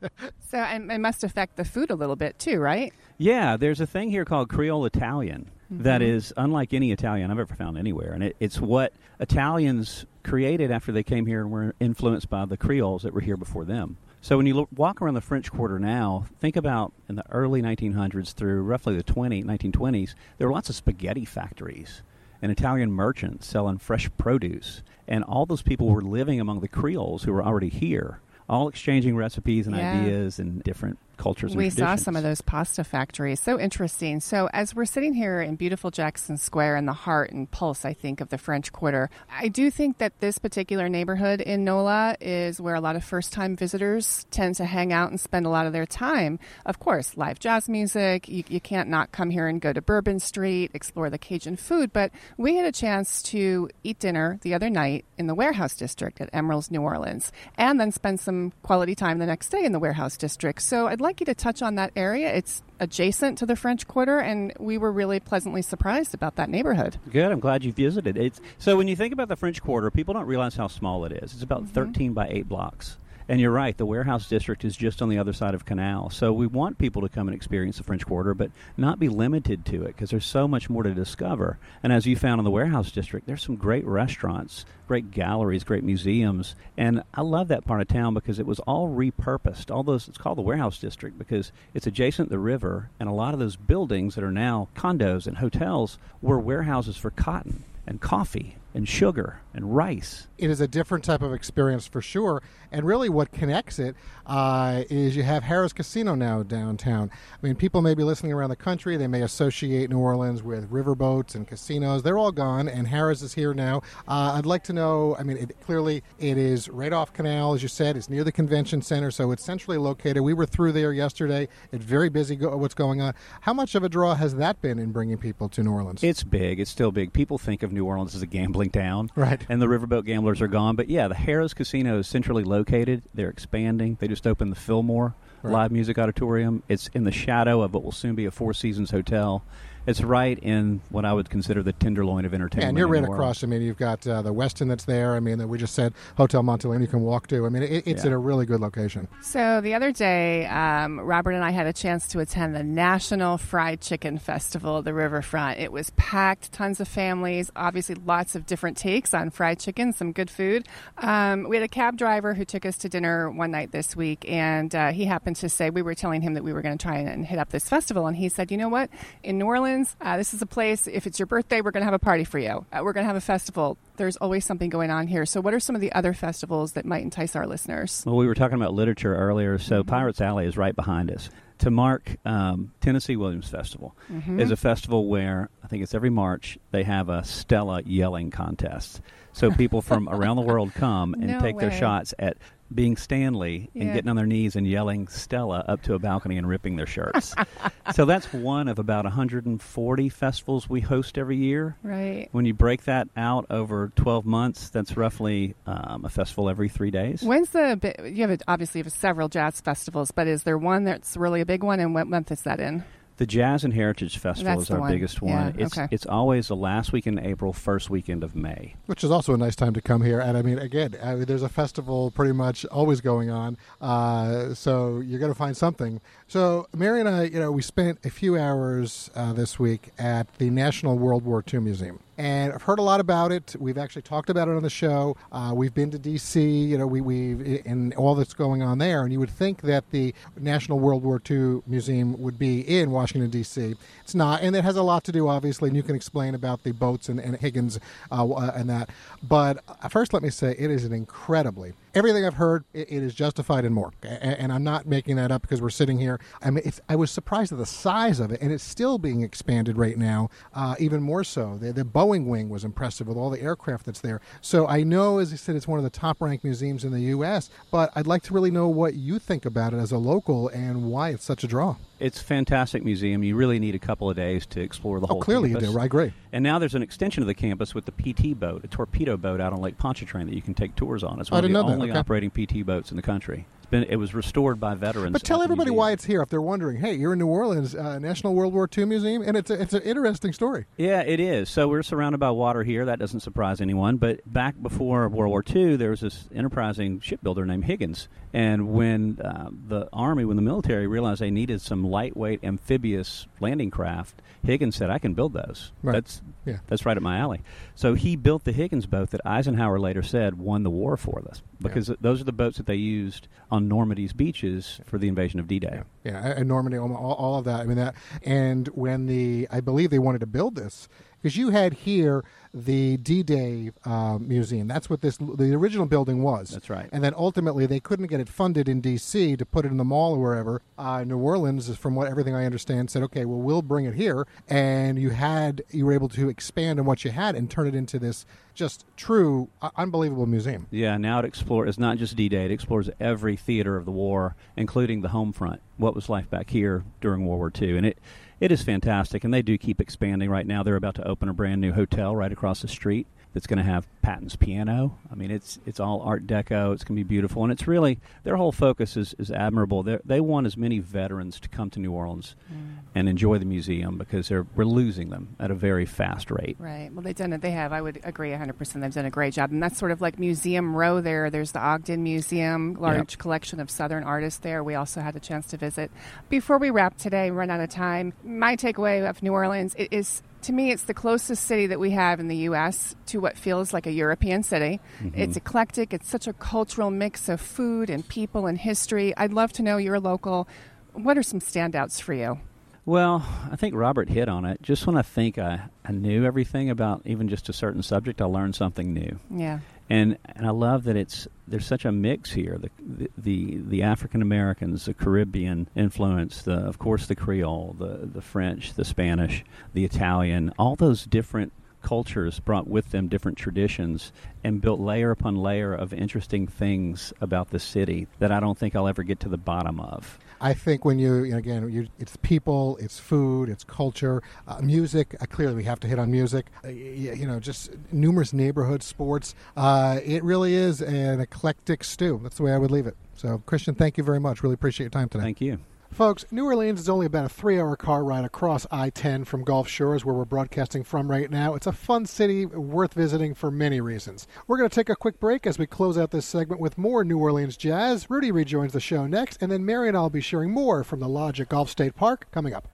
So 0.50 0.58
and 0.58 0.90
it 0.90 0.98
must 1.00 1.24
affect 1.24 1.56
the 1.56 1.64
food 1.64 1.90
a 1.90 1.94
little 1.94 2.16
bit 2.16 2.38
too, 2.38 2.58
right? 2.58 2.92
Yeah, 3.18 3.56
there's 3.56 3.80
a 3.80 3.86
thing 3.86 4.10
here 4.10 4.24
called 4.24 4.48
Creole 4.48 4.84
Italian 4.86 5.50
that 5.70 6.00
mm-hmm. 6.00 6.16
is 6.16 6.32
unlike 6.36 6.72
any 6.72 6.92
Italian 6.92 7.30
I've 7.30 7.38
ever 7.38 7.54
found 7.54 7.78
anywhere, 7.78 8.12
and 8.12 8.22
it, 8.22 8.36
it's 8.40 8.60
what 8.60 8.92
Italians 9.20 10.06
created 10.22 10.70
after 10.70 10.92
they 10.92 11.02
came 11.02 11.26
here 11.26 11.40
and 11.40 11.50
were 11.50 11.74
influenced 11.80 12.28
by 12.28 12.44
the 12.44 12.56
Creoles 12.56 13.02
that 13.02 13.12
were 13.12 13.20
here 13.20 13.36
before 13.36 13.64
them. 13.64 13.96
So 14.20 14.36
when 14.38 14.46
you 14.46 14.54
look, 14.54 14.68
walk 14.74 15.02
around 15.02 15.14
the 15.14 15.20
French 15.20 15.52
Quarter 15.52 15.78
now, 15.78 16.24
think 16.40 16.56
about 16.56 16.92
in 17.08 17.16
the 17.16 17.30
early 17.30 17.60
1900s 17.60 18.32
through 18.32 18.62
roughly 18.62 18.96
the 18.96 19.02
20, 19.02 19.44
1920s, 19.44 20.14
there 20.38 20.48
were 20.48 20.54
lots 20.54 20.70
of 20.70 20.74
spaghetti 20.74 21.24
factories 21.24 22.02
and 22.40 22.50
Italian 22.50 22.90
merchants 22.90 23.46
selling 23.46 23.78
fresh 23.78 24.10
produce, 24.18 24.82
and 25.08 25.24
all 25.24 25.46
those 25.46 25.62
people 25.62 25.88
were 25.88 26.02
living 26.02 26.40
among 26.40 26.60
the 26.60 26.68
Creoles 26.68 27.22
who 27.24 27.32
were 27.32 27.44
already 27.44 27.68
here, 27.68 28.20
all 28.48 28.68
exchanging 28.68 29.16
recipes 29.16 29.66
and 29.66 29.76
Yeah. 29.76 30.00
ideas 30.00 30.38
and 30.38 30.62
different 30.62 30.98
cultures 31.16 31.52
and 31.52 31.58
We 31.58 31.70
saw 31.70 31.96
some 31.96 32.16
of 32.16 32.22
those 32.22 32.40
pasta 32.40 32.84
factories. 32.84 33.40
So 33.40 33.58
interesting. 33.58 34.20
So, 34.20 34.48
as 34.52 34.74
we're 34.74 34.84
sitting 34.84 35.14
here 35.14 35.40
in 35.40 35.56
beautiful 35.56 35.90
Jackson 35.90 36.36
Square 36.36 36.76
in 36.76 36.86
the 36.86 36.92
heart 36.92 37.30
and 37.30 37.50
pulse, 37.50 37.84
I 37.84 37.92
think, 37.92 38.20
of 38.20 38.28
the 38.28 38.38
French 38.38 38.72
Quarter, 38.72 39.10
I 39.30 39.48
do 39.48 39.70
think 39.70 39.98
that 39.98 40.20
this 40.20 40.38
particular 40.38 40.88
neighborhood 40.88 41.40
in 41.40 41.64
NOLA 41.64 42.16
is 42.20 42.60
where 42.60 42.74
a 42.74 42.80
lot 42.80 42.96
of 42.96 43.04
first 43.04 43.32
time 43.32 43.56
visitors 43.56 44.26
tend 44.30 44.56
to 44.56 44.64
hang 44.64 44.92
out 44.92 45.10
and 45.10 45.20
spend 45.20 45.46
a 45.46 45.48
lot 45.48 45.66
of 45.66 45.72
their 45.72 45.86
time. 45.86 46.38
Of 46.66 46.78
course, 46.78 47.16
live 47.16 47.38
jazz 47.38 47.68
music. 47.68 48.28
You, 48.28 48.44
you 48.48 48.60
can't 48.60 48.88
not 48.88 49.12
come 49.12 49.30
here 49.30 49.48
and 49.48 49.60
go 49.60 49.72
to 49.72 49.82
Bourbon 49.82 50.20
Street, 50.20 50.70
explore 50.74 51.10
the 51.10 51.18
Cajun 51.18 51.56
food. 51.56 51.92
But 51.92 52.10
we 52.36 52.56
had 52.56 52.66
a 52.66 52.72
chance 52.72 53.22
to 53.24 53.68
eat 53.82 53.98
dinner 53.98 54.38
the 54.42 54.54
other 54.54 54.70
night 54.70 55.04
in 55.18 55.26
the 55.26 55.34
Warehouse 55.34 55.74
District 55.74 56.20
at 56.20 56.30
Emeril's 56.32 56.70
New 56.70 56.82
Orleans 56.82 57.32
and 57.56 57.80
then 57.80 57.92
spend 57.92 58.20
some 58.20 58.52
quality 58.62 58.94
time 58.94 59.18
the 59.18 59.26
next 59.26 59.50
day 59.50 59.64
in 59.64 59.72
the 59.72 59.78
Warehouse 59.78 60.16
District. 60.16 60.60
So, 60.60 60.86
I'd 60.88 61.00
like 61.04 61.20
you 61.20 61.26
to 61.26 61.34
touch 61.34 61.62
on 61.62 61.76
that 61.76 61.92
area. 61.94 62.34
It's 62.34 62.62
adjacent 62.80 63.38
to 63.38 63.46
the 63.46 63.54
French 63.54 63.86
Quarter, 63.86 64.18
and 64.18 64.52
we 64.58 64.78
were 64.78 64.90
really 64.90 65.20
pleasantly 65.20 65.62
surprised 65.62 66.14
about 66.14 66.36
that 66.36 66.50
neighborhood. 66.50 66.96
Good. 67.10 67.30
I'm 67.30 67.40
glad 67.40 67.62
you 67.64 67.72
visited. 67.72 68.16
It's 68.16 68.40
so 68.58 68.76
when 68.76 68.88
you 68.88 68.96
think 68.96 69.12
about 69.12 69.28
the 69.28 69.36
French 69.36 69.62
Quarter, 69.62 69.90
people 69.92 70.14
don't 70.14 70.26
realize 70.26 70.56
how 70.56 70.66
small 70.66 71.04
it 71.04 71.12
is. 71.12 71.32
It's 71.34 71.42
about 71.42 71.62
mm-hmm. 71.64 71.74
13 71.74 72.12
by 72.12 72.28
8 72.28 72.48
blocks. 72.48 72.96
And 73.26 73.40
you're 73.40 73.50
right, 73.50 73.74
the 73.74 73.86
warehouse 73.86 74.28
district 74.28 74.66
is 74.66 74.76
just 74.76 75.00
on 75.00 75.08
the 75.08 75.16
other 75.16 75.32
side 75.32 75.54
of 75.54 75.64
Canal. 75.64 76.10
So 76.10 76.30
we 76.30 76.46
want 76.46 76.76
people 76.76 77.00
to 77.00 77.08
come 77.08 77.26
and 77.26 77.34
experience 77.34 77.78
the 77.78 77.82
French 77.82 78.04
Quarter, 78.04 78.34
but 78.34 78.50
not 78.76 78.98
be 78.98 79.08
limited 79.08 79.64
to 79.66 79.84
it 79.84 79.88
because 79.88 80.10
there's 80.10 80.26
so 80.26 80.46
much 80.46 80.68
more 80.68 80.82
to 80.82 80.92
discover. 80.92 81.58
And 81.82 81.90
as 81.90 82.04
you 82.04 82.16
found 82.16 82.38
in 82.38 82.44
the 82.44 82.50
warehouse 82.50 82.92
district, 82.92 83.26
there's 83.26 83.42
some 83.42 83.56
great 83.56 83.86
restaurants, 83.86 84.66
great 84.86 85.10
galleries, 85.10 85.64
great 85.64 85.84
museums. 85.84 86.54
And 86.76 87.02
I 87.14 87.22
love 87.22 87.48
that 87.48 87.64
part 87.64 87.80
of 87.80 87.88
town 87.88 88.12
because 88.12 88.38
it 88.38 88.46
was 88.46 88.60
all 88.60 88.90
repurposed. 88.90 89.74
All 89.74 89.82
those, 89.82 90.06
it's 90.06 90.18
called 90.18 90.36
the 90.36 90.42
warehouse 90.42 90.78
district 90.78 91.18
because 91.18 91.50
it's 91.72 91.86
adjacent 91.86 92.28
to 92.28 92.34
the 92.34 92.38
river, 92.38 92.90
and 93.00 93.08
a 93.08 93.12
lot 93.12 93.32
of 93.32 93.40
those 93.40 93.56
buildings 93.56 94.16
that 94.16 94.24
are 94.24 94.30
now 94.30 94.68
condos 94.76 95.26
and 95.26 95.38
hotels 95.38 95.98
were 96.20 96.38
warehouses 96.38 96.98
for 96.98 97.10
cotton 97.10 97.64
and 97.86 98.02
coffee 98.02 98.56
and 98.74 98.88
sugar 98.88 99.40
and 99.54 99.74
rice. 99.74 100.26
It 100.36 100.50
is 100.50 100.60
a 100.60 100.66
different 100.66 101.04
type 101.04 101.22
of 101.22 101.32
experience 101.32 101.86
for 101.86 102.02
sure. 102.02 102.42
And 102.72 102.84
really, 102.84 103.08
what 103.08 103.30
connects 103.30 103.78
it 103.78 103.94
uh, 104.26 104.82
is 104.90 105.14
you 105.14 105.22
have 105.22 105.44
Harrah's 105.44 105.72
Casino 105.72 106.16
now 106.16 106.42
downtown. 106.42 107.08
I 107.12 107.46
mean, 107.46 107.54
people 107.54 107.82
may 107.82 107.94
be 107.94 108.02
listening 108.02 108.32
around 108.32 108.50
the 108.50 108.56
country. 108.56 108.96
They 108.96 109.06
may 109.06 109.22
associate 109.22 109.90
New 109.90 109.98
Orleans 109.98 110.42
with 110.42 110.68
riverboats 110.72 111.36
and 111.36 111.46
casinos. 111.46 112.02
They're 112.02 112.18
all 112.18 112.32
gone, 112.32 112.68
and 112.68 112.88
Harrah's 112.88 113.22
is 113.22 113.32
here 113.32 113.54
now. 113.54 113.82
Uh, 114.08 114.34
I'd 114.34 114.44
like 114.44 114.64
to 114.64 114.72
know. 114.72 115.14
I 115.16 115.22
mean, 115.22 115.36
it, 115.36 115.60
clearly, 115.60 116.02
it 116.18 116.36
is 116.36 116.68
right 116.68 116.92
off 116.92 117.12
Canal, 117.12 117.54
as 117.54 117.62
you 117.62 117.68
said. 117.68 117.96
It's 117.96 118.10
near 118.10 118.24
the 118.24 118.32
convention 118.32 118.82
center, 118.82 119.12
so 119.12 119.30
it's 119.30 119.44
centrally 119.44 119.78
located. 119.78 120.22
We 120.22 120.34
were 120.34 120.46
through 120.46 120.72
there 120.72 120.92
yesterday. 120.92 121.46
It's 121.70 121.84
very 121.84 122.08
busy. 122.08 122.34
Go- 122.34 122.56
what's 122.56 122.74
going 122.74 123.00
on? 123.00 123.14
How 123.42 123.54
much 123.54 123.76
of 123.76 123.84
a 123.84 123.88
draw 123.88 124.16
has 124.16 124.34
that 124.34 124.60
been 124.60 124.80
in 124.80 124.90
bringing 124.90 125.18
people 125.18 125.48
to 125.50 125.62
New 125.62 125.70
Orleans? 125.70 126.02
It's 126.02 126.24
big. 126.24 126.58
It's 126.58 126.72
still 126.72 126.90
big. 126.90 127.12
People 127.12 127.38
think 127.38 127.62
of 127.62 127.72
New 127.72 127.84
Orleans 127.84 128.16
as 128.16 128.22
a 128.22 128.26
gambling 128.26 128.63
town, 128.70 129.10
right? 129.14 129.44
And 129.48 129.60
the 129.60 129.66
riverboat 129.66 130.04
gamblers 130.04 130.40
are 130.40 130.48
gone. 130.48 130.76
But 130.76 130.88
yeah, 130.88 131.08
the 131.08 131.14
Harrah's 131.14 131.54
Casino 131.54 131.98
is 131.98 132.06
centrally 132.06 132.44
located. 132.44 133.02
They're 133.14 133.30
expanding. 133.30 133.96
They 134.00 134.08
just 134.08 134.26
opened 134.26 134.52
the 134.52 134.56
Fillmore 134.56 135.14
right. 135.42 135.52
Live 135.52 135.72
Music 135.72 135.98
Auditorium. 135.98 136.62
It's 136.68 136.88
in 136.88 137.04
the 137.04 137.12
shadow 137.12 137.62
of 137.62 137.74
what 137.74 137.84
will 137.84 137.92
soon 137.92 138.14
be 138.14 138.26
a 138.26 138.30
Four 138.30 138.54
Seasons 138.54 138.90
Hotel. 138.90 139.44
It's 139.86 140.00
right 140.00 140.38
in 140.38 140.80
what 140.88 141.04
I 141.04 141.12
would 141.12 141.28
consider 141.28 141.62
the 141.62 141.72
tenderloin 141.72 142.24
of 142.24 142.32
entertainment. 142.32 142.62
Yeah, 142.62 142.68
and 142.70 142.78
you're 142.78 142.88
right 142.88 143.04
across. 143.04 143.44
I 143.44 143.46
mean, 143.46 143.60
you've 143.60 143.76
got 143.76 144.06
uh, 144.06 144.22
the 144.22 144.32
Westin 144.32 144.68
that's 144.68 144.84
there. 144.84 145.14
I 145.14 145.20
mean, 145.20 145.38
that 145.38 145.48
we 145.48 145.58
just 145.58 145.74
said 145.74 145.92
Hotel 146.16 146.42
Monteleone 146.42 146.80
you 146.80 146.86
can 146.86 147.02
walk 147.02 147.26
to. 147.28 147.44
I 147.44 147.50
mean, 147.50 147.62
it, 147.62 147.86
it's 147.86 148.02
yeah. 148.02 148.08
in 148.08 148.12
a 148.12 148.18
really 148.18 148.46
good 148.46 148.60
location. 148.60 149.08
So 149.20 149.60
the 149.60 149.74
other 149.74 149.92
day, 149.92 150.46
um, 150.46 150.98
Robert 151.00 151.32
and 151.32 151.44
I 151.44 151.50
had 151.50 151.66
a 151.66 151.72
chance 151.72 152.08
to 152.08 152.20
attend 152.20 152.54
the 152.54 152.62
National 152.62 153.36
Fried 153.36 153.82
Chicken 153.82 154.18
Festival 154.18 154.78
at 154.78 154.84
the 154.84 154.94
Riverfront. 154.94 155.60
It 155.60 155.70
was 155.70 155.90
packed, 155.90 156.52
tons 156.52 156.80
of 156.80 156.88
families, 156.88 157.50
obviously 157.54 157.96
lots 157.96 158.34
of 158.34 158.46
different 158.46 158.78
takes 158.78 159.12
on 159.12 159.28
fried 159.28 159.58
chicken, 159.58 159.92
some 159.92 160.12
good 160.12 160.30
food. 160.30 160.66
Um, 160.98 161.44
we 161.46 161.56
had 161.56 161.62
a 161.62 161.68
cab 161.68 161.98
driver 161.98 162.32
who 162.32 162.46
took 162.46 162.64
us 162.64 162.78
to 162.78 162.88
dinner 162.88 163.30
one 163.30 163.50
night 163.50 163.72
this 163.72 163.94
week, 163.94 164.24
and 164.30 164.74
uh, 164.74 164.92
he 164.92 165.04
happened 165.04 165.36
to 165.36 165.50
say 165.50 165.68
we 165.68 165.82
were 165.82 165.94
telling 165.94 166.22
him 166.22 166.34
that 166.34 166.42
we 166.42 166.54
were 166.54 166.62
going 166.62 166.78
to 166.78 166.82
try 166.82 166.96
and 166.96 167.26
hit 167.26 167.38
up 167.38 167.50
this 167.50 167.68
festival, 167.68 168.06
and 168.06 168.16
he 168.16 168.30
said, 168.30 168.50
"You 168.50 168.56
know 168.56 168.70
what? 168.70 168.88
In 169.22 169.38
New 169.38 169.46
Orleans." 169.46 169.73
Uh, 170.00 170.16
this 170.16 170.34
is 170.34 170.42
a 170.42 170.46
place, 170.46 170.86
if 170.86 171.06
it's 171.06 171.18
your 171.18 171.26
birthday, 171.26 171.60
we're 171.60 171.70
going 171.70 171.82
to 171.82 171.86
have 171.86 171.94
a 171.94 171.98
party 171.98 172.24
for 172.24 172.38
you. 172.38 172.64
Uh, 172.72 172.80
we're 172.82 172.92
going 172.92 173.04
to 173.04 173.08
have 173.08 173.16
a 173.16 173.20
festival. 173.20 173.76
There's 173.96 174.16
always 174.16 174.44
something 174.44 174.70
going 174.70 174.90
on 174.90 175.06
here. 175.06 175.26
So, 175.26 175.40
what 175.40 175.54
are 175.54 175.60
some 175.60 175.74
of 175.74 175.80
the 175.80 175.92
other 175.92 176.14
festivals 176.14 176.72
that 176.72 176.84
might 176.84 177.02
entice 177.02 177.34
our 177.36 177.46
listeners? 177.46 178.02
Well, 178.06 178.16
we 178.16 178.26
were 178.26 178.34
talking 178.34 178.56
about 178.56 178.74
literature 178.74 179.14
earlier. 179.14 179.58
So, 179.58 179.80
mm-hmm. 179.80 179.90
Pirates 179.90 180.20
Alley 180.20 180.46
is 180.46 180.56
right 180.56 180.74
behind 180.74 181.10
us. 181.10 181.30
To 181.58 181.70
mark 181.70 182.16
um, 182.24 182.72
Tennessee 182.80 183.16
Williams 183.16 183.48
Festival 183.48 183.96
mm-hmm. 184.12 184.40
is 184.40 184.50
a 184.50 184.56
festival 184.56 185.08
where 185.08 185.48
I 185.62 185.68
think 185.68 185.82
it's 185.82 185.94
every 185.94 186.10
March 186.10 186.58
they 186.72 186.82
have 186.82 187.08
a 187.08 187.24
Stella 187.24 187.82
yelling 187.84 188.30
contest. 188.30 189.00
So 189.34 189.50
people 189.50 189.82
from 189.82 190.08
around 190.08 190.36
the 190.36 190.42
world 190.42 190.72
come 190.74 191.14
and 191.14 191.26
no 191.26 191.40
take 191.40 191.56
way. 191.56 191.68
their 191.68 191.78
shots 191.78 192.14
at 192.18 192.36
being 192.72 192.96
Stanley 192.96 193.70
and 193.74 193.92
getting 193.92 194.08
on 194.08 194.16
their 194.16 194.26
knees 194.26 194.56
and 194.56 194.66
yelling 194.66 195.08
Stella 195.08 195.64
up 195.68 195.82
to 195.82 195.94
a 195.94 195.98
balcony 195.98 196.36
and 196.38 196.48
ripping 196.48 196.76
their 196.76 196.86
shirts. 196.86 197.34
so 197.94 198.04
that's 198.04 198.32
one 198.32 198.68
of 198.68 198.78
about 198.78 199.04
140 199.04 200.08
festivals 200.08 200.68
we 200.68 200.80
host 200.80 201.18
every 201.18 201.36
year. 201.36 201.76
Right. 201.82 202.28
When 202.32 202.44
you 202.44 202.54
break 202.54 202.84
that 202.84 203.08
out 203.16 203.46
over 203.50 203.92
12 203.96 204.24
months, 204.24 204.70
that's 204.70 204.96
roughly 204.96 205.54
um, 205.66 206.04
a 206.04 206.08
festival 206.08 206.48
every 206.48 206.68
three 206.68 206.90
days. 206.90 207.22
When's 207.22 207.50
the 207.50 207.94
you 208.04 208.22
have 208.22 208.30
a, 208.30 208.38
obviously 208.48 208.80
you 208.80 208.84
have 208.84 208.92
several 208.92 209.28
jazz 209.28 209.60
festivals, 209.60 210.10
but 210.10 210.26
is 210.26 210.42
there 210.42 210.58
one 210.58 210.84
that's 210.84 211.16
really 211.16 211.40
a 211.40 211.46
big 211.46 211.62
one, 211.62 211.80
and 211.80 211.94
what 211.94 212.06
month 212.06 212.30
is 212.32 212.42
that 212.42 212.60
in? 212.60 212.84
The 213.16 213.26
Jazz 213.26 213.62
and 213.62 213.72
Heritage 213.72 214.18
Festival 214.18 214.56
That's 214.56 214.62
is 214.64 214.70
our 214.70 214.80
one. 214.80 214.90
biggest 214.92 215.22
one. 215.22 215.32
Yeah, 215.32 215.52
it's 215.64 215.78
okay. 215.78 215.86
it's 215.92 216.04
always 216.04 216.48
the 216.48 216.56
last 216.56 216.92
week 216.92 217.06
in 217.06 217.18
April, 217.18 217.52
first 217.52 217.88
weekend 217.88 218.24
of 218.24 218.34
May. 218.34 218.74
Which 218.86 219.04
is 219.04 219.10
also 219.12 219.34
a 219.34 219.36
nice 219.36 219.54
time 219.54 219.72
to 219.74 219.80
come 219.80 220.02
here. 220.02 220.18
And 220.18 220.36
I 220.36 220.42
mean, 220.42 220.58
again, 220.58 220.96
I 221.00 221.14
mean, 221.14 221.24
there's 221.26 221.44
a 221.44 221.48
festival 221.48 222.10
pretty 222.10 222.32
much 222.32 222.64
always 222.66 223.00
going 223.00 223.30
on. 223.30 223.56
Uh, 223.80 224.52
so 224.54 224.98
you're 224.98 225.20
going 225.20 225.30
to 225.32 225.38
find 225.38 225.56
something. 225.56 226.00
So 226.26 226.66
Mary 226.74 226.98
and 226.98 227.08
I, 227.08 227.24
you 227.24 227.38
know, 227.38 227.52
we 227.52 227.62
spent 227.62 228.04
a 228.04 228.10
few 228.10 228.36
hours 228.36 229.10
uh, 229.14 229.32
this 229.32 229.60
week 229.60 229.90
at 229.96 230.26
the 230.38 230.50
National 230.50 230.98
World 230.98 231.24
War 231.24 231.44
II 231.52 231.60
Museum. 231.60 232.00
And 232.16 232.52
I've 232.52 232.62
heard 232.62 232.78
a 232.78 232.82
lot 232.82 233.00
about 233.00 233.32
it. 233.32 233.56
We've 233.58 233.78
actually 233.78 234.02
talked 234.02 234.30
about 234.30 234.48
it 234.48 234.52
on 234.52 234.62
the 234.62 234.70
show. 234.70 235.16
Uh, 235.32 235.52
we've 235.54 235.74
been 235.74 235.90
to 235.90 235.98
D.C., 235.98 236.40
you 236.42 236.78
know, 236.78 236.86
we, 236.86 237.00
we 237.00 237.60
and 237.66 237.92
all 237.94 238.14
that's 238.14 238.34
going 238.34 238.62
on 238.62 238.78
there. 238.78 239.02
And 239.02 239.12
you 239.12 239.18
would 239.18 239.30
think 239.30 239.62
that 239.62 239.90
the 239.90 240.14
National 240.38 240.78
World 240.78 241.02
War 241.02 241.20
II 241.28 241.62
Museum 241.66 242.20
would 242.20 242.38
be 242.38 242.60
in 242.60 242.90
Washington, 242.90 243.30
D.C. 243.30 243.74
It's 244.02 244.14
not. 244.14 244.42
And 244.42 244.54
it 244.54 244.64
has 244.64 244.76
a 244.76 244.82
lot 244.82 245.04
to 245.04 245.12
do, 245.12 245.28
obviously, 245.28 245.68
and 245.68 245.76
you 245.76 245.82
can 245.82 245.96
explain 245.96 246.34
about 246.34 246.62
the 246.62 246.72
boats 246.72 247.08
and, 247.08 247.18
and 247.18 247.36
Higgins 247.36 247.80
uh, 248.12 248.28
uh, 248.28 248.52
and 248.54 248.70
that. 248.70 248.90
But 249.22 249.62
uh, 249.66 249.88
first, 249.88 250.12
let 250.12 250.22
me 250.22 250.30
say 250.30 250.54
it 250.58 250.70
is 250.70 250.84
an 250.84 250.92
incredibly 250.92 251.74
everything 251.94 252.24
I've 252.24 252.34
heard, 252.34 252.64
it, 252.72 252.90
it 252.90 253.02
is 253.02 253.14
justified 253.14 253.64
and 253.64 253.74
more. 253.74 253.92
And, 254.02 254.34
and 254.38 254.52
I'm 254.52 254.64
not 254.64 254.86
making 254.86 255.16
that 255.16 255.30
up 255.30 255.42
because 255.42 255.62
we're 255.62 255.70
sitting 255.70 255.98
here. 255.98 256.20
I 256.42 256.50
mean, 256.50 256.70
I 256.88 256.96
was 256.96 257.10
surprised 257.10 257.52
at 257.52 257.58
the 257.58 257.66
size 257.66 258.20
of 258.20 258.30
it, 258.30 258.40
and 258.40 258.52
it's 258.52 258.64
still 258.64 258.98
being 258.98 259.22
expanded 259.22 259.78
right 259.78 259.96
now, 259.96 260.30
uh, 260.54 260.74
even 260.78 261.02
more 261.02 261.24
so. 261.24 261.58
The, 261.58 261.72
the 261.72 261.84
Boeing 261.84 262.26
wing 262.26 262.48
was 262.48 262.64
impressive 262.64 263.06
with 263.06 263.16
all 263.16 263.30
the 263.30 263.40
aircraft 263.40 263.86
that's 263.86 264.00
there. 264.00 264.20
So 264.40 264.66
I 264.66 264.82
know, 264.82 265.18
as 265.18 265.32
I 265.32 265.36
said, 265.36 265.56
it's 265.56 265.68
one 265.68 265.78
of 265.78 265.84
the 265.84 265.90
top 265.90 266.20
ranked 266.20 266.44
museums 266.44 266.84
in 266.84 266.92
the 266.92 267.00
U.S., 267.00 267.50
but 267.70 267.92
I'd 267.94 268.06
like 268.06 268.22
to 268.24 268.34
really 268.34 268.50
know 268.50 268.68
what 268.68 268.94
you 268.94 269.18
think 269.18 269.44
about 269.44 269.72
it 269.72 269.78
as 269.78 269.92
a 269.92 269.98
local 269.98 270.48
and 270.48 270.90
why 270.90 271.10
it's 271.10 271.24
such 271.24 271.44
a 271.44 271.46
draw. 271.46 271.76
It's 272.00 272.20
a 272.20 272.24
fantastic 272.24 272.84
museum. 272.84 273.22
You 273.22 273.36
really 273.36 273.58
need 273.60 273.74
a 273.74 273.78
couple 273.78 274.10
of 274.10 274.16
days 274.16 274.46
to 274.46 274.60
explore 274.60 274.98
the 275.00 275.06
Oh, 275.06 275.14
whole 275.14 275.20
clearly 275.22 275.50
campus. 275.50 275.68
you 275.68 275.74
do. 275.74 275.78
I 275.80 275.84
agree. 275.84 276.12
And 276.32 276.42
now 276.42 276.58
there's 276.58 276.74
an 276.74 276.82
extension 276.82 277.22
of 277.22 277.28
the 277.28 277.34
campus 277.34 277.74
with 277.74 277.84
the 277.86 277.92
PT 277.92 278.38
boat, 278.38 278.64
a 278.64 278.66
torpedo 278.68 279.16
boat 279.16 279.40
out 279.40 279.52
on 279.52 279.60
Lake 279.60 279.78
Pontchartrain 279.78 280.26
that 280.26 280.34
you 280.34 280.42
can 280.42 280.54
take 280.54 280.74
tours 280.74 281.04
on. 281.04 281.20
It's 281.20 281.30
I 281.30 281.36
one 281.36 281.44
of 281.44 281.50
the 281.52 281.58
only 281.58 281.90
Okay. 281.90 281.98
operating 281.98 282.30
PT 282.30 282.66
boats 282.66 282.90
in 282.90 282.96
the 282.96 283.02
country. 283.02 283.46
It's 283.64 283.70
been 283.70 283.84
it 283.84 283.96
was 283.96 284.12
restored 284.12 284.60
by 284.60 284.74
veterans. 284.74 285.14
But 285.14 285.24
tell 285.24 285.40
everybody 285.40 285.70
museum. 285.70 285.76
why 285.78 285.92
it's 285.92 286.04
here 286.04 286.20
if 286.20 286.28
they're 286.28 286.42
wondering. 286.42 286.76
Hey, 286.76 286.92
you're 286.92 287.14
in 287.14 287.18
New 287.18 287.28
Orleans, 287.28 287.74
uh, 287.74 287.98
National 287.98 288.34
World 288.34 288.52
War 288.52 288.68
II 288.76 288.84
Museum, 288.84 289.22
and 289.22 289.38
it's 289.38 289.50
a, 289.50 289.58
it's 289.58 289.72
an 289.72 289.80
interesting 289.82 290.34
story. 290.34 290.66
Yeah, 290.76 291.00
it 291.00 291.18
is. 291.18 291.48
So 291.48 291.66
we're 291.66 291.82
surrounded 291.82 292.18
by 292.18 292.30
water 292.30 292.62
here. 292.62 292.84
That 292.84 292.98
doesn't 292.98 293.20
surprise 293.20 293.62
anyone. 293.62 293.96
But 293.96 294.20
back 294.30 294.54
before 294.60 295.08
World 295.08 295.30
War 295.30 295.42
II, 295.48 295.76
there 295.76 295.88
was 295.88 296.00
this 296.00 296.28
enterprising 296.34 297.00
shipbuilder 297.00 297.46
named 297.46 297.64
Higgins. 297.64 298.06
And 298.34 298.74
when 298.74 299.18
uh, 299.24 299.48
the 299.66 299.88
Army, 299.94 300.26
when 300.26 300.36
the 300.36 300.42
military 300.42 300.86
realized 300.86 301.22
they 301.22 301.30
needed 301.30 301.62
some 301.62 301.84
lightweight 301.84 302.44
amphibious 302.44 303.26
landing 303.40 303.70
craft, 303.70 304.20
Higgins 304.44 304.76
said, 304.76 304.90
"I 304.90 304.98
can 304.98 305.14
build 305.14 305.32
those. 305.32 305.72
Right. 305.82 305.94
That's 305.94 306.20
Yeah. 306.44 306.58
that's 306.66 306.84
right 306.84 306.98
up 306.98 307.02
my 307.02 307.16
alley." 307.16 307.40
So 307.74 307.94
he 307.94 308.14
built 308.16 308.44
the 308.44 308.52
Higgins 308.52 308.84
boat 308.84 309.08
that 309.10 309.22
Eisenhower 309.24 309.80
later 309.80 310.02
said 310.02 310.38
won 310.38 310.64
the 310.64 310.70
war 310.70 310.98
for 310.98 311.22
us 311.30 311.40
because 311.64 311.90
those 312.00 312.20
are 312.20 312.24
the 312.24 312.32
boats 312.32 312.56
that 312.58 312.66
they 312.66 312.74
used 312.76 313.28
on 313.50 313.68
Normandy's 313.68 314.12
beaches 314.12 314.80
for 314.84 314.98
the 314.98 315.08
invasion 315.08 315.40
of 315.40 315.48
D-Day. 315.48 315.82
Yeah, 316.04 316.34
and 316.36 316.48
Normandy, 316.48 316.78
all, 316.78 316.94
all 316.94 317.38
of 317.38 317.44
that. 317.46 317.60
I 317.60 317.64
mean 317.64 317.76
that, 317.76 317.94
and 318.22 318.68
when 318.68 319.06
the 319.06 319.48
I 319.50 319.60
believe 319.60 319.90
they 319.90 319.98
wanted 319.98 320.20
to 320.20 320.26
build 320.26 320.54
this 320.54 320.88
because 321.24 321.38
you 321.38 321.48
had 321.48 321.72
here 321.72 322.22
the 322.52 322.98
D-Day 322.98 323.70
uh, 323.86 324.18
museum. 324.20 324.68
That's 324.68 324.90
what 324.90 325.00
this 325.00 325.16
the 325.16 325.54
original 325.54 325.86
building 325.86 326.22
was. 326.22 326.50
That's 326.50 326.68
right. 326.68 326.86
And 326.92 327.02
then 327.02 327.14
ultimately 327.16 327.64
they 327.64 327.80
couldn't 327.80 328.08
get 328.08 328.20
it 328.20 328.28
funded 328.28 328.68
in 328.68 328.82
D.C. 328.82 329.34
to 329.38 329.46
put 329.46 329.64
it 329.64 329.68
in 329.68 329.78
the 329.78 329.84
mall 329.84 330.16
or 330.16 330.18
wherever. 330.20 330.60
Uh, 330.76 331.02
New 331.02 331.16
Orleans, 331.16 331.74
from 331.78 331.94
what 331.94 332.08
everything 332.08 332.34
I 332.34 332.44
understand, 332.44 332.90
said, 332.90 333.02
okay, 333.04 333.24
well 333.24 333.40
we'll 333.40 333.62
bring 333.62 333.86
it 333.86 333.94
here, 333.94 334.26
and 334.50 334.98
you 334.98 335.10
had 335.10 335.62
you 335.70 335.86
were 335.86 335.94
able 335.94 336.10
to 336.10 336.28
expand 336.28 336.78
on 336.78 336.84
what 336.84 337.06
you 337.06 337.10
had 337.10 337.34
and 337.36 337.50
turn 337.50 337.66
it 337.66 337.74
into 337.74 337.98
this 337.98 338.26
just 338.52 338.84
true, 338.94 339.48
uh, 339.62 339.70
unbelievable 339.78 340.26
museum. 340.26 340.66
Yeah, 340.70 340.98
now 340.98 341.20
it 341.20 341.24
explores. 341.24 341.70
It's 341.70 341.78
not 341.78 341.96
just 341.96 342.16
D-Day; 342.16 342.44
it 342.44 342.50
explores 342.50 342.90
every 343.00 343.34
theater 343.34 343.76
of 343.76 343.86
the 343.86 343.92
war, 343.92 344.36
including 344.58 345.00
the 345.00 345.08
home 345.08 345.32
front. 345.32 345.62
What 345.78 345.94
was 345.94 346.10
life 346.10 346.28
back 346.28 346.50
here 346.50 346.84
during 347.00 347.24
World 347.24 347.38
War 347.38 347.52
II? 347.58 347.78
And 347.78 347.86
it, 347.86 347.98
it 348.40 348.52
is 348.52 348.62
fantastic. 348.62 349.24
And 349.24 349.32
they 349.32 349.42
do 349.42 349.58
keep 349.58 349.80
expanding. 349.80 350.30
Right 350.30 350.46
now, 350.46 350.62
they're 350.62 350.76
about 350.76 350.94
to 350.96 351.06
open 351.06 351.28
a 351.28 351.34
brand 351.34 351.60
new 351.60 351.72
hotel 351.72 352.14
right 352.14 352.32
across 352.32 352.62
the 352.62 352.68
street. 352.68 353.06
That's 353.34 353.48
going 353.48 353.58
to 353.58 353.64
have 353.64 353.86
Patton's 354.00 354.36
piano. 354.36 354.96
I 355.10 355.16
mean, 355.16 355.32
it's 355.32 355.58
it's 355.66 355.80
all 355.80 356.00
Art 356.02 356.26
Deco. 356.26 356.72
It's 356.72 356.84
going 356.84 356.96
to 356.96 357.00
be 357.00 357.02
beautiful, 357.02 357.42
and 357.42 357.52
it's 357.52 357.66
really 357.66 357.98
their 358.22 358.36
whole 358.36 358.52
focus 358.52 358.96
is, 358.96 359.14
is 359.18 359.30
admirable. 359.30 359.82
They're, 359.82 360.00
they 360.04 360.20
want 360.20 360.46
as 360.46 360.56
many 360.56 360.78
veterans 360.78 361.40
to 361.40 361.48
come 361.48 361.68
to 361.70 361.80
New 361.80 361.90
Orleans 361.90 362.36
mm. 362.52 362.78
and 362.94 363.08
enjoy 363.08 363.38
the 363.38 363.44
museum 363.44 363.98
because 363.98 364.28
they're 364.28 364.46
we're 364.54 364.64
losing 364.64 365.10
them 365.10 365.34
at 365.40 365.50
a 365.50 365.54
very 365.54 365.84
fast 365.84 366.30
rate. 366.30 366.56
Right. 366.60 366.90
Well, 366.92 367.02
they've 367.02 367.14
done 367.14 367.32
it. 367.32 367.40
They 367.40 367.50
have. 367.50 367.72
I 367.72 367.82
would 367.82 368.00
agree 368.04 368.30
100. 368.30 368.56
percent 368.56 368.82
They've 368.82 368.94
done 368.94 369.04
a 369.04 369.10
great 369.10 369.34
job, 369.34 369.50
and 369.50 369.60
that's 369.60 369.78
sort 369.78 369.90
of 369.90 370.00
like 370.00 370.18
Museum 370.18 370.74
Row. 370.76 371.00
There, 371.00 371.28
there's 371.28 371.52
the 371.52 371.60
Ogden 371.60 372.04
Museum, 372.04 372.74
large 372.74 373.12
yep. 373.12 373.18
collection 373.18 373.58
of 373.58 373.68
Southern 373.68 374.04
artists 374.04 374.38
there. 374.40 374.62
We 374.62 374.76
also 374.76 375.00
had 375.00 375.16
a 375.16 375.20
chance 375.20 375.48
to 375.48 375.56
visit. 375.56 375.90
Before 376.28 376.58
we 376.58 376.70
wrap 376.70 376.96
today, 376.98 377.32
run 377.32 377.50
out 377.50 377.60
of 377.60 377.68
time. 377.68 378.12
My 378.22 378.54
takeaway 378.54 379.08
of 379.08 379.22
New 379.24 379.32
Orleans 379.32 379.74
is 379.74 380.22
to 380.44 380.52
me, 380.52 380.70
it's 380.70 380.84
the 380.84 380.94
closest 380.94 381.44
city 381.44 381.66
that 381.66 381.80
we 381.80 381.90
have 381.90 382.20
in 382.20 382.28
the 382.28 382.36
U.S. 382.48 382.94
to 383.06 383.18
what 383.18 383.36
feels 383.36 383.72
like 383.72 383.86
a 383.86 383.92
European 383.92 384.42
city. 384.42 384.80
Mm-hmm. 385.02 385.20
It's 385.20 385.36
eclectic. 385.36 385.92
It's 385.92 386.08
such 386.08 386.26
a 386.26 386.32
cultural 386.32 386.90
mix 386.90 387.28
of 387.28 387.40
food 387.40 387.90
and 387.90 388.06
people 388.06 388.46
and 388.46 388.58
history. 388.58 389.16
I'd 389.16 389.32
love 389.32 389.52
to 389.54 389.62
know 389.62 389.76
your 389.76 389.98
local. 389.98 390.46
What 390.92 391.18
are 391.18 391.22
some 391.22 391.40
standouts 391.40 392.00
for 392.00 392.14
you? 392.14 392.40
Well, 392.86 393.26
I 393.50 393.56
think 393.56 393.74
Robert 393.74 394.10
hit 394.10 394.28
on 394.28 394.44
it. 394.44 394.60
Just 394.60 394.86
when 394.86 394.96
I 394.96 395.02
think 395.02 395.38
I, 395.38 395.62
I 395.84 395.92
knew 395.92 396.24
everything 396.24 396.68
about 396.68 397.02
even 397.06 397.28
just 397.28 397.48
a 397.48 397.52
certain 397.54 397.82
subject, 397.82 398.20
I 398.20 398.26
learned 398.26 398.54
something 398.54 398.92
new. 398.92 399.18
Yeah 399.30 399.60
and 399.90 400.18
and 400.24 400.46
I 400.46 400.50
love 400.50 400.84
that 400.84 400.96
it's 400.96 401.28
there's 401.46 401.66
such 401.66 401.84
a 401.84 401.92
mix 401.92 402.32
here 402.32 402.58
the 402.58 403.10
the 403.16 403.58
the, 403.66 403.82
African 403.82 404.22
Americans 404.22 404.86
the 404.86 404.94
Caribbean 404.94 405.68
influence 405.74 406.42
the 406.42 406.54
of 406.54 406.78
course 406.78 407.06
the 407.06 407.14
Creole 407.14 407.76
the 407.78 408.06
the 408.06 408.22
French 408.22 408.74
the 408.74 408.84
Spanish 408.84 409.44
the 409.72 409.84
Italian 409.84 410.52
all 410.58 410.76
those 410.76 411.04
different 411.04 411.52
cultures 411.82 412.40
brought 412.40 412.66
with 412.66 412.90
them 412.90 413.08
different 413.08 413.38
traditions 413.38 414.10
and 414.42 414.60
built 414.60 414.80
layer 414.80 415.10
upon 415.10 415.36
layer 415.36 415.72
of 415.74 415.92
interesting 415.92 416.46
things 416.46 417.12
about 417.20 417.50
the 417.50 417.58
city 417.58 418.08
that 418.18 418.32
I 418.32 418.40
don't 418.40 418.58
think 418.58 418.74
I'll 418.74 418.88
ever 418.88 419.02
get 419.02 419.20
to 419.20 419.28
the 419.28 419.36
bottom 419.36 419.78
of. 419.78 420.18
I 420.40 420.54
think 420.54 420.84
when 420.84 420.98
you, 420.98 421.34
again, 421.34 421.70
you, 421.70 421.88
it's 421.98 422.16
people, 422.18 422.76
it's 422.80 422.98
food, 422.98 423.48
it's 423.48 423.64
culture, 423.64 424.22
uh, 424.46 424.60
music. 424.60 425.16
Uh, 425.20 425.26
clearly, 425.26 425.54
we 425.54 425.64
have 425.64 425.80
to 425.80 425.88
hit 425.88 425.98
on 425.98 426.10
music. 426.10 426.46
Uh, 426.64 426.68
you 426.68 427.26
know, 427.26 427.40
just 427.40 427.70
numerous 427.92 428.32
neighborhoods, 428.32 428.86
sports. 428.86 429.34
Uh, 429.56 430.00
it 430.04 430.22
really 430.24 430.54
is 430.54 430.80
an 430.80 431.20
eclectic 431.20 431.84
stew. 431.84 432.20
That's 432.22 432.36
the 432.36 432.42
way 432.42 432.52
I 432.52 432.58
would 432.58 432.70
leave 432.70 432.86
it. 432.86 432.96
So, 433.14 433.42
Kristian, 433.46 433.76
thank 433.76 433.96
you 433.96 434.04
very 434.04 434.20
much. 434.20 434.42
Really 434.42 434.54
appreciate 434.54 434.84
your 434.84 434.90
time 434.90 435.08
today. 435.08 435.24
Thank 435.24 435.40
you. 435.40 435.58
Folks, 435.94 436.24
New 436.32 436.44
Orleans 436.46 436.80
is 436.80 436.88
only 436.88 437.06
about 437.06 437.26
a 437.26 437.28
three 437.28 437.60
hour 437.60 437.76
car 437.76 438.02
ride 438.02 438.24
across 438.24 438.66
I 438.68 438.90
10 438.90 439.26
from 439.26 439.44
Gulf 439.44 439.68
Shores, 439.68 440.04
where 440.04 440.12
we're 440.12 440.24
broadcasting 440.24 440.82
from 440.82 441.08
right 441.08 441.30
now. 441.30 441.54
It's 441.54 441.68
a 441.68 441.72
fun 441.72 442.04
city 442.04 442.46
worth 442.46 442.94
visiting 442.94 443.32
for 443.32 443.48
many 443.48 443.80
reasons. 443.80 444.26
We're 444.48 444.56
going 444.56 444.68
to 444.68 444.74
take 444.74 444.88
a 444.88 444.96
quick 444.96 445.20
break 445.20 445.46
as 445.46 445.56
we 445.56 445.68
close 445.68 445.96
out 445.96 446.10
this 446.10 446.26
segment 446.26 446.60
with 446.60 446.76
more 446.76 447.04
New 447.04 447.18
Orleans 447.18 447.56
jazz. 447.56 448.10
Rudy 448.10 448.32
rejoins 448.32 448.72
the 448.72 448.80
show 448.80 449.06
next, 449.06 449.40
and 449.40 449.52
then 449.52 449.64
Mary 449.64 449.86
and 449.86 449.96
I 449.96 450.00
will 450.00 450.10
be 450.10 450.20
sharing 450.20 450.50
more 450.50 450.82
from 450.82 450.98
the 450.98 451.08
Lodge 451.08 451.40
at 451.40 451.48
Gulf 451.48 451.70
State 451.70 451.94
Park 451.94 452.26
coming 452.32 452.54
up. 452.54 452.73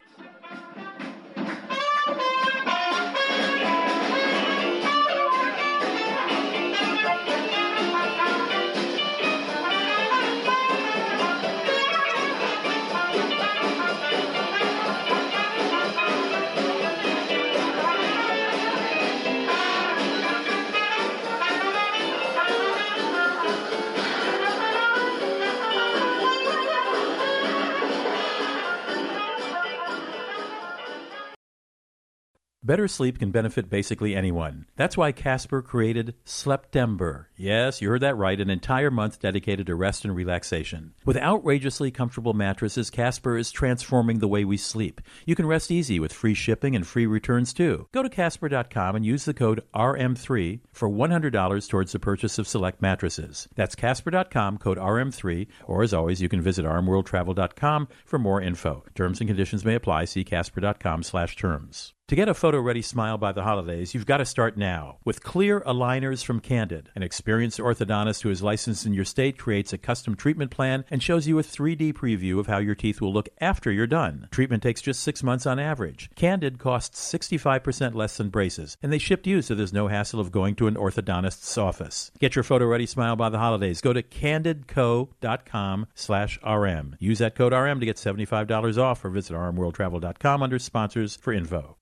Better 32.71 32.87
sleep 32.87 33.19
can 33.19 33.33
benefit 33.33 33.69
basically 33.69 34.15
anyone. 34.15 34.67
That's 34.77 34.97
why 34.97 35.11
Casper 35.11 35.61
created 35.61 36.15
Sleptember. 36.25 37.25
Yes, 37.37 37.83
you 37.83 37.89
heard 37.89 38.03
that 38.03 38.17
right, 38.17 38.41
an 38.41 38.49
entire 38.49 38.93
month 38.93 39.19
dedicated 39.19 39.67
to 39.67 39.75
rest 39.75 40.05
and 40.05 40.15
relaxation. 40.15 40.95
With 41.05 41.17
outrageously 41.17 41.91
comfortable 41.91 42.33
mattresses, 42.33 42.89
Casper 42.89 43.37
is 43.37 43.51
transforming 43.51 44.21
the 44.21 44.29
way 44.29 44.45
we 44.45 44.57
sleep. 44.57 45.01
You 45.27 45.35
can 45.35 45.47
rest 45.47 45.73
easy 45.73 45.99
with 45.99 46.13
free 46.13 46.33
shipping 46.33 46.77
and 46.77 46.87
free 46.87 47.07
returns 47.07 47.53
too. 47.53 47.89
Go 47.91 48.05
to 48.05 48.09
casper.com 48.09 48.95
and 48.95 49.05
use 49.05 49.25
the 49.25 49.35
code 49.35 49.65
RM3 49.75 50.61
for 50.71 50.89
$100 50.89 51.69
towards 51.69 51.91
the 51.91 51.99
purchase 51.99 52.39
of 52.39 52.47
select 52.47 52.81
mattresses. 52.81 53.49
That's 53.57 53.75
casper.com, 53.75 54.59
code 54.59 54.79
RM3, 54.79 55.49
or 55.67 55.83
as 55.83 55.93
always, 55.93 56.23
you 56.23 56.29
can 56.29 56.41
visit 56.41 56.65
rmworldtravel.com 56.65 57.89
for 58.05 58.21
more 58.21 58.41
info. 58.41 58.85
Terms 58.95 59.21
and 59.21 59.29
conditions 59.29 59.65
may 59.65 59.75
apply. 59.75 60.05
See 60.05 60.23
casper.com 60.23 61.03
slash 61.03 61.35
terms. 61.35 61.95
To 62.11 62.17
get 62.17 62.29
a 62.29 62.35
photo 62.35 62.59
ready 62.59 62.83
smile 62.83 63.19
by 63.19 63.31
the 63.31 63.45
holidays, 63.45 63.95
you've 63.95 64.05
got 64.05 64.17
to 64.17 64.25
start 64.25 64.57
now. 64.57 64.97
With 65.05 65.23
clear 65.23 65.61
aligners 65.61 66.25
from 66.25 66.41
Candid, 66.41 66.91
an 66.97 67.05
experienced 67.05 67.61
orthodontist 67.61 68.23
who 68.23 68.31
is 68.31 68.43
licensed 68.43 68.85
in 68.85 68.95
your 68.95 69.05
state 69.05 69.39
creates 69.39 69.73
a 69.73 69.79
custom 69.79 70.17
treatment 70.17 70.51
plan 70.51 70.85
and 70.91 71.01
shows 71.01 71.29
you 71.29 71.39
a 71.39 71.45
3D 71.45 71.93
preview 71.93 72.41
of 72.41 72.49
how 72.49 72.59
your 72.59 72.75
teeth 72.75 73.01
will 73.01 73.13
look 73.13 73.29
after 73.41 73.71
you're 73.71 73.87
done. 73.87 74.27
Treatment 74.33 74.61
takes 74.61 74.83
just 74.83 75.05
six 75.05 75.23
months 75.23 75.47
on 75.47 75.61
average. 75.61 76.11
Candid 76.17 76.59
costs 76.59 77.01
65% 77.15 77.95
less 77.95 78.17
than 78.17 78.29
braces, 78.29 78.77
and 78.83 78.93
they 78.93 78.99
ship 78.99 79.25
you 79.25 79.41
so 79.41 79.55
there's 79.55 79.73
no 79.73 79.87
hassle 79.87 80.19
of 80.19 80.33
going 80.33 80.57
to 80.57 80.67
an 80.67 80.75
orthodontist's 80.75 81.57
office. 81.57 82.11
Get 82.19 82.35
your 82.35 82.43
photo 82.43 82.67
ready 82.67 82.87
smile 82.87 83.15
by 83.15 83.29
the 83.29 83.39
holidays. 83.39 83.81
Go 83.81 83.93
to 83.93 84.03
candidco.com 84.03 85.87
slash 85.95 86.41
RM. 86.45 86.97
Use 86.99 87.21
that 87.21 87.37
code 87.37 87.53
RM 87.53 87.79
to 87.79 87.87
get 87.87 87.99
$75 87.99 88.79
off 88.79 89.05
or 89.05 89.11
visit 89.11 89.35
rmworldtravel.com 89.35 90.43
under 90.43 90.59
sponsors 90.59 91.15
for 91.15 91.33
info. 91.33 91.77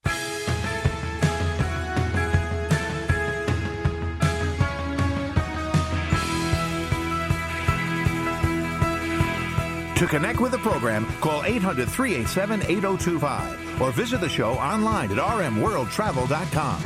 To 9.99 10.07
connect 10.07 10.39
with 10.39 10.53
the 10.53 10.59
program, 10.59 11.05
call 11.19 11.43
800 11.43 11.89
387 11.89 12.61
8025 12.61 13.81
or 13.81 13.91
visit 13.91 14.21
the 14.21 14.29
show 14.29 14.53
online 14.53 15.11
at 15.11 15.17
rmworldtravel.com. 15.17 16.83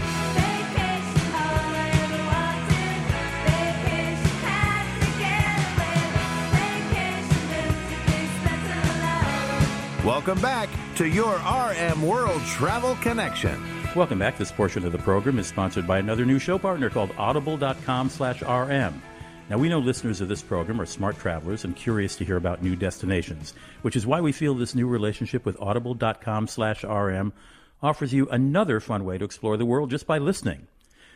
Welcome 10.04 10.42
back 10.42 10.70
to 10.96 11.06
your 11.08 11.36
RM 11.36 12.02
World 12.02 12.42
Travel 12.48 12.96
Connection. 12.96 13.64
Welcome 13.96 14.18
back. 14.18 14.40
This 14.40 14.52
portion 14.52 14.88
of 14.88 14.92
the 14.92 14.98
program 14.98 15.38
is 15.38 15.46
sponsored 15.46 15.86
by 15.86 16.00
another 16.00 16.26
new 16.26 16.40
show 16.40 16.58
partner 16.58 16.90
called 16.90 17.12
audible.com 17.20 18.10
slash 18.10 18.42
RM. 18.42 19.04
Now, 19.50 19.58
we 19.58 19.68
know 19.68 19.80
listeners 19.80 20.22
of 20.22 20.30
this 20.30 20.42
program 20.42 20.80
are 20.80 20.86
smart 20.86 21.20
travelers 21.20 21.66
and 21.66 21.76
curious 21.76 22.16
to 22.16 22.26
hear 22.26 22.38
about 22.38 22.64
new 22.64 22.78
destinations, 22.78 23.54
which 23.82 23.98
is 23.98 24.08
why 24.08 24.22
we 24.22 24.32
feel 24.32 24.56
this 24.56 24.74
new 24.74 24.88
relationship 24.88 25.46
with 25.46 25.60
audible.com 25.62 26.48
slash 26.48 26.84
RM 26.84 27.34
offers 27.82 28.14
you 28.14 28.28
another 28.30 28.80
fun 28.80 29.04
way 29.04 29.18
to 29.18 29.26
explore 29.26 29.58
the 29.58 29.66
world 29.66 29.90
just 29.90 30.08
by 30.08 30.18
listening. 30.18 30.68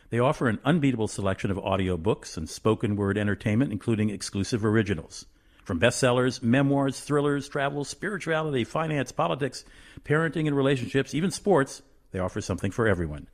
They 0.10 0.20
offer 0.20 0.50
an 0.50 0.60
unbeatable 0.66 1.08
selection 1.08 1.52
of 1.52 1.58
audiobooks 1.58 2.36
and 2.36 2.50
spoken 2.50 2.98
word 2.98 3.18
entertainment, 3.18 3.72
including 3.72 4.10
exclusive 4.10 4.66
originals. 4.66 5.26
From 5.64 5.80
bestsellers, 5.80 6.44
memoirs, 6.44 7.00
thrillers, 7.00 7.48
travel, 7.48 7.86
spirituality, 7.86 8.66
finance, 8.66 9.14
politics, 9.14 9.64
parenting 10.04 10.48
and 10.48 10.56
relationships, 10.56 11.16
even 11.16 11.32
sports, 11.32 11.82
they 12.12 12.20
offer 12.20 12.42
something 12.42 12.72
for 12.72 12.88
everyone. 12.88 13.28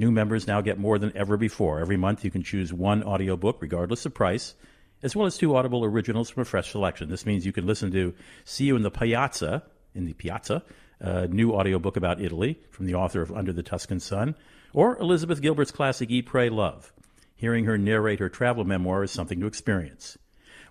New 0.00 0.10
members 0.10 0.46
now 0.46 0.62
get 0.62 0.78
more 0.78 0.98
than 0.98 1.14
ever 1.14 1.36
before. 1.36 1.78
Every 1.78 1.98
month 1.98 2.24
you 2.24 2.30
can 2.30 2.42
choose 2.42 2.72
one 2.72 3.02
audiobook, 3.02 3.58
regardless 3.60 4.06
of 4.06 4.14
price, 4.14 4.54
as 5.02 5.14
well 5.14 5.26
as 5.26 5.36
two 5.36 5.54
Audible 5.54 5.84
originals 5.84 6.30
from 6.30 6.40
a 6.40 6.46
fresh 6.46 6.70
selection. 6.70 7.10
This 7.10 7.26
means 7.26 7.44
you 7.44 7.52
can 7.52 7.66
listen 7.66 7.92
to 7.92 8.14
See 8.46 8.64
You 8.64 8.76
in 8.76 8.82
the 8.82 8.90
Piazza, 8.90 9.62
in 9.94 10.06
the 10.06 10.14
Piazza, 10.14 10.62
a 11.00 11.28
new 11.28 11.52
audiobook 11.52 11.98
about 11.98 12.18
Italy 12.18 12.58
from 12.70 12.86
the 12.86 12.94
author 12.94 13.20
of 13.20 13.30
Under 13.30 13.52
the 13.52 13.62
Tuscan 13.62 14.00
Sun, 14.00 14.36
or 14.72 14.96
Elizabeth 14.96 15.42
Gilbert's 15.42 15.70
classic 15.70 16.10
Eat, 16.10 16.24
Pray, 16.24 16.48
Love. 16.48 16.94
Hearing 17.36 17.66
her 17.66 17.76
narrate 17.76 18.20
her 18.20 18.30
travel 18.30 18.64
memoir 18.64 19.04
is 19.04 19.10
something 19.10 19.38
to 19.40 19.46
experience. 19.46 20.16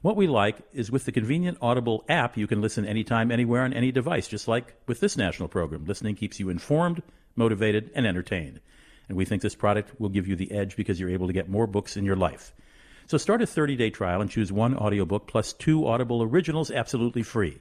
What 0.02 0.16
we 0.16 0.26
like 0.26 0.58
is 0.74 0.90
with 0.90 1.06
the 1.06 1.12
convenient 1.12 1.60
Audible 1.62 2.04
app, 2.10 2.36
you 2.36 2.48
can 2.48 2.62
listen 2.62 2.84
anytime, 2.84 3.32
anywhere, 3.32 3.62
on 3.62 3.74
any 3.74 3.92
device, 3.92 4.28
just 4.28 4.48
like 4.48 4.74
with 4.88 5.02
this 5.02 5.16
national 5.16 5.50
program. 5.50 5.86
Listening 5.86 6.16
keeps 6.16 6.40
you 6.40 6.50
informed, 6.50 7.04
motivated, 7.36 7.92
and 7.94 8.08
entertained 8.08 8.60
and 9.10 9.18
we 9.18 9.26
think 9.26 9.42
this 9.42 9.56
product 9.56 10.00
will 10.00 10.10
give 10.10 10.28
you 10.28 10.36
the 10.36 10.52
edge 10.52 10.76
because 10.76 11.00
you're 11.00 11.10
able 11.10 11.28
to 11.28 11.34
get 11.34 11.50
more 11.50 11.68
books 11.68 11.98
in 11.98 12.06
your 12.06 12.16
life. 12.16 12.54
So 13.08 13.18
start 13.18 13.42
a 13.42 13.46
30-day 13.46 13.90
trial 13.90 14.22
and 14.22 14.30
choose 14.30 14.52
one 14.52 14.78
audiobook 14.78 15.28
plus 15.28 15.52
two 15.52 15.88
Audible 15.88 16.22
originals 16.22 16.70
absolutely 16.70 17.24
free. 17.24 17.60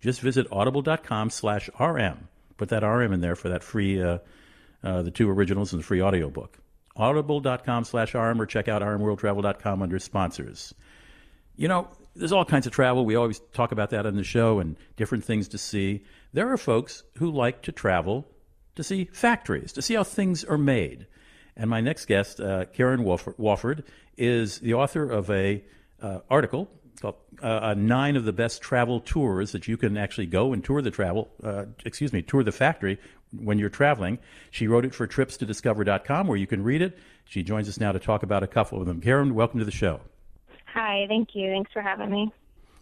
Just 0.00 0.20
visit 0.20 0.46
audible.com 0.52 1.30
slash 1.30 1.70
RM. 1.80 2.28
Put 2.58 2.68
that 2.68 2.86
RM 2.86 3.14
in 3.14 3.22
there 3.22 3.34
for 3.34 3.48
that 3.48 3.64
free, 3.64 4.02
uh, 4.02 4.18
uh, 4.84 5.02
the 5.02 5.10
two 5.10 5.30
originals 5.30 5.72
and 5.72 5.80
the 5.80 5.86
free 5.86 6.02
audiobook. 6.02 6.58
audible.com 6.94 7.84
slash 7.84 8.14
rm 8.14 8.40
or 8.40 8.44
check 8.44 8.68
out 8.68 8.82
rmworldtravel.com 8.82 9.80
under 9.80 9.98
sponsors. 9.98 10.74
You 11.56 11.68
know, 11.68 11.88
there's 12.14 12.32
all 12.32 12.44
kinds 12.44 12.66
of 12.66 12.72
travel. 12.72 13.06
We 13.06 13.14
always 13.14 13.40
talk 13.54 13.72
about 13.72 13.90
that 13.90 14.04
on 14.04 14.16
the 14.16 14.24
show 14.24 14.58
and 14.58 14.76
different 14.96 15.24
things 15.24 15.48
to 15.48 15.58
see. 15.58 16.04
There 16.34 16.52
are 16.52 16.58
folks 16.58 17.02
who 17.16 17.30
like 17.30 17.62
to 17.62 17.72
travel 17.72 18.26
to 18.76 18.82
see 18.82 19.04
factories, 19.12 19.72
to 19.72 19.82
see 19.82 19.94
how 19.94 20.04
things 20.04 20.44
are 20.44 20.58
made. 20.58 21.06
And 21.56 21.68
my 21.68 21.80
next 21.80 22.06
guest, 22.06 22.40
uh, 22.40 22.64
Karen 22.66 23.04
Wofford, 23.04 23.84
is 24.16 24.58
the 24.60 24.74
author 24.74 25.08
of 25.10 25.30
a 25.30 25.62
uh, 26.00 26.20
article 26.30 26.68
called 27.00 27.16
uh, 27.42 27.74
Nine 27.76 28.16
of 28.16 28.24
the 28.24 28.32
Best 28.32 28.62
Travel 28.62 29.00
Tours 29.00 29.52
that 29.52 29.68
you 29.68 29.76
can 29.76 29.96
actually 29.96 30.26
go 30.26 30.52
and 30.52 30.64
tour 30.64 30.80
the 30.80 30.90
travel, 30.90 31.28
uh, 31.42 31.66
excuse 31.84 32.12
me, 32.12 32.22
tour 32.22 32.42
the 32.42 32.52
factory 32.52 32.98
when 33.38 33.58
you're 33.58 33.68
traveling. 33.68 34.18
She 34.50 34.66
wrote 34.68 34.84
it 34.84 34.94
for 34.94 35.06
trips 35.06 35.36
to 35.38 35.46
discover.com 35.46 36.26
where 36.26 36.38
you 36.38 36.46
can 36.46 36.62
read 36.62 36.80
it. 36.80 36.98
She 37.24 37.42
joins 37.42 37.68
us 37.68 37.78
now 37.78 37.92
to 37.92 37.98
talk 37.98 38.22
about 38.22 38.42
a 38.42 38.46
couple 38.46 38.80
of 38.80 38.86
them. 38.86 39.00
Karen, 39.00 39.34
welcome 39.34 39.58
to 39.58 39.64
the 39.64 39.70
show. 39.70 40.00
Hi, 40.66 41.06
thank 41.08 41.30
you. 41.34 41.50
Thanks 41.50 41.72
for 41.72 41.82
having 41.82 42.10
me. 42.10 42.32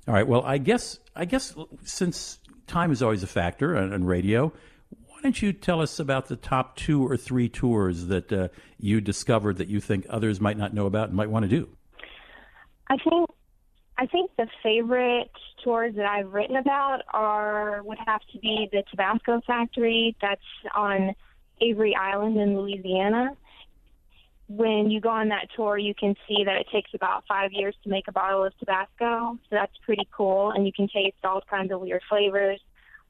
All 0.07 0.15
right. 0.15 0.27
Well, 0.27 0.43
I 0.45 0.59
guess 0.59 0.99
I 1.15 1.25
guess 1.25 1.55
since 1.85 2.39
time 2.67 2.93
is 2.93 3.03
always 3.03 3.23
a 3.23 3.27
factor 3.27 3.77
on, 3.77 3.93
on 3.93 4.05
radio, 4.05 4.53
why 5.21 5.25
don't 5.25 5.43
you 5.43 5.53
tell 5.53 5.83
us 5.83 5.99
about 5.99 6.29
the 6.29 6.37
top 6.37 6.77
two 6.77 7.07
or 7.07 7.15
three 7.15 7.47
tours 7.47 8.07
that 8.07 8.33
uh, 8.33 8.49
you 8.79 9.03
discovered 9.03 9.59
that 9.59 9.69
you 9.69 9.79
think 9.79 10.07
others 10.09 10.41
might 10.41 10.57
not 10.57 10.73
know 10.73 10.87
about 10.87 11.09
and 11.09 11.17
might 11.17 11.29
want 11.29 11.43
to 11.43 11.49
do? 11.49 11.69
I 12.89 12.97
think 12.97 13.29
I 13.99 14.07
think 14.07 14.31
the 14.39 14.47
favorite 14.63 15.31
tours 15.63 15.95
that 15.97 16.07
I've 16.07 16.33
written 16.33 16.57
about 16.57 17.03
are 17.13 17.83
would 17.83 17.99
have 18.07 18.23
to 18.33 18.39
be 18.39 18.71
the 18.73 18.83
Tabasco 18.91 19.43
factory 19.47 20.17
that's 20.23 20.41
on 20.75 21.15
Avery 21.61 21.95
Island 21.95 22.39
in 22.39 22.59
Louisiana. 22.59 23.37
When 24.49 24.91
you 24.91 25.03
go 25.03 25.11
on 25.11 25.29
that 25.29 25.49
tour, 25.55 25.77
you 25.77 25.95
can 25.95 26.15
see 26.27 26.45
that 26.45 26.57
it 26.57 26.67
takes 26.73 26.95
about 26.95 27.25
five 27.29 27.53
years 27.53 27.77
to 27.85 27.91
make 27.91 28.09
a 28.09 28.13
bottle 28.13 28.43
of 28.43 28.57
Tabasco, 28.59 29.35
so 29.35 29.51
that's 29.51 29.77
pretty 29.85 30.09
cool, 30.17 30.51
and 30.53 30.65
you 30.65 30.73
can 30.73 30.89
taste 30.89 31.19
all 31.25 31.43
kinds 31.43 31.71
of 31.71 31.83
weird 31.83 32.01
flavors. 32.09 32.59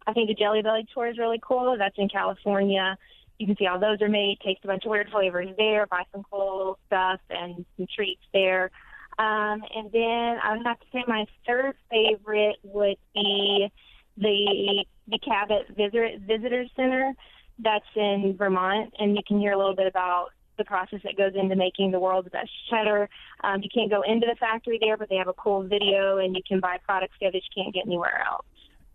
I 0.07 0.13
think 0.13 0.29
the 0.29 0.35
Jelly 0.35 0.63
Belly 0.63 0.87
tour 0.93 1.09
is 1.09 1.19
really 1.19 1.41
cool. 1.43 1.77
That's 1.79 1.97
in 1.99 2.09
California. 2.09 2.97
You 3.39 3.47
can 3.47 3.57
see 3.57 3.65
how 3.65 3.79
those 3.79 4.03
are 4.03 4.09
made, 4.09 4.39
taste 4.45 4.61
a 4.65 4.67
bunch 4.67 4.85
of 4.85 4.91
weird 4.91 5.09
flavors 5.11 5.49
there, 5.57 5.87
buy 5.87 6.03
some 6.13 6.25
cool 6.31 6.79
stuff 6.87 7.21
and 7.31 7.65
some 7.77 7.87
treats 7.95 8.23
there. 8.33 8.71
Um, 9.19 9.63
and 9.75 9.91
then 9.93 10.39
I 10.43 10.57
would 10.57 10.67
have 10.67 10.81
to 10.81 10.87
say 10.93 11.05
my 11.07 11.27
third 11.47 11.75
favorite 11.91 12.57
would 12.63 12.97
be 13.15 13.71
the 14.17 14.85
the 15.09 15.19
Cabot 15.19 15.69
Visitor 15.77 16.11
Visitor 16.27 16.65
Center 16.77 17.15
that's 17.59 17.85
in 17.97 18.35
Vermont, 18.39 18.95
and 18.99 19.17
you 19.17 19.23
can 19.27 19.39
hear 19.39 19.53
a 19.53 19.59
little 19.59 19.75
bit 19.75 19.87
about 19.87 20.29
the 20.57 20.65
process 20.65 21.01
that 21.05 21.17
goes 21.17 21.33
into 21.35 21.57
making 21.57 21.91
the 21.91 21.99
world's 21.99 22.29
best 22.29 22.51
cheddar. 22.71 23.09
Um, 23.43 23.63
you 23.63 23.69
can't 23.73 23.91
go 23.91 24.03
into 24.03 24.27
the 24.27 24.37
factory 24.37 24.79
there, 24.81 24.97
but 24.97 25.09
they 25.09 25.17
have 25.17 25.29
a 25.29 25.33
cool 25.35 25.63
video, 25.63 26.19
and 26.19 26.37
you 26.37 26.43
can 26.47 26.61
buy 26.61 26.79
products 26.85 27.15
there 27.21 27.33
that 27.33 27.39
you 27.39 27.63
can't 27.63 27.75
get 27.75 27.87
anywhere 27.87 28.23
else. 28.27 28.45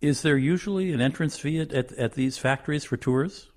Is 0.01 0.21
there 0.21 0.37
usually 0.37 0.93
an 0.93 1.01
entrance 1.01 1.37
fee 1.37 1.59
at, 1.59 1.71
at, 1.71 1.91
at 1.93 2.13
these 2.13 2.37
factories 2.37 2.83
for 2.83 2.97
tours? 2.97 3.49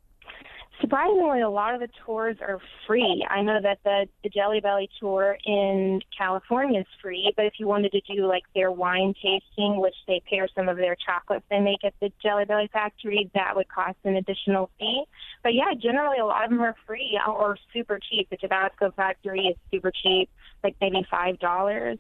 Surprisingly, 0.81 1.41
a 1.41 1.51
lot 1.51 1.75
of 1.75 1.81
the 1.81 1.89
tours 2.07 2.37
are 2.41 2.61
free. 2.87 3.27
I 3.29 3.43
know 3.43 3.61
that 3.61 3.81
the, 3.83 4.07
the 4.23 4.29
Jelly 4.29 4.61
Belly 4.61 4.89
tour 5.01 5.37
in 5.45 6.01
California 6.17 6.81
is 6.81 6.87
free, 7.03 7.33
but 7.37 7.47
if 7.47 7.55
you 7.59 7.67
wanted 7.67 7.91
to 7.93 8.01
do 8.03 8.29
like 8.29 8.45
their 8.55 8.71
wine 8.71 9.13
tasting, 9.21 9.81
which 9.81 9.97
they 10.07 10.23
pair 10.31 10.49
some 10.55 10.69
of 10.69 10.77
their 10.77 10.97
chocolates 11.05 11.45
they 11.51 11.59
make 11.59 11.83
at 11.85 11.95
the 12.01 12.13
Jelly 12.23 12.45
Belly 12.45 12.71
factory, 12.73 13.29
that 13.35 13.57
would 13.57 13.69
cost 13.69 13.97
an 14.05 14.15
additional 14.15 14.71
fee. 14.79 15.03
But 15.43 15.55
yeah, 15.55 15.75
generally 15.77 16.19
a 16.19 16.25
lot 16.25 16.45
of 16.45 16.51
them 16.51 16.61
are 16.61 16.77
free 16.87 17.21
or 17.27 17.59
super 17.73 17.99
cheap. 17.99 18.31
The 18.31 18.37
Tabasco 18.37 18.93
factory 18.93 19.47
is 19.47 19.57
super 19.73 19.91
cheap, 19.91 20.31
like 20.63 20.77
maybe 20.81 21.05
five 21.11 21.41
dollars. 21.41 21.99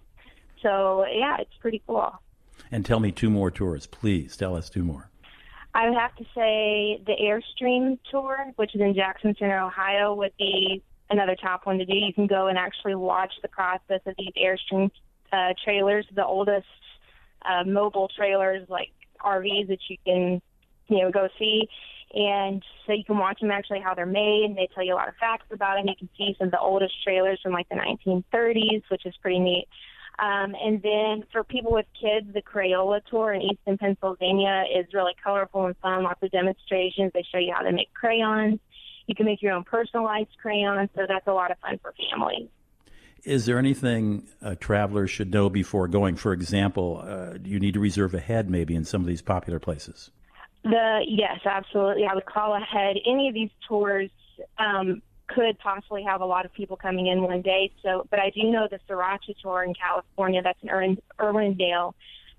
So 0.62 1.04
yeah, 1.04 1.38
it's 1.40 1.54
pretty 1.60 1.82
cool. 1.84 2.12
And 2.70 2.84
tell 2.84 3.00
me 3.00 3.12
two 3.12 3.30
more 3.30 3.50
tours, 3.50 3.86
please. 3.86 4.36
Tell 4.36 4.54
us 4.54 4.68
two 4.68 4.82
more. 4.82 5.10
I 5.74 5.88
would 5.88 5.98
have 5.98 6.14
to 6.16 6.24
say 6.34 7.00
the 7.06 7.14
Airstream 7.20 7.98
tour, 8.10 8.52
which 8.56 8.74
is 8.74 8.80
in 8.80 8.94
Jackson 8.94 9.34
Center, 9.38 9.60
Ohio, 9.60 10.14
would 10.14 10.32
be 10.38 10.82
another 11.10 11.36
top 11.36 11.66
one 11.66 11.78
to 11.78 11.84
do. 11.84 11.94
You 11.94 12.12
can 12.12 12.26
go 12.26 12.48
and 12.48 12.58
actually 12.58 12.94
watch 12.94 13.32
the 13.42 13.48
process 13.48 14.00
of 14.06 14.14
these 14.18 14.32
Airstream 14.36 14.90
uh, 15.32 15.54
trailers, 15.62 16.06
the 16.14 16.24
oldest 16.24 16.66
uh, 17.42 17.64
mobile 17.64 18.08
trailers 18.16 18.68
like 18.68 18.90
RVs 19.24 19.68
that 19.68 19.78
you 19.88 19.96
can, 20.04 20.42
you 20.88 21.02
know, 21.02 21.10
go 21.10 21.28
see. 21.38 21.68
And 22.14 22.62
so 22.86 22.92
you 22.92 23.04
can 23.04 23.18
watch 23.18 23.40
them 23.40 23.50
actually 23.50 23.80
how 23.80 23.94
they're 23.94 24.06
made, 24.06 24.44
and 24.46 24.56
they 24.56 24.68
tell 24.74 24.84
you 24.84 24.94
a 24.94 24.96
lot 24.96 25.08
of 25.08 25.14
facts 25.16 25.46
about 25.52 25.76
them. 25.76 25.86
You 25.88 25.94
can 25.98 26.08
see 26.16 26.34
some 26.38 26.48
of 26.48 26.52
the 26.52 26.60
oldest 26.60 26.94
trailers 27.04 27.38
from 27.42 27.52
like 27.52 27.68
the 27.68 27.76
1930s, 27.76 28.82
which 28.90 29.04
is 29.04 29.14
pretty 29.20 29.38
neat. 29.38 29.68
Um, 30.18 30.56
and 30.60 30.82
then 30.82 31.24
for 31.32 31.44
people 31.44 31.72
with 31.72 31.86
kids, 32.00 32.26
the 32.34 32.42
Crayola 32.42 33.00
tour 33.08 33.32
in 33.32 33.42
Easton, 33.42 33.78
Pennsylvania 33.78 34.64
is 34.74 34.86
really 34.92 35.12
colorful 35.22 35.66
and 35.66 35.76
fun. 35.76 36.02
Lots 36.02 36.22
of 36.22 36.30
demonstrations. 36.32 37.12
They 37.14 37.24
show 37.30 37.38
you 37.38 37.52
how 37.54 37.62
to 37.62 37.72
make 37.72 37.94
crayons. 37.94 38.58
You 39.06 39.14
can 39.14 39.26
make 39.26 39.40
your 39.40 39.52
own 39.52 39.64
personalized 39.64 40.36
crayons, 40.42 40.90
so 40.96 41.06
that's 41.08 41.26
a 41.28 41.32
lot 41.32 41.50
of 41.50 41.58
fun 41.58 41.78
for 41.80 41.94
families. 42.10 42.48
Is 43.24 43.46
there 43.46 43.58
anything 43.58 44.26
a 44.42 44.56
traveler 44.56 45.06
should 45.06 45.32
know 45.32 45.48
before 45.48 45.88
going? 45.88 46.16
For 46.16 46.32
example, 46.32 47.02
uh, 47.04 47.38
you 47.44 47.60
need 47.60 47.74
to 47.74 47.80
reserve 47.80 48.14
ahead 48.14 48.50
maybe 48.50 48.74
in 48.74 48.84
some 48.84 49.00
of 49.00 49.06
these 49.06 49.22
popular 49.22 49.58
places. 49.58 50.10
The 50.64 51.04
yes, 51.06 51.40
absolutely. 51.44 52.06
I 52.06 52.14
would 52.14 52.26
call 52.26 52.54
ahead. 52.54 52.96
Any 53.06 53.28
of 53.28 53.34
these 53.34 53.50
tours, 53.68 54.10
um, 54.58 55.02
could 55.28 55.58
possibly 55.58 56.02
have 56.02 56.20
a 56.20 56.26
lot 56.26 56.44
of 56.44 56.52
people 56.52 56.76
coming 56.76 57.06
in 57.06 57.22
one 57.22 57.42
day. 57.42 57.70
So, 57.82 58.06
but 58.10 58.18
I 58.18 58.30
do 58.30 58.50
know 58.50 58.66
the 58.70 58.80
Sriracha 58.88 59.34
tour 59.42 59.62
in 59.62 59.74
California, 59.74 60.42
that's 60.42 60.58
in 60.62 60.68
Ir- 60.68 60.96
Irwindale, 61.20 61.92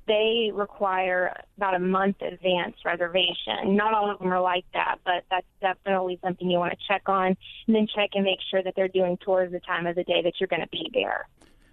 they 0.08 0.50
require 0.52 1.32
about 1.56 1.76
a 1.76 1.80
month 1.80 2.18
advance 2.22 2.76
reservation. 2.84 3.76
Not 3.76 3.94
all 3.94 4.12
of 4.12 4.18
them 4.18 4.34
are 4.34 4.42
like 4.42 4.66
that, 4.74 4.96
but 5.06 5.24
that's 5.30 5.46
definitely 5.62 6.20
something 6.24 6.50
you 6.50 6.58
want 6.58 6.72
to 6.72 6.78
check 6.88 7.04
on. 7.08 7.38
And 7.68 7.76
then 7.76 7.88
check 7.96 8.10
and 8.16 8.24
make 8.24 8.40
sure 8.50 8.64
that 8.64 8.74
they're 8.76 8.88
doing 8.88 9.18
tours 9.24 9.52
the 9.52 9.60
time 9.60 9.86
of 9.86 9.96
the 9.96 10.04
day 10.04 10.22
that 10.24 10.34
you're 10.40 10.48
going 10.48 10.64
to 10.64 10.70
be 10.70 10.90
there. 10.94 11.28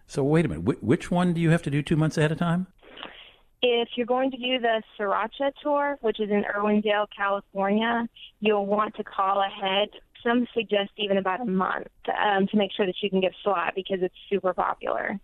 So, 0.06 0.22
wait 0.22 0.44
a 0.44 0.48
minute. 0.48 0.64
Wh- 0.64 0.84
which 0.84 1.10
one 1.10 1.32
do 1.32 1.40
you 1.40 1.50
have 1.50 1.62
to 1.62 1.70
do 1.70 1.82
two 1.82 1.96
months 1.96 2.18
ahead 2.18 2.30
of 2.30 2.38
time? 2.38 2.66
If 3.62 3.88
you're 3.96 4.06
going 4.06 4.30
to 4.30 4.36
do 4.36 4.58
the 4.60 4.82
Sriracha 4.98 5.52
tour, 5.62 5.96
which 6.02 6.20
is 6.20 6.30
in 6.30 6.44
Irwindale, 6.44 7.06
California, 7.16 8.06
you'll 8.40 8.66
want 8.66 8.94
to 8.96 9.02
call 9.02 9.42
ahead 9.42 9.88
some 10.26 10.46
suggest 10.54 10.90
even 10.96 11.16
about 11.16 11.40
a 11.40 11.44
month 11.44 11.86
um, 12.08 12.46
to 12.48 12.56
make 12.56 12.70
sure 12.76 12.86
that 12.86 12.96
you 13.02 13.10
can 13.10 13.20
get 13.20 13.32
slot 13.42 13.74
because 13.74 13.98
it's 14.02 14.14
super 14.28 14.52
popular. 14.52 15.20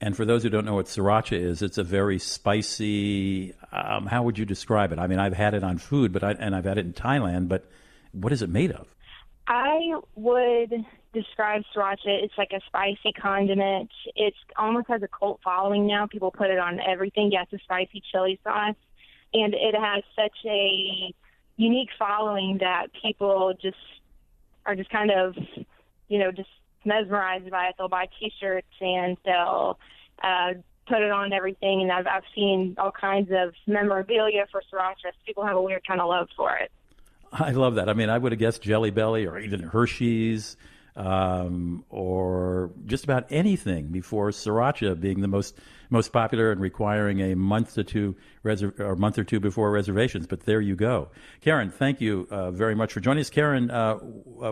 And 0.00 0.16
for 0.16 0.24
those 0.24 0.42
who 0.42 0.48
don't 0.48 0.64
know 0.64 0.74
what 0.74 0.86
sriracha 0.86 1.38
is, 1.38 1.60
it's 1.60 1.76
a 1.76 1.84
very 1.84 2.18
spicy. 2.18 3.54
Um, 3.70 4.06
how 4.06 4.22
would 4.22 4.38
you 4.38 4.46
describe 4.46 4.92
it? 4.92 4.98
I 4.98 5.06
mean, 5.06 5.18
I've 5.18 5.34
had 5.34 5.52
it 5.52 5.62
on 5.62 5.76
food, 5.76 6.12
but 6.12 6.24
I, 6.24 6.32
and 6.32 6.56
I've 6.56 6.64
had 6.64 6.78
it 6.78 6.86
in 6.86 6.94
Thailand. 6.94 7.48
But 7.48 7.70
what 8.12 8.32
is 8.32 8.40
it 8.40 8.48
made 8.48 8.72
of? 8.72 8.86
I 9.46 9.78
would 10.14 10.72
describe 11.12 11.62
sriracha. 11.74 12.06
It's 12.06 12.32
like 12.38 12.52
a 12.52 12.60
spicy 12.66 13.12
condiment. 13.12 13.90
It's 14.16 14.36
almost 14.56 14.88
has 14.88 15.02
a 15.02 15.08
cult 15.08 15.40
following 15.44 15.86
now. 15.86 16.06
People 16.06 16.30
put 16.30 16.48
it 16.48 16.58
on 16.58 16.80
everything. 16.80 17.30
Yes, 17.30 17.46
a 17.52 17.58
spicy 17.58 18.02
chili 18.10 18.40
sauce, 18.42 18.76
and 19.34 19.52
it 19.52 19.74
has 19.74 20.02
such 20.16 20.36
a 20.46 21.14
unique 21.56 21.90
following 21.98 22.58
that 22.60 22.86
people 23.02 23.52
just 23.60 23.76
are 24.66 24.74
just 24.74 24.90
kind 24.90 25.10
of, 25.10 25.34
you 26.08 26.18
know, 26.18 26.30
just 26.32 26.48
mesmerized 26.84 27.50
by 27.50 27.66
it. 27.66 27.74
They'll 27.78 27.88
buy 27.88 28.08
T-shirts 28.18 28.66
and 28.80 29.16
they'll 29.24 29.78
uh, 30.22 30.54
put 30.86 31.02
it 31.02 31.10
on 31.10 31.32
everything. 31.32 31.82
And 31.82 31.92
I've 31.92 32.06
I've 32.06 32.24
seen 32.34 32.74
all 32.78 32.92
kinds 32.92 33.30
of 33.32 33.54
memorabilia 33.66 34.46
for 34.50 34.62
sriracha. 34.72 35.12
People 35.26 35.44
have 35.46 35.56
a 35.56 35.62
weird 35.62 35.86
kind 35.86 36.00
of 36.00 36.08
love 36.08 36.28
for 36.36 36.56
it. 36.56 36.70
I 37.32 37.52
love 37.52 37.76
that. 37.76 37.88
I 37.88 37.92
mean, 37.92 38.10
I 38.10 38.18
would 38.18 38.32
have 38.32 38.38
guessed 38.38 38.62
Jelly 38.62 38.90
Belly 38.90 39.26
or 39.26 39.38
even 39.38 39.60
Hershey's 39.60 40.56
um, 41.00 41.82
or 41.88 42.70
just 42.84 43.04
about 43.04 43.26
anything 43.30 43.86
before 43.86 44.28
sriracha 44.30 45.00
being 45.00 45.22
the 45.22 45.28
most 45.28 45.56
most 45.88 46.12
popular 46.12 46.52
and 46.52 46.60
requiring 46.60 47.20
a 47.20 47.34
month 47.34 47.78
two 47.86 48.14
reser- 48.44 48.78
or 48.78 48.94
month 48.96 49.18
or 49.18 49.24
two 49.24 49.40
before 49.40 49.72
reservations. 49.72 50.26
But 50.26 50.40
there 50.40 50.60
you 50.60 50.76
go, 50.76 51.08
Karen. 51.40 51.70
Thank 51.70 52.02
you 52.02 52.28
uh, 52.30 52.50
very 52.50 52.74
much 52.74 52.92
for 52.92 53.00
joining 53.00 53.22
us. 53.22 53.30
Karen 53.30 53.70
uh, 53.70 53.94
uh 53.94 53.98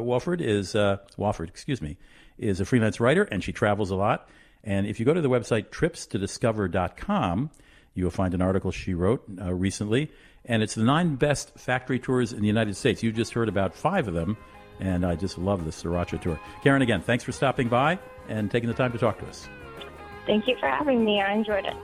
Wofford 0.01 0.41
is 0.41 0.75
uh, 0.75 0.97
Wofford, 1.19 1.49
excuse 1.49 1.83
me, 1.83 1.99
is 2.39 2.61
a 2.61 2.65
freelance 2.65 2.99
writer 2.99 3.25
and 3.25 3.45
she 3.45 3.53
travels 3.53 3.91
a 3.91 3.97
lot. 3.97 4.29
And 4.65 4.87
if 4.87 4.99
you 4.99 5.05
go 5.05 5.13
to 5.13 5.21
the 5.21 5.31
website 5.31 5.69
tripstodiscover.com, 5.69 7.51
you 7.95 8.05
will 8.05 8.11
find 8.11 8.33
an 8.33 8.41
article 8.41 8.71
she 8.71 8.95
wrote 8.95 9.23
uh, 9.41 9.53
recently, 9.53 10.11
and 10.45 10.63
it's 10.63 10.75
the 10.75 10.83
nine 10.83 11.17
best 11.17 11.59
factory 11.59 11.99
tours 11.99 12.33
in 12.33 12.41
the 12.41 12.47
United 12.47 12.77
States. 12.77 13.03
You 13.03 13.13
just 13.13 13.35
heard 13.35 13.49
about 13.49 13.75
five 13.75 14.09
of 14.09 14.15
them 14.15 14.37
and 14.81 15.05
I 15.05 15.17
just 15.17 15.39
love 15.39 15.65
the 15.65 15.71
Sriracha 15.71 16.21
tour. 16.21 16.39
Karen, 16.63 16.83
again, 16.83 17.01
thanks 17.01 17.25
for 17.25 17.33
stopping 17.33 17.69
by 17.69 17.99
and 18.29 18.51
taking 18.51 18.69
the 18.69 18.75
time 18.75 18.93
to 18.93 18.99
talk 18.99 19.19
to 19.19 19.27
us. 19.27 19.49
Thank 20.27 20.47
you 20.47 20.57
for 20.61 20.69
having 20.69 21.05
me. 21.05 21.21
I 21.21 21.33
enjoyed 21.33 21.65
it. 21.65 21.75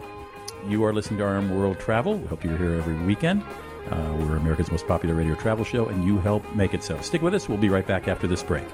You 0.69 0.85
are 0.85 0.93
listening 0.93 1.19
to 1.19 1.25
RM 1.25 1.59
World 1.59 1.79
Travel. 1.79 2.19
We 2.19 2.27
hope 2.27 2.45
you're 2.45 2.57
here 2.57 2.75
every 2.75 2.95
weekend. 3.05 3.43
Uh, 3.91 4.17
we're 4.19 4.37
America's 4.37 4.71
most 4.71 4.87
popular 4.87 5.15
radio 5.15 5.35
travel 5.35 5.65
show, 5.65 5.87
and 5.87 6.05
you 6.05 6.19
help 6.19 6.55
make 6.55 6.73
it 6.75 6.83
so. 6.83 7.01
Stick 7.01 7.23
with 7.23 7.35
us. 7.35 7.49
We'll 7.49 7.59
be 7.59 7.69
right 7.69 7.87
back 7.87 8.09
after 8.09 8.27
this 8.27 8.43
break. 8.43 8.65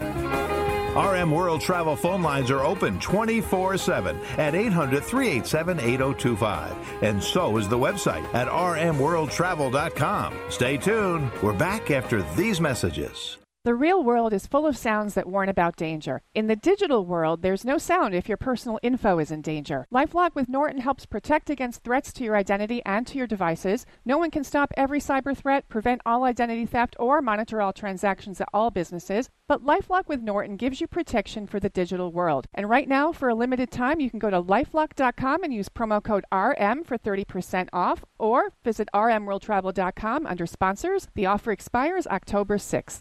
RM 0.97 1.31
World 1.31 1.61
Travel 1.61 1.95
phone 1.95 2.23
lines 2.23 2.51
are 2.51 2.61
open 2.61 2.99
24 2.99 3.79
7 3.79 4.19
at 4.39 4.57
800 4.57 5.05
387 5.05 5.79
8025. 5.79 7.03
And 7.03 7.23
so 7.23 7.57
is 7.59 7.69
the 7.69 7.79
website 7.79 8.25
at 8.35 8.49
rmworldtravel.com. 8.49 10.35
Stay 10.49 10.77
tuned. 10.77 11.31
We're 11.43 11.53
back 11.53 11.93
after 11.93 12.23
these 12.35 12.61
messages. 12.61 13.40
The 13.63 13.75
real 13.75 14.03
world 14.03 14.33
is 14.33 14.47
full 14.47 14.67
of 14.67 14.75
sounds 14.75 15.13
that 15.13 15.29
warn 15.29 15.51
about 15.51 15.77
danger. 15.77 16.23
In 16.35 16.47
the 16.47 16.57
digital 16.57 17.05
world, 17.05 17.43
there's 17.43 17.63
no 17.63 17.77
sound 17.77 18.15
if 18.15 18.27
your 18.27 18.39
personal 18.39 18.79
info 18.83 19.19
is 19.19 19.31
in 19.31 19.43
danger. 19.43 19.87
Lifelock 19.93 20.35
with 20.35 20.49
Norton 20.49 20.81
helps 20.81 21.05
protect 21.05 21.51
against 21.51 21.85
threats 21.85 22.11
to 22.15 22.25
your 22.25 22.37
identity 22.37 22.81
and 22.87 23.07
to 23.07 23.19
your 23.19 23.27
devices. 23.27 23.85
No 24.03 24.17
one 24.17 24.31
can 24.31 24.45
stop 24.45 24.73
every 24.79 24.99
cyber 24.99 25.37
threat, 25.37 25.69
prevent 25.69 26.01
all 26.07 26.25
identity 26.25 26.65
theft, 26.65 26.97
or 26.99 27.21
monitor 27.21 27.61
all 27.61 27.75
transactions 27.75 28.41
at 28.41 28.49
all 28.55 28.71
businesses. 28.71 29.29
But 29.47 29.63
Lifelock 29.63 30.09
with 30.09 30.23
Norton 30.23 30.57
gives 30.57 30.81
you 30.81 30.87
protection 30.87 31.47
for 31.47 31.61
the 31.61 31.69
digital 31.69 32.11
world. 32.13 32.47
And 32.55 32.67
right 32.67 32.89
now, 32.89 33.13
for 33.13 33.29
a 33.29 33.35
limited 33.35 33.71
time, 33.71 34.01
you 34.01 34.09
can 34.09 34.21
go 34.21 34.31
to 34.31 34.41
lifelock.com 34.41 35.45
and 35.45 35.53
use 35.53 35.69
promo 35.69 36.03
code 36.03 36.25
RM 36.33 36.83
for 36.85 36.97
30% 36.97 37.69
off, 37.75 38.07
or 38.19 38.55
visit 38.65 38.89
rmworldtravel.com 38.95 40.27
under 40.27 40.47
sponsors. 40.47 41.09
The 41.15 41.27
offer 41.27 41.53
expires 41.53 42.07
October 42.07 42.57
6th. 42.57 43.01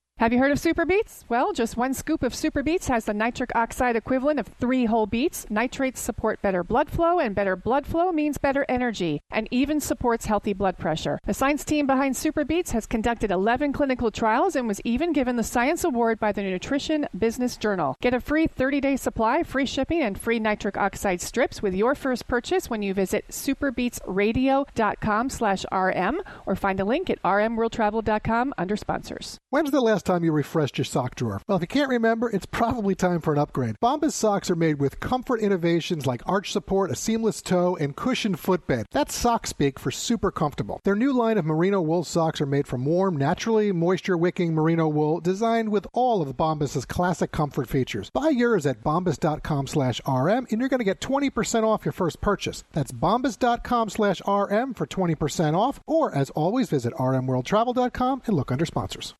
Have 0.21 0.31
you 0.31 0.37
heard 0.37 0.51
of 0.51 0.59
SuperBeets? 0.59 1.23
Well, 1.29 1.51
just 1.51 1.77
one 1.77 1.95
scoop 1.95 2.21
of 2.21 2.33
SuperBeets 2.33 2.89
has 2.89 3.05
the 3.05 3.13
nitric 3.15 3.49
oxide 3.55 3.95
equivalent 3.95 4.39
of 4.39 4.45
three 4.45 4.85
whole 4.85 5.07
beets. 5.07 5.49
Nitrates 5.49 5.99
support 5.99 6.39
better 6.43 6.63
blood 6.63 6.91
flow, 6.91 7.17
and 7.17 7.33
better 7.33 7.55
blood 7.55 7.87
flow 7.87 8.11
means 8.11 8.37
better 8.37 8.63
energy, 8.69 9.23
and 9.31 9.47
even 9.49 9.79
supports 9.79 10.27
healthy 10.27 10.53
blood 10.53 10.77
pressure. 10.77 11.17
The 11.25 11.33
science 11.33 11.65
team 11.65 11.87
behind 11.87 12.13
SuperBeets 12.13 12.69
has 12.69 12.85
conducted 12.85 13.31
11 13.31 13.73
clinical 13.73 14.11
trials 14.11 14.55
and 14.55 14.67
was 14.67 14.79
even 14.85 15.11
given 15.11 15.37
the 15.37 15.43
Science 15.43 15.83
Award 15.83 16.19
by 16.19 16.31
the 16.31 16.43
Nutrition 16.43 17.07
Business 17.17 17.57
Journal. 17.57 17.95
Get 17.99 18.13
a 18.13 18.19
free 18.19 18.47
30-day 18.47 18.97
supply, 18.97 19.41
free 19.41 19.65
shipping, 19.65 20.03
and 20.03 20.21
free 20.21 20.37
nitric 20.37 20.77
oxide 20.77 21.21
strips 21.21 21.63
with 21.63 21.73
your 21.73 21.95
first 21.95 22.27
purchase 22.27 22.69
when 22.69 22.83
you 22.83 22.93
visit 22.93 23.27
superbeetsradio.com 23.29 25.29
slash 25.31 25.65
rm 25.71 26.21
or 26.45 26.55
find 26.55 26.79
a 26.79 26.85
link 26.85 27.09
at 27.09 27.19
rmworldtravel.com 27.23 28.53
under 28.59 28.77
sponsors. 28.77 29.39
When's 29.49 29.71
the 29.71 29.81
last 29.81 30.10
time 30.11 30.23
you 30.23 30.31
refreshed 30.31 30.77
your 30.77 30.85
sock 30.85 31.15
drawer? 31.15 31.41
Well, 31.47 31.55
if 31.55 31.61
you 31.61 31.67
can't 31.67 31.89
remember, 31.89 32.29
it's 32.29 32.45
probably 32.45 32.95
time 32.95 33.21
for 33.21 33.33
an 33.33 33.39
upgrade. 33.39 33.75
Bombas 33.81 34.11
socks 34.11 34.49
are 34.49 34.55
made 34.55 34.79
with 34.79 34.99
comfort 34.99 35.39
innovations 35.39 36.05
like 36.05 36.21
arch 36.25 36.51
support, 36.51 36.91
a 36.91 36.95
seamless 36.95 37.41
toe, 37.41 37.77
and 37.77 37.95
cushioned 37.95 38.39
footbed. 38.39 38.87
That's 38.91 39.15
sock 39.15 39.47
speak 39.47 39.79
for 39.79 39.91
super 39.91 40.31
comfortable. 40.31 40.79
Their 40.83 40.95
new 40.95 41.13
line 41.13 41.37
of 41.37 41.45
merino 41.45 41.81
wool 41.81 42.03
socks 42.03 42.41
are 42.41 42.45
made 42.45 42.67
from 42.67 42.85
warm, 42.85 43.15
naturally 43.15 43.71
moisture 43.71 44.17
wicking 44.17 44.53
merino 44.53 44.87
wool 44.87 45.21
designed 45.21 45.69
with 45.69 45.87
all 45.93 46.21
of 46.21 46.35
Bombas' 46.35 46.87
classic 46.87 47.31
comfort 47.31 47.69
features. 47.69 48.09
Buy 48.09 48.29
yours 48.29 48.65
at 48.65 48.83
bombas.com 48.83 49.67
slash 49.67 50.01
RM 50.05 50.47
and 50.51 50.59
you're 50.59 50.69
going 50.69 50.79
to 50.79 50.91
get 50.91 50.99
20% 50.99 51.63
off 51.63 51.85
your 51.85 51.93
first 51.93 52.19
purchase. 52.21 52.63
That's 52.73 52.91
bombas.com 52.91 53.89
slash 53.89 54.21
RM 54.27 54.73
for 54.73 54.85
20% 54.87 55.57
off 55.57 55.79
or 55.87 56.13
as 56.13 56.29
always 56.31 56.69
visit 56.69 56.93
rmworldtravel.com 56.95 58.23
and 58.25 58.35
look 58.35 58.51
under 58.51 58.65
sponsors. 58.65 59.15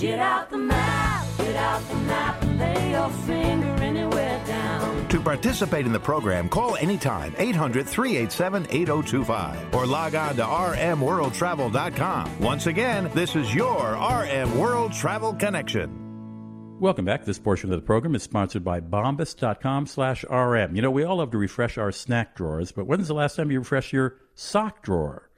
Get 0.00 0.18
out 0.18 0.48
the 0.48 0.56
map, 0.56 1.26
get 1.36 1.56
out 1.56 1.86
the 1.86 1.94
map, 1.94 2.42
and 2.42 2.58
lay 2.58 2.92
your 2.92 3.10
finger 3.10 3.68
anywhere 3.82 4.42
down. 4.46 5.08
To 5.08 5.20
participate 5.20 5.84
in 5.84 5.92
the 5.92 6.00
program, 6.00 6.48
call 6.48 6.76
anytime 6.76 7.34
800 7.36 7.86
387 7.86 8.66
8025 8.70 9.74
or 9.74 9.84
log 9.84 10.14
on 10.14 10.36
to 10.36 10.42
rmworldtravel.com. 10.42 12.40
Once 12.40 12.66
again, 12.66 13.10
this 13.12 13.36
is 13.36 13.54
your 13.54 13.92
RM 13.92 14.58
World 14.58 14.94
Travel 14.94 15.34
Connection. 15.34 16.78
Welcome 16.80 17.04
back. 17.04 17.26
This 17.26 17.38
portion 17.38 17.70
of 17.70 17.78
the 17.78 17.84
program 17.84 18.14
is 18.14 18.22
sponsored 18.22 18.64
by 18.64 18.80
bombas.com 18.80 19.86
slash 19.86 20.24
RM. 20.24 20.74
You 20.74 20.80
know, 20.80 20.90
we 20.90 21.04
all 21.04 21.16
love 21.16 21.32
to 21.32 21.36
refresh 21.36 21.76
our 21.76 21.92
snack 21.92 22.34
drawers, 22.34 22.72
but 22.72 22.86
when's 22.86 23.08
the 23.08 23.12
last 23.12 23.36
time 23.36 23.50
you 23.50 23.58
refreshed 23.58 23.92
your 23.92 24.16
sock 24.34 24.82
drawer? 24.82 25.29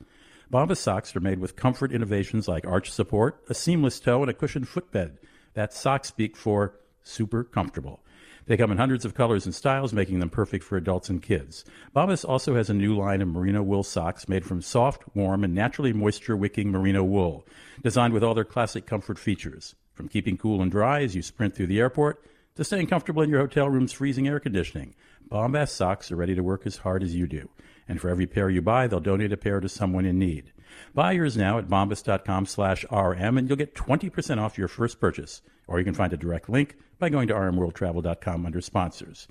Bombas 0.52 0.76
socks 0.76 1.16
are 1.16 1.20
made 1.20 1.38
with 1.38 1.56
comfort 1.56 1.92
innovations 1.92 2.46
like 2.46 2.66
arch 2.66 2.90
support, 2.90 3.42
a 3.48 3.54
seamless 3.54 3.98
toe, 3.98 4.20
and 4.20 4.28
a 4.28 4.34
cushioned 4.34 4.68
footbed. 4.68 5.16
That's 5.54 5.80
socks 5.80 6.08
speak 6.08 6.36
for 6.36 6.74
super 7.02 7.42
comfortable. 7.42 8.04
They 8.44 8.58
come 8.58 8.70
in 8.70 8.76
hundreds 8.76 9.06
of 9.06 9.14
colors 9.14 9.46
and 9.46 9.54
styles, 9.54 9.94
making 9.94 10.18
them 10.18 10.28
perfect 10.28 10.62
for 10.62 10.76
adults 10.76 11.08
and 11.08 11.22
kids. 11.22 11.64
Bombas 11.96 12.28
also 12.28 12.54
has 12.54 12.68
a 12.68 12.74
new 12.74 12.94
line 12.94 13.22
of 13.22 13.28
merino 13.28 13.62
wool 13.62 13.82
socks 13.82 14.28
made 14.28 14.44
from 14.44 14.60
soft, 14.60 15.04
warm, 15.14 15.42
and 15.42 15.54
naturally 15.54 15.94
moisture 15.94 16.36
wicking 16.36 16.70
merino 16.70 17.02
wool, 17.02 17.46
designed 17.82 18.12
with 18.12 18.22
all 18.22 18.34
their 18.34 18.44
classic 18.44 18.84
comfort 18.84 19.18
features. 19.18 19.74
From 19.94 20.08
keeping 20.08 20.36
cool 20.36 20.60
and 20.60 20.70
dry 20.70 21.02
as 21.02 21.16
you 21.16 21.22
sprint 21.22 21.54
through 21.54 21.68
the 21.68 21.80
airport 21.80 22.26
to 22.56 22.64
staying 22.64 22.88
comfortable 22.88 23.22
in 23.22 23.30
your 23.30 23.40
hotel 23.40 23.70
room's 23.70 23.92
freezing 23.92 24.28
air 24.28 24.38
conditioning, 24.38 24.94
Bombas 25.30 25.70
socks 25.70 26.12
are 26.12 26.16
ready 26.16 26.34
to 26.34 26.42
work 26.42 26.66
as 26.66 26.76
hard 26.76 27.02
as 27.02 27.14
you 27.16 27.26
do. 27.26 27.48
And 27.88 28.00
for 28.00 28.08
every 28.08 28.26
pair 28.26 28.48
you 28.48 28.62
buy, 28.62 28.86
they'll 28.86 29.00
donate 29.00 29.32
a 29.32 29.36
pair 29.36 29.60
to 29.60 29.68
someone 29.68 30.04
in 30.04 30.18
need. 30.18 30.52
Buy 30.94 31.12
yours 31.12 31.36
now 31.36 31.58
at 31.58 31.68
bombas.com 31.68 32.46
slash 32.46 32.84
RM 32.90 33.38
and 33.38 33.48
you'll 33.48 33.56
get 33.56 33.74
20% 33.74 34.38
off 34.38 34.58
your 34.58 34.68
first 34.68 35.00
purchase. 35.00 35.42
Or 35.66 35.78
you 35.78 35.84
can 35.84 35.94
find 35.94 36.12
a 36.12 36.16
direct 36.16 36.48
link 36.48 36.76
by 36.98 37.08
going 37.08 37.28
to 37.28 37.34
rmworldtravel.com 37.34 38.46
under 38.46 38.60
sponsors. 38.60 39.28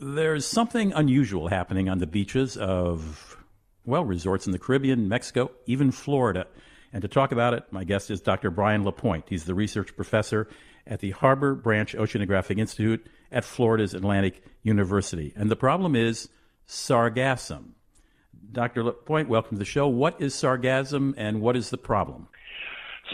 There's 0.00 0.46
something 0.46 0.92
unusual 0.92 1.48
happening 1.48 1.88
on 1.88 1.98
the 1.98 2.06
beaches 2.06 2.56
of, 2.56 3.36
well, 3.86 4.04
resorts 4.04 4.46
in 4.46 4.52
the 4.52 4.58
Caribbean, 4.58 5.08
Mexico, 5.08 5.52
even 5.66 5.92
Florida. 5.92 6.46
And 6.92 7.02
to 7.02 7.08
talk 7.08 7.32
about 7.32 7.54
it, 7.54 7.64
my 7.70 7.84
guest 7.84 8.10
is 8.10 8.20
Dr. 8.20 8.50
Brian 8.50 8.84
LaPointe. 8.84 9.24
He's 9.28 9.44
the 9.44 9.54
research 9.54 9.94
professor 9.94 10.48
at 10.86 11.00
the 11.00 11.10
Harbor 11.12 11.54
Branch 11.54 11.94
Oceanographic 11.94 12.58
Institute 12.58 13.06
at 13.30 13.44
Florida's 13.44 13.94
Atlantic 13.94 14.42
University. 14.62 15.32
And 15.36 15.50
the 15.50 15.56
problem 15.56 15.96
is 15.96 16.28
sargassum. 16.66 17.70
Dr. 18.52 18.84
LaPointe, 18.84 19.28
welcome 19.28 19.56
to 19.56 19.58
the 19.58 19.64
show. 19.64 19.88
What 19.88 20.20
is 20.20 20.34
sargassum 20.34 21.14
and 21.16 21.40
what 21.40 21.56
is 21.56 21.70
the 21.70 21.78
problem? 21.78 22.28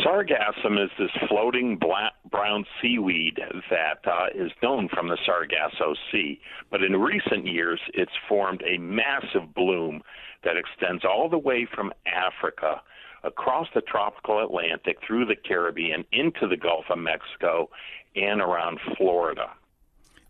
Sargassum 0.04 0.82
is 0.82 0.90
this 0.98 1.10
floating 1.28 1.76
black, 1.76 2.12
brown 2.30 2.64
seaweed 2.80 3.38
that 3.70 3.98
uh, 4.06 4.26
is 4.34 4.52
known 4.62 4.88
from 4.88 5.08
the 5.08 5.18
Sargasso 5.26 5.94
Sea, 6.10 6.40
but 6.70 6.82
in 6.82 6.96
recent 6.96 7.46
years 7.46 7.80
it's 7.92 8.12
formed 8.28 8.62
a 8.62 8.78
massive 8.78 9.52
bloom 9.54 10.02
that 10.44 10.56
extends 10.56 11.04
all 11.04 11.28
the 11.28 11.38
way 11.38 11.66
from 11.74 11.92
Africa 12.06 12.80
across 13.24 13.66
the 13.74 13.82
tropical 13.82 14.42
Atlantic 14.42 14.98
through 15.06 15.26
the 15.26 15.36
Caribbean 15.36 16.04
into 16.12 16.46
the 16.46 16.56
Gulf 16.56 16.84
of 16.88 16.98
Mexico 16.98 17.68
and 18.14 18.40
around 18.40 18.78
Florida. 18.96 19.50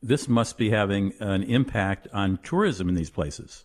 This 0.03 0.29
must 0.29 0.57
be 0.57 0.71
having 0.71 1.13
an 1.21 1.43
impact 1.43 2.09
on 2.13 2.39
tourism 2.43 2.89
in 2.89 2.95
these 2.95 3.11
places. 3.11 3.65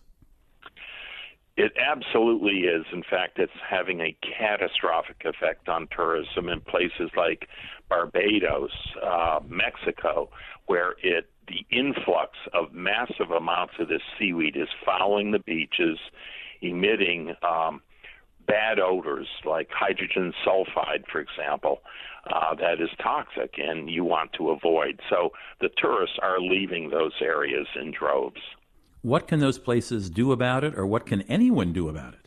It 1.56 1.72
absolutely 1.78 2.64
is. 2.64 2.84
In 2.92 3.02
fact, 3.02 3.38
it's 3.38 3.52
having 3.66 4.00
a 4.00 4.14
catastrophic 4.20 5.24
effect 5.24 5.70
on 5.70 5.88
tourism 5.90 6.50
in 6.50 6.60
places 6.60 7.10
like 7.16 7.48
Barbados, 7.88 8.72
uh, 9.02 9.40
Mexico, 9.46 10.28
where 10.66 10.96
it 11.02 11.30
the 11.48 11.64
influx 11.70 12.32
of 12.52 12.72
massive 12.72 13.30
amounts 13.30 13.74
of 13.78 13.88
this 13.88 14.02
seaweed 14.18 14.56
is 14.56 14.68
fouling 14.84 15.30
the 15.30 15.38
beaches, 15.38 15.98
emitting 16.60 17.34
um, 17.48 17.80
bad 18.46 18.78
odors 18.78 19.28
like 19.44 19.68
hydrogen 19.70 20.32
sulfide, 20.46 21.04
for 21.10 21.20
example, 21.20 21.80
uh, 22.32 22.54
that 22.56 22.80
is 22.80 22.90
toxic 23.02 23.54
and 23.58 23.90
you 23.90 24.04
want 24.04 24.32
to 24.34 24.50
avoid. 24.50 25.00
So 25.10 25.30
the 25.60 25.68
tourists 25.76 26.16
are 26.22 26.40
leaving 26.40 26.90
those 26.90 27.12
areas 27.20 27.66
in 27.80 27.92
droves. 27.92 28.40
What 29.02 29.28
can 29.28 29.38
those 29.38 29.58
places 29.58 30.10
do 30.10 30.32
about 30.32 30.64
it, 30.64 30.76
or 30.76 30.84
what 30.84 31.06
can 31.06 31.22
anyone 31.22 31.72
do 31.72 31.88
about 31.88 32.14
it? 32.14 32.25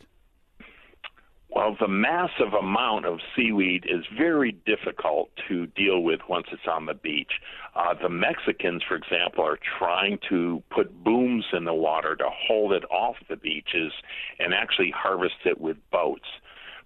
Well, 1.52 1.76
the 1.80 1.88
massive 1.88 2.54
amount 2.54 3.06
of 3.06 3.18
seaweed 3.34 3.84
is 3.88 4.04
very 4.16 4.52
difficult 4.52 5.30
to 5.48 5.66
deal 5.66 6.00
with 6.00 6.20
once 6.28 6.46
it's 6.52 6.68
on 6.70 6.86
the 6.86 6.94
beach. 6.94 7.32
Uh, 7.74 7.94
the 8.00 8.08
Mexicans, 8.08 8.84
for 8.86 8.94
example, 8.94 9.44
are 9.44 9.58
trying 9.78 10.18
to 10.28 10.62
put 10.70 11.02
booms 11.02 11.46
in 11.52 11.64
the 11.64 11.74
water 11.74 12.14
to 12.14 12.28
hold 12.30 12.72
it 12.72 12.84
off 12.84 13.16
the 13.28 13.36
beaches 13.36 13.92
and 14.38 14.54
actually 14.54 14.90
harvest 14.96 15.44
it 15.44 15.60
with 15.60 15.76
boats. 15.90 16.28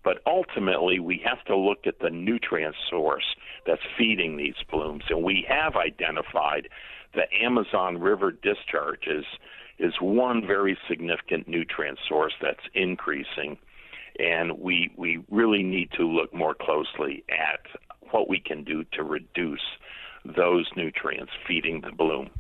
But 0.03 0.23
ultimately, 0.27 0.99
we 0.99 1.23
have 1.25 1.45
to 1.45 1.57
look 1.57 1.87
at 1.87 1.99
the 1.99 2.11
nutrient 2.11 2.77
source 2.89 3.37
that's 3.67 3.83
feeding 3.99 4.37
these 4.37 4.55
blooms. 4.71 5.05
And 5.11 5.23
we 5.23 5.47
have 5.49 5.77
identified 5.77 6.69
the 7.15 7.25
Amazon 7.43 7.99
River 7.99 8.33
discharges 8.33 9.25
is 9.79 9.95
one 10.01 10.47
very 10.47 10.79
significant 10.89 11.49
nutrient 11.49 11.99
source 12.09 12.35
that's 12.41 12.67
increasing, 12.75 13.59
and 14.19 14.59
we 14.59 14.91
we 14.97 15.23
really 15.31 15.63
need 15.63 15.91
to 15.97 16.05
look 16.05 16.33
more 16.35 16.55
closely 16.55 17.25
at 17.29 17.61
what 18.11 18.29
we 18.29 18.41
can 18.41 18.65
do 18.65 18.85
to 18.93 19.03
reduce 19.03 19.61
those 20.25 20.69
nutrients 20.77 21.33
feeding 21.47 21.81
the 21.81 21.93
bloom. 21.93 22.31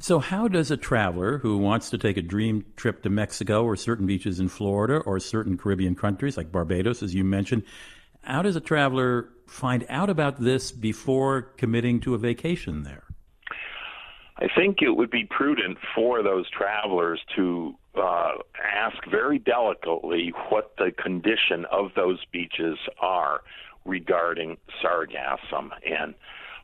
So, 0.00 0.18
how 0.18 0.48
does 0.48 0.70
a 0.70 0.76
traveler 0.76 1.38
who 1.38 1.56
wants 1.56 1.88
to 1.90 1.98
take 1.98 2.16
a 2.16 2.22
dream 2.22 2.66
trip 2.76 3.02
to 3.02 3.10
Mexico 3.10 3.64
or 3.64 3.76
certain 3.76 4.06
beaches 4.06 4.40
in 4.40 4.48
Florida 4.48 4.96
or 4.98 5.20
certain 5.20 5.56
Caribbean 5.56 5.94
countries 5.94 6.36
like 6.36 6.50
Barbados, 6.50 7.02
as 7.02 7.14
you 7.14 7.24
mentioned, 7.24 7.62
how 8.22 8.42
does 8.42 8.56
a 8.56 8.60
traveler 8.60 9.28
find 9.46 9.86
out 9.88 10.10
about 10.10 10.40
this 10.40 10.72
before 10.72 11.42
committing 11.42 12.00
to 12.00 12.14
a 12.14 12.18
vacation 12.18 12.82
there? 12.82 13.04
I 14.36 14.48
think 14.54 14.82
it 14.82 14.90
would 14.90 15.10
be 15.10 15.24
prudent 15.24 15.78
for 15.94 16.22
those 16.22 16.50
travelers 16.50 17.20
to 17.36 17.74
uh, 17.96 18.32
ask 18.62 18.96
very 19.08 19.38
delicately 19.38 20.32
what 20.48 20.74
the 20.76 20.90
condition 20.90 21.64
of 21.70 21.92
those 21.94 22.18
beaches 22.32 22.78
are 23.00 23.42
regarding 23.84 24.56
sargassum. 24.82 25.70
And 25.88 26.14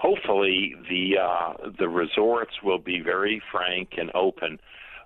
hopefully 0.00 0.74
the 0.88 1.18
uh, 1.18 1.70
the 1.78 1.88
resorts 1.88 2.54
will 2.64 2.78
be 2.78 3.00
very 3.00 3.40
frank 3.52 3.90
and 3.96 4.10
open 4.14 4.58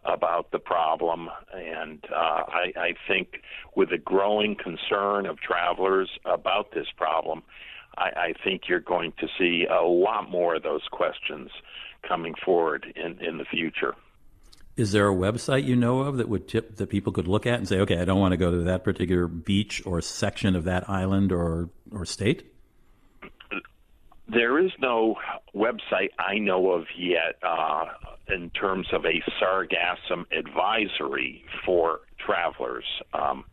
about 0.07 0.51
the 0.51 0.59
problem. 0.59 1.29
And 1.53 2.03
uh, 2.11 2.45
I, 2.49 2.73
I 2.77 2.95
think 3.07 3.43
with 3.77 3.91
the 3.91 3.99
growing 3.99 4.57
concern 4.57 5.27
of 5.27 5.39
travelers 5.39 6.11
about 6.25 6.73
this 6.73 6.87
problem 6.97 7.43
I, 7.97 8.03
I 8.03 8.35
think 8.43 8.63
you're 8.69 8.81
going 8.81 9.13
to 9.19 9.29
see 9.39 9.67
a 9.71 9.83
lot 9.83 10.31
more 10.31 10.57
of 10.57 10.63
those 10.63 10.87
questions 10.91 11.51
coming 12.07 12.35
forward 12.45 12.87
in, 12.97 13.19
in 13.25 13.39
the 13.39 13.45
future. 13.45 13.95
Is 14.77 14.91
there 14.91 15.09
a 15.09 15.15
website 15.15 15.65
you 15.65 15.77
know 15.77 16.01
of 16.01 16.17
that 16.17 16.29
would 16.29 16.49
tip 16.49 16.77
that 16.77 16.89
people 16.89 17.13
could 17.13 17.29
look 17.29 17.47
at 17.47 17.59
and 17.59 17.69
say, 17.69 17.79
okay, 17.81 18.01
I 18.01 18.05
don't 18.05 18.19
want 18.19 18.33
to 18.33 18.37
go 18.37 18.51
to 18.51 18.65
that 18.65 18.83
particular 18.83 19.29
beach 19.29 19.83
or 19.87 20.01
section 20.01 20.57
of 20.57 20.65
that 20.65 20.91
island 20.91 21.31
or 21.31 21.69
or 21.93 22.05
state? 22.05 22.53
There 24.27 24.59
is 24.59 24.73
no 24.81 25.17
website 25.55 26.09
I 26.19 26.39
know 26.39 26.73
of 26.73 26.87
yet 26.97 27.37
uh, 27.43 27.85
in 28.29 28.51
terms 28.51 28.89
of 28.93 29.05
a 29.05 29.23
sargassum 29.41 30.25
advisory 30.37 31.45
for 31.65 32.01
travelers, 32.19 32.87
um, 33.13 33.45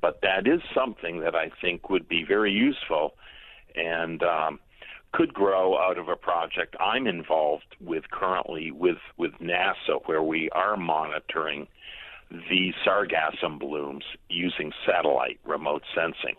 but 0.00 0.20
that 0.22 0.46
is 0.46 0.62
something 0.72 1.20
that 1.20 1.34
I 1.34 1.50
think 1.60 1.90
would 1.90 2.08
be 2.08 2.24
very 2.24 2.52
useful 2.52 3.14
and 3.74 4.22
um, 4.22 4.60
could 5.12 5.34
grow 5.34 5.76
out 5.78 5.98
of 5.98 6.08
a 6.08 6.16
project 6.16 6.76
I'm 6.78 7.06
involved 7.06 7.76
with 7.80 8.10
currently 8.10 8.70
with, 8.70 8.98
with 9.16 9.32
NASA, 9.40 10.00
where 10.06 10.22
we 10.22 10.48
are 10.50 10.76
monitoring 10.76 11.66
the 12.30 12.72
sargassum 12.86 13.58
blooms 13.58 14.04
using 14.28 14.72
satellite 14.86 15.40
remote 15.44 15.82
sensing. 15.94 16.36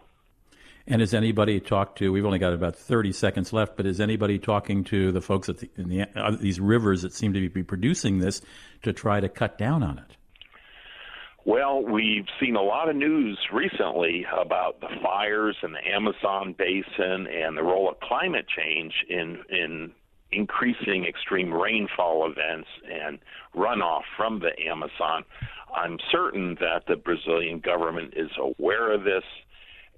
And 0.87 1.01
has 1.01 1.13
anybody 1.13 1.59
talked 1.59 1.99
to? 1.99 2.11
We've 2.11 2.25
only 2.25 2.39
got 2.39 2.53
about 2.53 2.75
thirty 2.75 3.11
seconds 3.11 3.53
left, 3.53 3.77
but 3.77 3.85
is 3.85 3.99
anybody 3.99 4.39
talking 4.39 4.83
to 4.85 5.11
the 5.11 5.21
folks 5.21 5.47
at 5.47 5.59
the, 5.59 5.69
the, 5.77 6.07
uh, 6.15 6.31
these 6.31 6.59
rivers 6.59 7.03
that 7.03 7.13
seem 7.13 7.33
to 7.33 7.49
be 7.49 7.61
producing 7.61 8.19
this 8.19 8.41
to 8.81 8.91
try 8.91 9.19
to 9.19 9.29
cut 9.29 9.57
down 9.57 9.83
on 9.83 9.99
it? 9.99 10.17
Well, 11.43 11.83
we've 11.83 12.27
seen 12.39 12.55
a 12.55 12.61
lot 12.61 12.87
of 12.87 12.95
news 12.95 13.39
recently 13.51 14.25
about 14.31 14.79
the 14.79 14.89
fires 15.01 15.57
in 15.63 15.71
the 15.71 15.87
Amazon 15.87 16.53
basin 16.57 17.27
and 17.27 17.57
the 17.57 17.63
role 17.63 17.89
of 17.89 17.99
climate 17.99 18.45
change 18.47 18.93
in 19.09 19.39
in 19.49 19.91
increasing 20.31 21.05
extreme 21.05 21.51
rainfall 21.53 22.29
events 22.29 22.69
and 22.89 23.19
runoff 23.55 24.03
from 24.15 24.39
the 24.39 24.51
Amazon. 24.65 25.23
I'm 25.75 25.97
certain 26.11 26.55
that 26.61 26.83
the 26.87 26.95
Brazilian 26.95 27.59
government 27.59 28.13
is 28.15 28.29
aware 28.37 28.93
of 28.93 29.03
this 29.03 29.23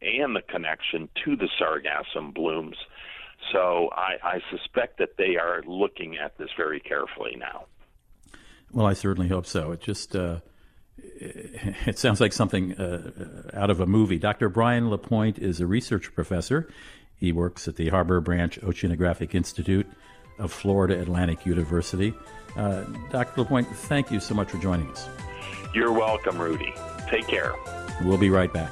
and 0.01 0.35
the 0.35 0.41
connection 0.41 1.09
to 1.23 1.35
the 1.35 1.49
sargassum 1.59 2.33
blooms. 2.33 2.77
So 3.51 3.89
I, 3.93 4.15
I 4.23 4.39
suspect 4.49 4.97
that 4.99 5.17
they 5.17 5.37
are 5.37 5.61
looking 5.65 6.17
at 6.17 6.37
this 6.37 6.49
very 6.57 6.79
carefully 6.79 7.35
now. 7.37 7.65
Well, 8.71 8.87
I 8.87 8.93
certainly 8.93 9.29
hope 9.29 9.45
so. 9.45 9.71
It 9.71 9.81
just 9.81 10.15
uh, 10.15 10.39
it 10.97 11.97
sounds 11.97 12.21
like 12.21 12.33
something 12.33 12.73
uh, 12.73 13.51
out 13.53 13.69
of 13.69 13.79
a 13.79 13.85
movie. 13.85 14.19
Dr. 14.19 14.49
Brian 14.49 14.89
LaPointe 14.89 15.39
is 15.39 15.59
a 15.59 15.67
research 15.67 16.13
professor. 16.13 16.69
He 17.15 17.31
works 17.31 17.67
at 17.67 17.75
the 17.75 17.89
Harbor 17.89 18.19
Branch 18.19 18.59
Oceanographic 18.61 19.33
Institute 19.33 19.87
of 20.39 20.51
Florida 20.51 20.99
Atlantic 20.99 21.45
University. 21.45 22.13
Uh, 22.55 22.83
Dr. 23.11 23.41
LaPointe, 23.41 23.67
thank 23.67 24.11
you 24.11 24.19
so 24.19 24.33
much 24.33 24.49
for 24.49 24.57
joining 24.57 24.89
us. 24.91 25.07
You're 25.73 25.91
welcome, 25.91 26.37
Rudy. 26.37 26.73
Take 27.09 27.27
care. 27.27 27.53
We'll 28.03 28.17
be 28.17 28.29
right 28.29 28.51
back. 28.51 28.71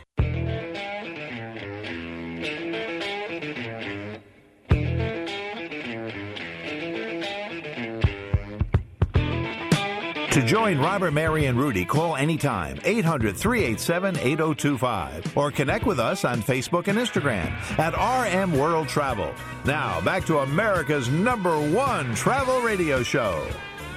To 10.31 10.41
join 10.41 10.79
Robert, 10.79 11.11
Mary, 11.11 11.47
and 11.47 11.59
Rudy, 11.59 11.83
call 11.83 12.15
anytime 12.15 12.79
800 12.85 13.35
387 13.35 14.15
8025 14.15 15.37
or 15.37 15.51
connect 15.51 15.85
with 15.85 15.99
us 15.99 16.23
on 16.23 16.41
Facebook 16.41 16.87
and 16.87 16.97
Instagram 16.97 17.51
at 17.77 17.93
RM 17.99 18.57
World 18.57 18.87
Travel. 18.87 19.33
Now, 19.65 19.99
back 19.99 20.23
to 20.27 20.39
America's 20.39 21.09
number 21.09 21.59
one 21.71 22.15
travel 22.15 22.61
radio 22.61 23.03
show. 23.03 23.45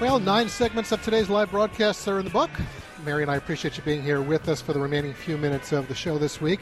Well, 0.00 0.18
nine 0.18 0.48
segments 0.48 0.90
of 0.90 1.00
today's 1.04 1.30
live 1.30 1.52
broadcasts 1.52 2.08
are 2.08 2.18
in 2.18 2.24
the 2.24 2.32
book. 2.32 2.50
Mary 3.04 3.22
and 3.22 3.30
I 3.30 3.36
appreciate 3.36 3.76
you 3.76 3.84
being 3.84 4.02
here 4.02 4.20
with 4.20 4.48
us 4.48 4.60
for 4.60 4.72
the 4.72 4.80
remaining 4.80 5.14
few 5.14 5.38
minutes 5.38 5.70
of 5.70 5.86
the 5.86 5.94
show 5.94 6.18
this 6.18 6.40
week. 6.40 6.58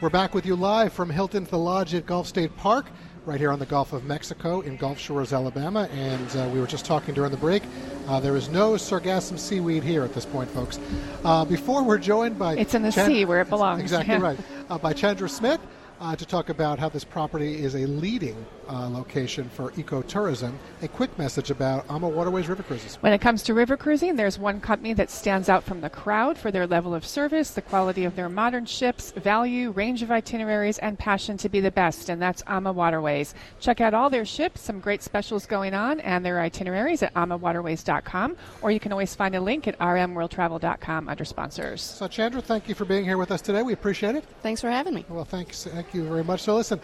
We're 0.00 0.08
back 0.08 0.34
with 0.34 0.46
you 0.46 0.54
live 0.54 0.92
from 0.92 1.10
Hilton 1.10 1.46
to 1.46 1.50
the 1.50 1.58
Lodge 1.58 1.94
at 1.94 2.06
Gulf 2.06 2.28
State 2.28 2.56
Park. 2.56 2.86
Right 3.26 3.40
here 3.40 3.50
on 3.50 3.58
the 3.58 3.66
Gulf 3.66 3.92
of 3.92 4.04
Mexico 4.04 4.60
in 4.60 4.76
Gulf 4.76 4.98
Shores, 4.98 5.32
Alabama. 5.32 5.88
And 5.92 6.36
uh, 6.36 6.48
we 6.52 6.60
were 6.60 6.66
just 6.66 6.84
talking 6.86 7.12
during 7.14 7.32
the 7.32 7.36
break. 7.36 7.64
Uh, 8.06 8.20
there 8.20 8.36
is 8.36 8.48
no 8.48 8.72
sargassum 8.74 9.36
seaweed 9.38 9.82
here 9.82 10.04
at 10.04 10.14
this 10.14 10.24
point, 10.24 10.48
folks. 10.50 10.78
Uh, 11.24 11.44
before 11.44 11.82
we're 11.82 11.98
joined 11.98 12.38
by 12.38 12.54
It's 12.56 12.74
in 12.74 12.82
the 12.82 12.92
Chan- 12.92 13.08
sea 13.08 13.24
where 13.24 13.40
it 13.40 13.48
belongs. 13.50 13.82
Exactly 13.82 14.14
Yeah. 14.14 14.20
right. 14.22 14.38
Uh, 14.70 14.78
by 14.78 14.92
Chandra 14.92 15.28
Smith 15.28 15.60
uh, 16.00 16.14
to 16.14 16.24
talk 16.24 16.48
about 16.50 16.78
how 16.78 16.88
this 16.88 17.02
property 17.04 17.62
is 17.62 17.74
a 17.74 17.86
leading 17.86 18.46
uh, 18.68 18.88
location 18.88 19.48
for 19.48 19.70
ecotourism. 19.72 20.52
A 20.82 20.88
quick 20.88 21.16
message 21.18 21.50
about 21.50 21.86
AmaWaterways 21.88 22.48
River 22.48 22.62
Cruises. 22.62 22.96
When 22.96 23.12
it 23.12 23.20
comes 23.20 23.42
to 23.44 23.54
river 23.54 23.76
cruising, 23.76 24.16
there's 24.16 24.38
one 24.38 24.60
company 24.60 24.92
that 24.94 25.10
stands 25.10 25.48
out 25.48 25.64
from 25.64 25.80
the 25.80 25.90
crowd 25.90 26.38
for 26.38 26.50
their 26.50 26.66
level 26.66 26.94
of 26.94 27.06
service, 27.06 27.50
the 27.50 27.62
quality 27.62 28.04
of 28.04 28.16
their 28.16 28.28
modern 28.28 28.66
ships, 28.66 29.12
value, 29.12 29.70
range 29.70 30.02
of 30.02 30.10
itineraries, 30.10 30.78
and 30.78 30.98
passion 30.98 31.36
to 31.38 31.48
be 31.48 31.60
the 31.60 31.70
best, 31.70 32.08
and 32.08 32.20
that's 32.20 32.42
AmaWaterways. 32.42 33.34
Check 33.60 33.80
out 33.80 33.94
all 33.94 34.10
their 34.10 34.24
ships, 34.24 34.60
some 34.60 34.80
great 34.80 35.02
specials 35.02 35.46
going 35.46 35.74
on, 35.74 36.00
and 36.00 36.24
their 36.24 36.40
itineraries 36.40 37.02
at 37.02 37.14
amawaterways.com, 37.14 38.36
or 38.62 38.70
you 38.70 38.80
can 38.80 38.92
always 38.92 39.14
find 39.14 39.34
a 39.34 39.40
link 39.40 39.66
at 39.68 39.78
rmworldtravel.com 39.78 41.08
under 41.08 41.24
sponsors. 41.24 41.82
So, 41.82 42.08
Chandra, 42.08 42.40
thank 42.40 42.68
you 42.68 42.74
for 42.74 42.84
being 42.84 43.04
here 43.04 43.18
with 43.18 43.30
us 43.30 43.40
today. 43.40 43.62
We 43.62 43.72
appreciate 43.72 44.14
it. 44.14 44.24
Thanks 44.42 44.60
for 44.60 44.70
having 44.70 44.94
me. 44.94 45.04
Well, 45.08 45.24
thanks. 45.24 45.64
Thank 45.64 45.94
you 45.94 46.04
very 46.04 46.24
much. 46.24 46.42
So, 46.42 46.56
listen, 46.56 46.80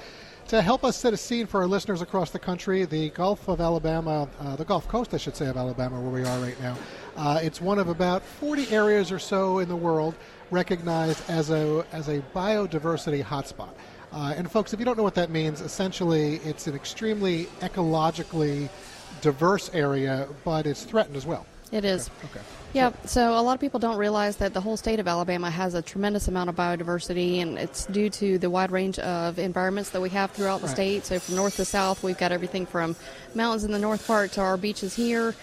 to 0.49 0.63
help 0.63 0.85
us 0.85 0.97
set 0.97 1.13
a 1.13 1.17
scene 1.17 1.47
for 1.47 1.63
our 1.63 1.67
listeners 1.67 2.03
across 2.03 2.31
the 2.31 2.39
country, 2.39 2.85
the 2.85 3.11
Gulf 3.11 3.49
of 3.49 3.61
Alabama, 3.61 4.29
uh, 4.41 4.57
the 4.57 4.65
Gulf 4.65 4.89
Coast, 4.89 5.15
I 5.15 5.17
should 5.17 5.37
say, 5.37 5.47
of 5.47 5.57
Alabama, 5.57 6.01
where 6.01 6.23
we 6.23 6.29
are 6.29 6.39
right 6.41 6.61
now, 6.61 6.77
uh, 7.17 7.41
it's 7.43 7.61
one 7.61 7.79
of 7.79 7.89
about 7.89 8.23
40 8.23 8.71
areas 8.71 9.11
or 9.11 9.19
so 9.19 9.59
in 9.59 9.69
the 9.69 9.77
world 9.77 10.15
recognized 10.51 11.29
as 11.31 11.51
a 11.51 11.85
as 11.93 12.09
a 12.09 12.21
biodiversity 12.35 13.25
hotspot. 13.25 13.71
Uh, 14.13 14.35
and 14.37 14.51
folks, 14.51 14.75
if 14.75 14.79
you 14.79 14.85
don't 14.85 14.99
know 14.99 15.03
what 15.03 15.15
that 15.15 15.31
means, 15.31 15.61
essentially 15.63 16.37
it's 16.45 16.67
an 16.67 16.75
extremely 16.75 17.47
ecologically 17.61 18.69
diverse 19.23 19.71
area, 19.73 20.29
but 20.45 20.67
it's 20.67 20.85
threatened 20.85 21.17
as 21.17 21.25
well. 21.25 21.47
It 21.73 21.85
is. 21.85 22.11
Okay. 22.27 22.41
Yeah, 22.75 22.93
so 23.05 23.39
a 23.39 23.43
lot 23.43 23.53
of 23.55 23.61
people 23.61 23.81
don't 23.81 23.99
realize 23.99 24.37
that 24.37 24.55
the 24.55 24.61
whole 24.61 24.79
state 24.79 24.99
of 24.99 25.07
Alabama 25.07 25.51
has 25.51 25.75
a 25.75 25.83
tremendous 25.83 26.27
amount 26.29 26.49
of 26.49 26.57
biodiversity, 26.57 27.43
and 27.43 27.59
it's 27.59 27.85
due 27.87 28.09
to 28.11 28.39
the 28.39 28.49
wide 28.49 28.71
range 28.71 28.99
of 28.99 29.39
environments 29.39 29.91
that 29.91 30.01
we 30.01 30.09
have 30.11 30.31
throughout 30.31 30.61
the 30.61 30.69
Right. 30.69 30.77
state. 30.77 31.07
So, 31.07 31.19
from 31.19 31.37
north 31.37 31.57
to 31.57 31.67
south, 31.67 32.03
we've 32.03 32.17
got 32.17 32.33
everything 32.33 32.65
from 32.65 32.97
mountains 33.35 33.65
in 33.65 33.73
the 33.73 33.79
north 33.79 34.07
part 34.07 34.33
to 34.33 34.41
our 34.41 34.57
beaches 34.57 34.95
here. 34.95 35.35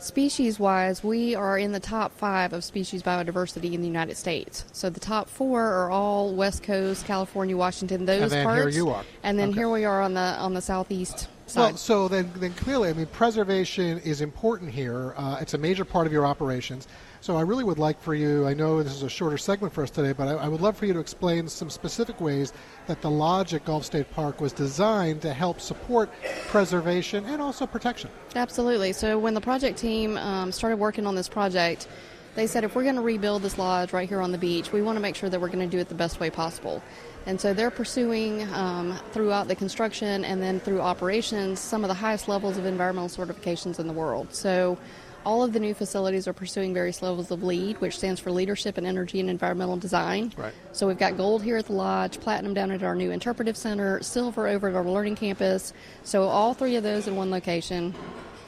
Species 0.00 0.58
wise, 0.58 1.04
we 1.04 1.34
are 1.36 1.58
in 1.58 1.72
the 1.72 1.78
top 1.80 2.16
five 2.16 2.52
of 2.52 2.64
species 2.64 3.02
biodiversity 3.02 3.72
in 3.74 3.80
the 3.82 3.86
United 3.86 4.16
States. 4.16 4.64
So, 4.72 4.90
the 4.90 4.98
top 5.00 5.28
four 5.28 5.62
are 5.62 5.90
all 5.90 6.32
West 6.32 6.62
Coast, 6.64 7.06
California, 7.06 7.56
Washington, 7.56 8.06
those 8.06 8.22
And 8.22 8.30
then 8.32 8.48
here 8.54 8.62
parts. 8.64 8.76
you 8.76 8.90
are. 8.90 9.04
And 9.22 9.38
then 9.38 9.50
Okay. 9.50 9.58
here 9.60 9.68
we 9.68 9.84
are 9.84 10.00
on 10.02 10.14
the 10.14 10.20
on 10.20 10.54
the 10.54 10.62
southeast 10.62 11.28
side. 11.50 11.60
Well, 11.60 11.76
so 11.76 12.08
then, 12.08 12.32
then 12.36 12.52
clearly, 12.54 12.88
I 12.88 12.92
mean, 12.92 13.06
preservation 13.06 13.98
is 13.98 14.20
important 14.20 14.70
here. 14.70 15.14
Uh, 15.16 15.38
it's 15.40 15.54
a 15.54 15.58
major 15.58 15.84
part 15.84 16.06
of 16.06 16.12
your 16.12 16.26
operations. 16.26 16.88
So 17.22 17.36
I 17.36 17.42
really 17.42 17.64
would 17.64 17.78
like 17.78 18.00
for 18.00 18.14
you, 18.14 18.46
I 18.46 18.54
know 18.54 18.82
this 18.82 18.94
is 18.94 19.02
a 19.02 19.08
shorter 19.10 19.36
segment 19.36 19.74
for 19.74 19.82
us 19.82 19.90
today, 19.90 20.12
but 20.12 20.26
I, 20.26 20.32
I 20.32 20.48
would 20.48 20.62
love 20.62 20.76
for 20.76 20.86
you 20.86 20.94
to 20.94 21.00
explain 21.00 21.48
some 21.48 21.68
specific 21.68 22.18
ways 22.18 22.54
that 22.86 23.02
the 23.02 23.10
lodge 23.10 23.52
at 23.52 23.64
Gulf 23.66 23.84
State 23.84 24.10
Park 24.12 24.40
was 24.40 24.54
designed 24.54 25.20
to 25.22 25.34
help 25.34 25.60
support 25.60 26.10
preservation 26.46 27.26
and 27.26 27.42
also 27.42 27.66
protection. 27.66 28.08
Absolutely. 28.34 28.94
So 28.94 29.18
when 29.18 29.34
the 29.34 29.40
project 29.40 29.78
team 29.78 30.16
um, 30.16 30.50
started 30.50 30.78
working 30.78 31.06
on 31.06 31.14
this 31.14 31.28
project, 31.28 31.88
they 32.36 32.46
said 32.46 32.64
if 32.64 32.74
we're 32.74 32.84
going 32.84 32.94
to 32.94 33.02
rebuild 33.02 33.42
this 33.42 33.58
lodge 33.58 33.92
right 33.92 34.08
here 34.08 34.22
on 34.22 34.32
the 34.32 34.38
beach, 34.38 34.72
we 34.72 34.80
want 34.80 34.96
to 34.96 35.00
make 35.00 35.14
sure 35.14 35.28
that 35.28 35.40
we're 35.40 35.48
going 35.48 35.58
to 35.58 35.66
do 35.66 35.78
it 35.78 35.88
the 35.88 35.94
best 35.94 36.20
way 36.20 36.30
possible. 36.30 36.82
And 37.26 37.40
so 37.40 37.52
they're 37.52 37.70
pursuing 37.70 38.42
um, 38.54 38.98
throughout 39.12 39.46
the 39.46 39.54
construction 39.54 40.24
and 40.24 40.42
then 40.42 40.58
through 40.58 40.80
operations 40.80 41.60
some 41.60 41.84
of 41.84 41.88
the 41.88 41.94
highest 41.94 42.28
levels 42.28 42.56
of 42.56 42.64
environmental 42.64 43.08
certifications 43.08 43.78
in 43.78 43.86
the 43.86 43.92
world. 43.92 44.34
So 44.34 44.78
all 45.24 45.42
of 45.42 45.52
the 45.52 45.60
new 45.60 45.74
facilities 45.74 46.26
are 46.26 46.32
pursuing 46.32 46.72
various 46.72 47.02
levels 47.02 47.30
of 47.30 47.42
LEED, 47.42 47.78
which 47.80 47.98
stands 47.98 48.20
for 48.20 48.30
Leadership 48.30 48.78
in 48.78 48.86
Energy 48.86 49.20
and 49.20 49.28
Environmental 49.28 49.76
Design. 49.76 50.32
Right. 50.36 50.52
So 50.72 50.86
we've 50.86 50.98
got 50.98 51.16
gold 51.16 51.42
here 51.42 51.58
at 51.58 51.66
the 51.66 51.74
lodge, 51.74 52.18
platinum 52.20 52.54
down 52.54 52.70
at 52.70 52.82
our 52.82 52.94
new 52.94 53.10
interpretive 53.10 53.56
center, 53.56 54.02
silver 54.02 54.48
over 54.48 54.68
at 54.68 54.74
our 54.74 54.84
learning 54.84 55.16
campus. 55.16 55.74
So 56.04 56.22
all 56.22 56.54
three 56.54 56.76
of 56.76 56.82
those 56.82 57.06
in 57.06 57.16
one 57.16 57.30
location. 57.30 57.94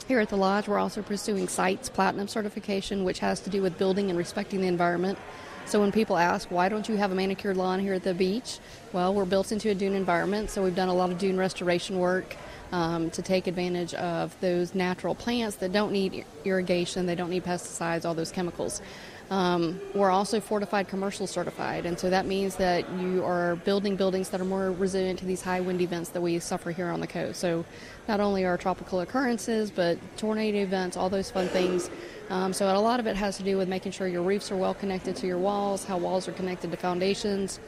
Here 0.09 0.19
at 0.19 0.31
the 0.31 0.37
lodge, 0.37 0.67
we're 0.67 0.79
also 0.79 1.03
pursuing 1.03 1.47
SITES 1.47 1.91
Platinum 1.91 2.27
certification, 2.27 3.05
which 3.05 3.19
has 3.21 3.41
to 3.41 3.51
do 3.51 3.63
with 3.63 3.79
building 3.79 4.09
and 4.09 4.19
respecting 4.19 4.61
the 4.61 4.67
environment. 4.67 5.19
So 5.67 5.81
when 5.81 5.93
people 5.93 6.19
ask, 6.19 6.51
why 6.51 6.69
don't 6.69 6.89
you 6.89 6.97
have 6.97 7.13
a 7.13 7.15
manicured 7.15 7.57
lawn 7.57 7.81
here 7.81 7.95
at 7.95 8.03
the 8.03 8.15
beach? 8.15 8.59
Well, 8.93 9.15
we're 9.15 9.25
built 9.25 9.53
into 9.53 9.71
a 9.71 9.75
dune 9.75 9.95
environment, 9.95 10.51
so 10.51 10.63
we've 10.63 10.77
done 10.77 10.89
a 10.89 10.95
lot 10.95 11.11
of 11.11 11.19
dune 11.19 11.39
restoration 11.39 11.99
work 11.99 12.37
um, 12.73 13.11
to 13.11 13.23
take 13.23 13.47
advantage 13.47 13.95
of 13.95 14.39
those 14.41 14.75
natural 14.75 15.15
plants 15.15 15.57
that 15.57 15.73
don't 15.73 15.93
need 15.93 16.25
irrigation, 16.45 17.07
they 17.07 17.15
don't 17.15 17.31
need 17.31 17.45
pesticides, 17.45 18.05
all 18.05 18.15
those 18.15 18.33
chemicals. 18.33 18.83
Um, 19.31 19.81
we're 19.95 20.11
also 20.11 20.41
fortified 20.41 20.89
commercial 20.89 21.27
certified, 21.27 21.87
and 21.87 21.99
so 21.99 22.11
that 22.11 22.27
means 22.27 22.57
that 22.57 22.91
you 22.99 23.25
are 23.25 23.57
building 23.57 23.97
buildings 23.97 24.29
that 24.29 24.43
are 24.43 24.45
more 24.45 24.73
resilient 24.73 25.21
to 25.21 25.25
these 25.25 25.41
high 25.41 25.61
wind 25.61 25.81
events 25.81 26.11
that 26.11 26.21
we 26.21 26.39
suffer 26.39 26.71
here 26.71 26.89
on 26.89 27.01
the 27.01 27.07
coast. 27.07 27.41
So, 27.41 27.65
not 28.09 28.21
only 28.21 28.45
our 28.45 28.59
tropical 28.59 29.01
occurrences, 29.01 29.71
but 29.71 29.97
tornado 30.19 30.59
events, 30.59 30.99
all 30.99 31.09
those 31.09 31.31
fun 31.31 31.49
things. 31.49 31.89
Um, 32.33 32.55
so, 32.55 32.75
a 32.75 32.81
lot 32.81 32.99
of 32.99 33.07
it 33.07 33.15
has 33.17 33.37
to 33.37 33.43
do 33.43 33.59
with 33.59 33.69
making 33.69 33.93
sure 33.93 34.09
your 34.09 34.23
roofs 34.23 34.51
are 34.51 34.57
well 34.57 34.73
connected 34.73 35.15
to 35.17 35.27
your 35.27 35.37
walls, 35.37 35.85
how 35.85 35.99
walls 35.99 36.27
are 36.27 36.33
connected 36.33 36.71
to 36.71 36.79
foundations. 36.79 37.61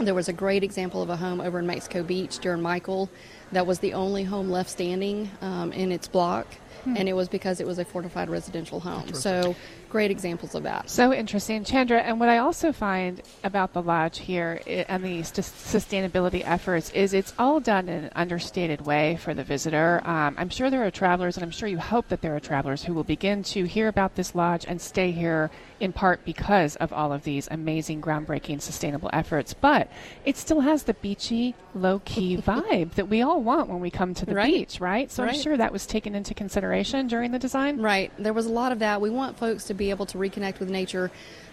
There 0.00 0.14
was 0.14 0.28
a 0.28 0.32
great 0.32 0.64
example 0.64 1.02
of 1.02 1.08
a 1.08 1.16
home 1.16 1.40
over 1.40 1.60
in 1.60 1.68
Mexico 1.68 2.02
Beach 2.02 2.40
during 2.40 2.60
Michael 2.62 3.08
that 3.52 3.64
was 3.64 3.78
the 3.78 3.92
only 3.92 4.24
home 4.24 4.50
left 4.50 4.70
standing 4.70 5.30
um, 5.40 5.72
in 5.72 5.92
its 5.92 6.08
block, 6.08 6.48
Hmm. 6.82 6.96
and 6.96 7.08
it 7.08 7.12
was 7.12 7.28
because 7.28 7.60
it 7.60 7.66
was 7.66 7.78
a 7.78 7.84
fortified 7.84 8.28
residential 8.28 8.80
home. 8.80 9.14
So, 9.14 9.54
great 9.92 10.10
examples 10.10 10.54
of 10.54 10.62
that. 10.62 10.88
So 10.88 11.12
interesting, 11.12 11.64
Chandra. 11.64 12.00
And 12.00 12.18
what 12.18 12.30
I 12.30 12.38
also 12.38 12.72
find 12.72 13.20
about 13.44 13.74
the 13.74 13.82
lodge 13.82 14.18
here 14.20 14.58
and 14.66 15.04
the 15.04 15.20
sustainability 15.20 16.42
efforts 16.46 16.90
is 16.92 17.12
it's 17.12 17.34
all 17.38 17.60
done 17.60 17.90
in 17.90 18.04
an 18.04 18.10
understated 18.16 18.86
way 18.86 19.16
for 19.16 19.34
the 19.34 19.44
visitor. 19.44 20.00
Um, 20.04 20.34
I'm 20.38 20.48
sure 20.48 20.70
there 20.70 20.84
are 20.86 20.90
travelers, 20.90 21.36
and 21.36 21.44
I'm 21.44 21.50
sure 21.50 21.68
you 21.68 21.78
hope 21.78 22.08
that 22.08 22.22
there 22.22 22.34
are 22.34 22.40
travelers 22.40 22.84
who 22.84 22.94
will 22.94 23.04
begin 23.04 23.42
to 23.44 23.64
hear 23.64 23.86
about 23.88 24.14
this 24.14 24.34
lodge 24.34 24.64
and 24.66 24.80
stay 24.80 25.10
here 25.12 25.50
in 25.78 25.92
part 25.92 26.24
because 26.24 26.76
of 26.76 26.92
all 26.92 27.12
of 27.12 27.24
these 27.24 27.48
amazing, 27.50 28.00
groundbreaking, 28.00 28.62
sustainable 28.62 29.10
efforts. 29.12 29.52
But 29.52 29.88
it 30.24 30.36
still 30.36 30.60
has 30.60 30.84
the 30.84 30.94
beachy, 30.94 31.54
low 31.74 32.00
key 32.04 32.36
vibe 32.38 32.92
that 32.94 33.08
we 33.08 33.20
all 33.20 33.42
want 33.42 33.68
when 33.68 33.80
we 33.80 33.90
come 33.90 34.14
to 34.14 34.24
the 34.24 34.32
Right. 34.34 34.54
beach, 34.54 34.80
right? 34.80 35.10
So 35.10 35.24
I'm 35.24 35.34
sure 35.34 35.56
that 35.56 35.72
was 35.72 35.84
taken 35.84 36.14
into 36.14 36.32
consideration 36.32 37.08
during 37.08 37.32
the 37.32 37.38
design. 37.38 37.78
Right. 37.78 38.10
There 38.18 38.32
was 38.32 38.46
a 38.46 38.52
lot 38.52 38.72
of 38.72 38.78
that. 38.78 39.00
We 39.00 39.10
want 39.10 39.36
folks 39.36 39.64
to 39.64 39.74
be 39.74 39.81
able 39.90 40.06
to 40.06 40.18
reconnect 40.18 40.58
with 40.60 40.70
nature. 40.70 41.10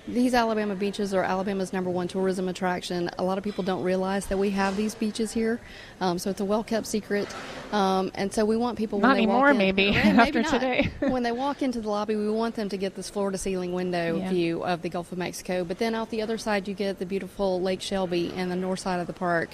These 0.08 0.34
Alabama 0.34 0.74
beaches 0.76 1.14
are 1.14 1.22
Alabama's 1.24 1.72
number 1.72 1.90
one 1.92 2.08
tourism 2.08 2.48
attraction. 2.50 3.12
A 3.20 3.24
lot 3.24 3.38
of 3.38 3.44
people 3.44 3.64
don't 3.64 3.84
realize 3.84 4.26
that 4.28 4.38
we 4.38 4.50
have 4.52 4.76
these 4.76 4.96
beaches 4.96 5.32
here, 5.32 5.60
um, 6.02 6.18
so 6.18 6.32
it's 6.32 6.40
a 6.40 6.46
well 6.46 6.64
kept 6.64 6.88
secret. 6.88 7.28
Um, 7.72 8.12
and 8.16 8.34
so 8.34 8.44
we 8.44 8.58
want 8.58 8.78
people 8.78 9.00
when 9.00 9.10
Not 9.10 9.16
they 9.16 9.24
anymore, 9.24 9.42
walk 9.42 9.52
in, 9.52 9.58
maybe, 9.58 9.88
Right, 9.96 10.06
after 10.06 10.42
not. 10.42 10.52
today. 10.52 10.90
when 11.00 11.22
they 11.22 11.32
walk 11.32 11.62
into 11.62 11.80
the 11.82 11.90
lobby, 11.90 12.16
we 12.16 12.30
want 12.32 12.56
them 12.56 12.70
to 12.70 12.78
get 12.78 12.96
this 12.96 13.10
floor 13.10 13.30
to 13.30 13.38
ceiling 13.38 13.72
window 13.74 14.18
Yeah. 14.18 14.30
view 14.30 14.64
of 14.64 14.82
the 14.82 14.90
Gulf 14.90 15.12
of 15.12 15.20
Mexico. 15.20 15.64
But 15.64 15.78
then 15.78 15.94
out 15.94 16.10
the 16.10 16.22
other 16.24 16.40
side, 16.40 16.68
you 16.68 16.74
get 16.74 16.98
the 16.98 17.06
beautiful 17.06 17.62
Lake 17.62 17.82
Shelby 17.82 18.34
and 18.36 18.50
the 18.50 18.56
north 18.56 18.80
side 18.80 19.00
of 19.00 19.06
the 19.08 19.14
park. 19.14 19.50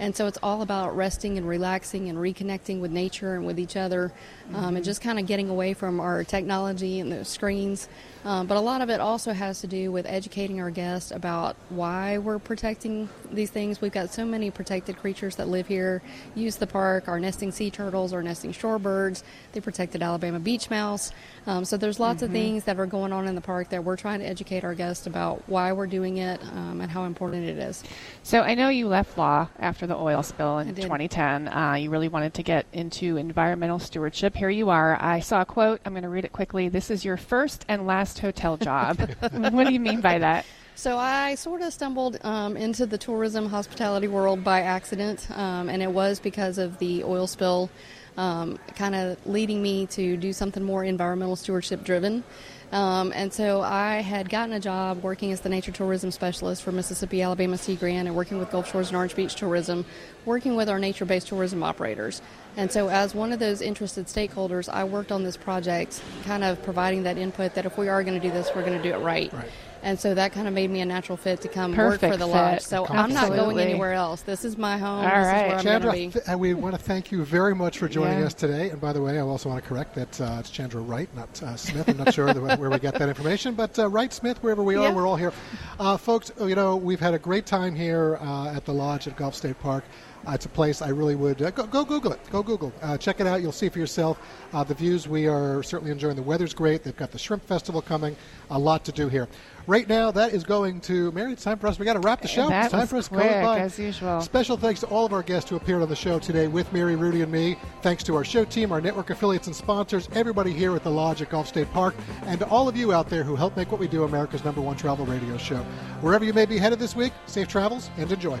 And 0.00 0.16
so 0.16 0.26
it's 0.26 0.38
all 0.42 0.62
about 0.62 0.96
resting 0.96 1.36
and 1.36 1.46
relaxing 1.46 2.08
and 2.08 2.18
reconnecting 2.18 2.80
with 2.80 2.90
nature 2.90 3.34
and 3.34 3.44
with 3.44 3.60
each 3.60 3.76
other 3.76 4.12
um, 4.54 4.74
and 4.74 4.84
just 4.84 5.02
kind 5.02 5.18
of 5.20 5.26
getting 5.26 5.50
away 5.50 5.74
from 5.74 6.00
our 6.00 6.24
technology 6.24 6.98
and 7.00 7.12
the 7.12 7.24
screens. 7.24 7.86
Um, 8.24 8.46
but 8.46 8.56
a 8.56 8.60
lot 8.60 8.80
of 8.80 8.90
it 8.90 9.00
also 9.00 9.32
has 9.32 9.60
to 9.60 9.66
do 9.66 9.92
with 9.92 10.06
educating 10.06 10.60
our 10.60 10.70
guests 10.70 11.10
about 11.10 11.56
why 11.68 12.18
we're 12.18 12.38
protecting 12.38 13.08
these 13.30 13.50
things. 13.50 13.80
We've 13.80 13.92
got 13.92 14.12
so 14.12 14.24
many 14.24 14.50
protected 14.50 14.98
creatures 14.98 15.36
that 15.36 15.48
live 15.48 15.66
here, 15.66 16.02
use 16.34 16.56
the 16.56 16.66
park, 16.66 17.06
our 17.06 17.20
nesting 17.20 17.52
sea 17.52 17.70
turtles, 17.70 18.12
our 18.12 18.22
nesting 18.22 18.52
shorebirds, 18.52 19.22
the 19.52 19.60
protected 19.60 20.02
Alabama 20.02 20.40
beach 20.40 20.68
mouse. 20.70 21.12
Um, 21.46 21.64
so 21.64 21.76
there's 21.76 22.00
lots 22.00 22.22
of 22.22 22.30
Mhm. 22.30 22.34
things 22.34 22.64
that 22.64 22.78
are 22.78 22.86
going 22.86 23.12
on 23.12 23.26
in 23.28 23.34
the 23.34 23.40
park 23.40 23.68
that 23.70 23.84
we're 23.84 23.96
trying 23.96 24.20
to 24.20 24.26
educate 24.26 24.64
our 24.64 24.74
guests 24.74 25.06
about 25.06 25.42
why 25.46 25.72
we're 25.72 25.86
doing 25.86 26.18
it 26.18 26.40
um, 26.54 26.80
and 26.80 26.90
how 26.90 27.04
important 27.04 27.44
it 27.44 27.58
is. 27.58 27.82
So 28.22 28.40
I 28.42 28.54
know 28.54 28.68
you 28.70 28.88
left 28.88 29.16
law 29.16 29.48
after 29.58 29.86
the 29.90 29.96
oil 29.96 30.22
spill 30.22 30.58
in 30.58 30.74
2010. 30.74 31.48
Uh, 31.48 31.74
you 31.74 31.90
really 31.90 32.08
wanted 32.08 32.32
to 32.34 32.42
get 32.42 32.64
into 32.72 33.16
environmental 33.16 33.78
stewardship. 33.78 34.36
Here 34.36 34.48
you 34.48 34.70
are. 34.70 34.96
I 35.00 35.20
saw 35.20 35.42
a 35.42 35.44
quote. 35.44 35.80
I'm 35.84 35.92
going 35.92 36.04
to 36.04 36.08
read 36.08 36.24
it 36.24 36.32
quickly. 36.32 36.68
This 36.68 36.90
is 36.90 37.04
your 37.04 37.16
first 37.16 37.64
and 37.68 37.86
last 37.86 38.20
hotel 38.20 38.56
job. 38.56 38.98
what 39.32 39.66
do 39.66 39.72
you 39.72 39.80
mean 39.80 40.00
by 40.00 40.18
that? 40.20 40.46
So 40.76 40.96
I 40.96 41.34
sort 41.34 41.60
of 41.60 41.72
stumbled 41.72 42.18
um, 42.24 42.56
into 42.56 42.86
the 42.86 42.96
tourism 42.96 43.46
hospitality 43.46 44.08
world 44.08 44.42
by 44.42 44.62
accident, 44.62 45.28
um, 45.36 45.68
and 45.68 45.82
it 45.82 45.90
was 45.90 46.20
because 46.20 46.56
of 46.56 46.78
the 46.78 47.04
oil 47.04 47.26
spill, 47.26 47.68
um, 48.16 48.58
kind 48.76 48.94
of 48.94 49.18
leading 49.26 49.60
me 49.60 49.86
to 49.86 50.16
do 50.16 50.32
something 50.32 50.62
more 50.62 50.84
environmental 50.84 51.36
stewardship 51.36 51.84
driven. 51.84 52.24
Um, 52.72 53.12
and 53.16 53.32
so 53.32 53.62
I 53.62 53.96
had 53.96 54.30
gotten 54.30 54.52
a 54.52 54.60
job 54.60 55.02
working 55.02 55.32
as 55.32 55.40
the 55.40 55.48
nature 55.48 55.72
tourism 55.72 56.10
specialist 56.12 56.62
for 56.62 56.70
Mississippi 56.70 57.20
Alabama 57.20 57.58
Sea 57.58 57.74
Grant 57.74 58.06
and 58.06 58.16
working 58.16 58.38
with 58.38 58.50
Gulf 58.50 58.70
Shores 58.70 58.88
and 58.88 58.96
Orange 58.96 59.16
Beach 59.16 59.34
Tourism, 59.34 59.84
working 60.24 60.54
with 60.54 60.68
our 60.68 60.78
nature 60.78 61.04
based 61.04 61.28
tourism 61.28 61.62
operators. 61.62 62.22
And 62.56 62.70
so, 62.70 62.88
as 62.88 63.14
one 63.14 63.32
of 63.32 63.40
those 63.40 63.60
interested 63.60 64.06
stakeholders, 64.06 64.68
I 64.68 64.84
worked 64.84 65.10
on 65.10 65.24
this 65.24 65.36
project, 65.36 66.00
kind 66.24 66.44
of 66.44 66.62
providing 66.62 67.02
that 67.04 67.18
input 67.18 67.54
that 67.54 67.66
if 67.66 67.76
we 67.76 67.88
are 67.88 68.04
going 68.04 68.20
to 68.20 68.26
do 68.26 68.32
this, 68.32 68.50
we're 68.54 68.64
going 68.64 68.80
to 68.80 68.82
do 68.82 68.94
it 68.94 68.98
right. 68.98 69.32
right. 69.32 69.50
And 69.82 69.98
so 69.98 70.14
that 70.14 70.32
kind 70.32 70.46
of 70.46 70.52
made 70.54 70.70
me 70.70 70.80
a 70.80 70.84
natural 70.84 71.16
fit 71.16 71.40
to 71.40 71.48
come 71.48 71.74
Perfect 71.74 72.02
work 72.02 72.12
for 72.12 72.16
the 72.18 72.26
fit. 72.26 72.32
lodge. 72.34 72.60
So 72.60 72.86
I'm 72.86 73.12
not 73.14 73.28
going 73.30 73.58
anywhere 73.58 73.92
else. 73.94 74.22
This 74.22 74.44
is 74.44 74.58
my 74.58 74.76
home. 74.76 75.04
All 75.04 75.04
this 75.04 75.10
right. 75.26 75.44
is 75.46 75.48
where 75.48 75.56
I'm 75.56 75.62
Chandra, 75.62 75.92
going 75.92 76.10
be. 76.10 76.20
th- 76.20 76.36
we 76.36 76.54
want 76.54 76.74
to 76.76 76.80
thank 76.82 77.10
you 77.10 77.24
very 77.24 77.54
much 77.54 77.78
for 77.78 77.88
joining 77.88 78.18
Yeah. 78.20 78.26
us 78.26 78.34
today. 78.34 78.70
And 78.70 78.80
by 78.80 78.92
the 78.92 79.00
way, 79.00 79.16
I 79.18 79.22
also 79.22 79.48
want 79.48 79.62
to 79.62 79.68
correct 79.68 79.94
that 79.94 80.20
uh, 80.20 80.36
it's 80.40 80.50
Chandra 80.50 80.80
Wright, 80.82 81.08
not 81.16 81.42
uh, 81.42 81.56
Smith. 81.56 81.88
I'm 81.88 81.96
not 81.96 82.12
sure 82.12 82.32
the, 82.34 82.40
where 82.56 82.68
we 82.70 82.78
got 82.78 82.94
that 82.94 83.08
information, 83.08 83.54
but 83.54 83.78
uh, 83.78 83.88
Wright 83.88 84.12
Smith, 84.12 84.42
wherever 84.42 84.62
we 84.62 84.76
are, 84.76 84.88
Yeah. 84.88 84.94
we're 84.94 85.06
all 85.06 85.16
here. 85.16 85.32
Uh, 85.78 85.96
folks, 85.96 86.30
you 86.40 86.54
know, 86.54 86.76
we've 86.76 87.00
had 87.00 87.14
a 87.14 87.18
great 87.18 87.46
time 87.46 87.74
here 87.74 88.18
uh, 88.20 88.48
at 88.54 88.64
the 88.66 88.72
lodge 88.74 89.06
at 89.08 89.16
Gulf 89.16 89.34
State 89.34 89.58
Park. 89.60 89.84
Uh, 90.26 90.32
it's 90.32 90.46
a 90.46 90.50
place 90.50 90.82
I 90.82 90.88
really 90.88 91.14
would 91.14 91.40
uh, 91.40 91.50
go, 91.50 91.66
go 91.66 91.84
Google 91.84 92.12
it. 92.12 92.20
Go 92.30 92.42
Google. 92.42 92.72
Uh, 92.82 92.98
check 92.98 93.20
it 93.20 93.26
out. 93.26 93.40
You'll 93.40 93.52
see 93.52 93.68
for 93.68 93.78
yourself. 93.78 94.18
Uh, 94.52 94.62
the 94.62 94.74
views 94.74 95.08
we 95.08 95.26
are 95.26 95.62
certainly 95.62 95.90
enjoying. 95.90 96.16
The 96.16 96.22
weather's 96.22 96.52
great. 96.52 96.82
They've 96.82 96.96
got 96.96 97.10
the 97.10 97.18
shrimp 97.18 97.44
festival 97.46 97.80
coming. 97.80 98.16
A 98.50 98.58
lot 98.58 98.84
to 98.84 98.92
do 98.92 99.08
here. 99.08 99.28
Right 99.66 99.88
now, 99.88 100.10
that 100.10 100.32
is 100.32 100.42
going 100.44 100.80
to 100.82 101.12
Mary. 101.12 101.32
It's 101.32 101.44
time 101.44 101.58
for 101.58 101.68
us. 101.68 101.78
We 101.78 101.84
got 101.84 101.94
to 101.94 102.00
wrap 102.00 102.20
the 102.20 102.28
show. 102.28 102.48
That 102.48 102.64
it's 102.66 102.72
time 102.72 102.86
for 102.86 102.96
us 102.96 103.08
to 103.08 103.14
by. 103.14 103.60
as 103.60 103.78
usual. 103.78 104.20
Special 104.20 104.56
thanks 104.56 104.80
to 104.80 104.86
all 104.86 105.06
of 105.06 105.12
our 105.12 105.22
guests 105.22 105.48
who 105.48 105.56
appeared 105.56 105.82
on 105.82 105.88
the 105.88 105.96
show 105.96 106.18
today 106.18 106.48
with 106.48 106.70
Mary, 106.72 106.96
Rudy, 106.96 107.22
and 107.22 107.30
me. 107.30 107.56
Thanks 107.82 108.02
to 108.04 108.16
our 108.16 108.24
show 108.24 108.44
team, 108.44 108.72
our 108.72 108.80
network 108.80 109.10
affiliates 109.10 109.46
and 109.46 109.56
sponsors, 109.56 110.08
everybody 110.12 110.52
here 110.52 110.74
at 110.74 110.82
the 110.82 110.90
Lodge 110.90 111.22
at 111.22 111.30
Gulf 111.30 111.48
State 111.48 111.70
Park, 111.72 111.94
and 112.24 112.40
to 112.40 112.48
all 112.48 112.68
of 112.68 112.76
you 112.76 112.92
out 112.92 113.08
there 113.08 113.22
who 113.22 113.36
help 113.36 113.56
make 113.56 113.70
what 113.70 113.80
we 113.80 113.88
do 113.88 114.04
America's 114.04 114.44
number 114.44 114.60
one 114.60 114.76
travel 114.76 115.06
radio 115.06 115.36
show. 115.36 115.62
Wherever 116.00 116.24
you 116.24 116.32
may 116.32 116.46
be 116.46 116.58
headed 116.58 116.78
this 116.78 116.96
week, 116.96 117.12
safe 117.26 117.48
travels 117.48 117.90
and 117.96 118.10
enjoy. 118.10 118.40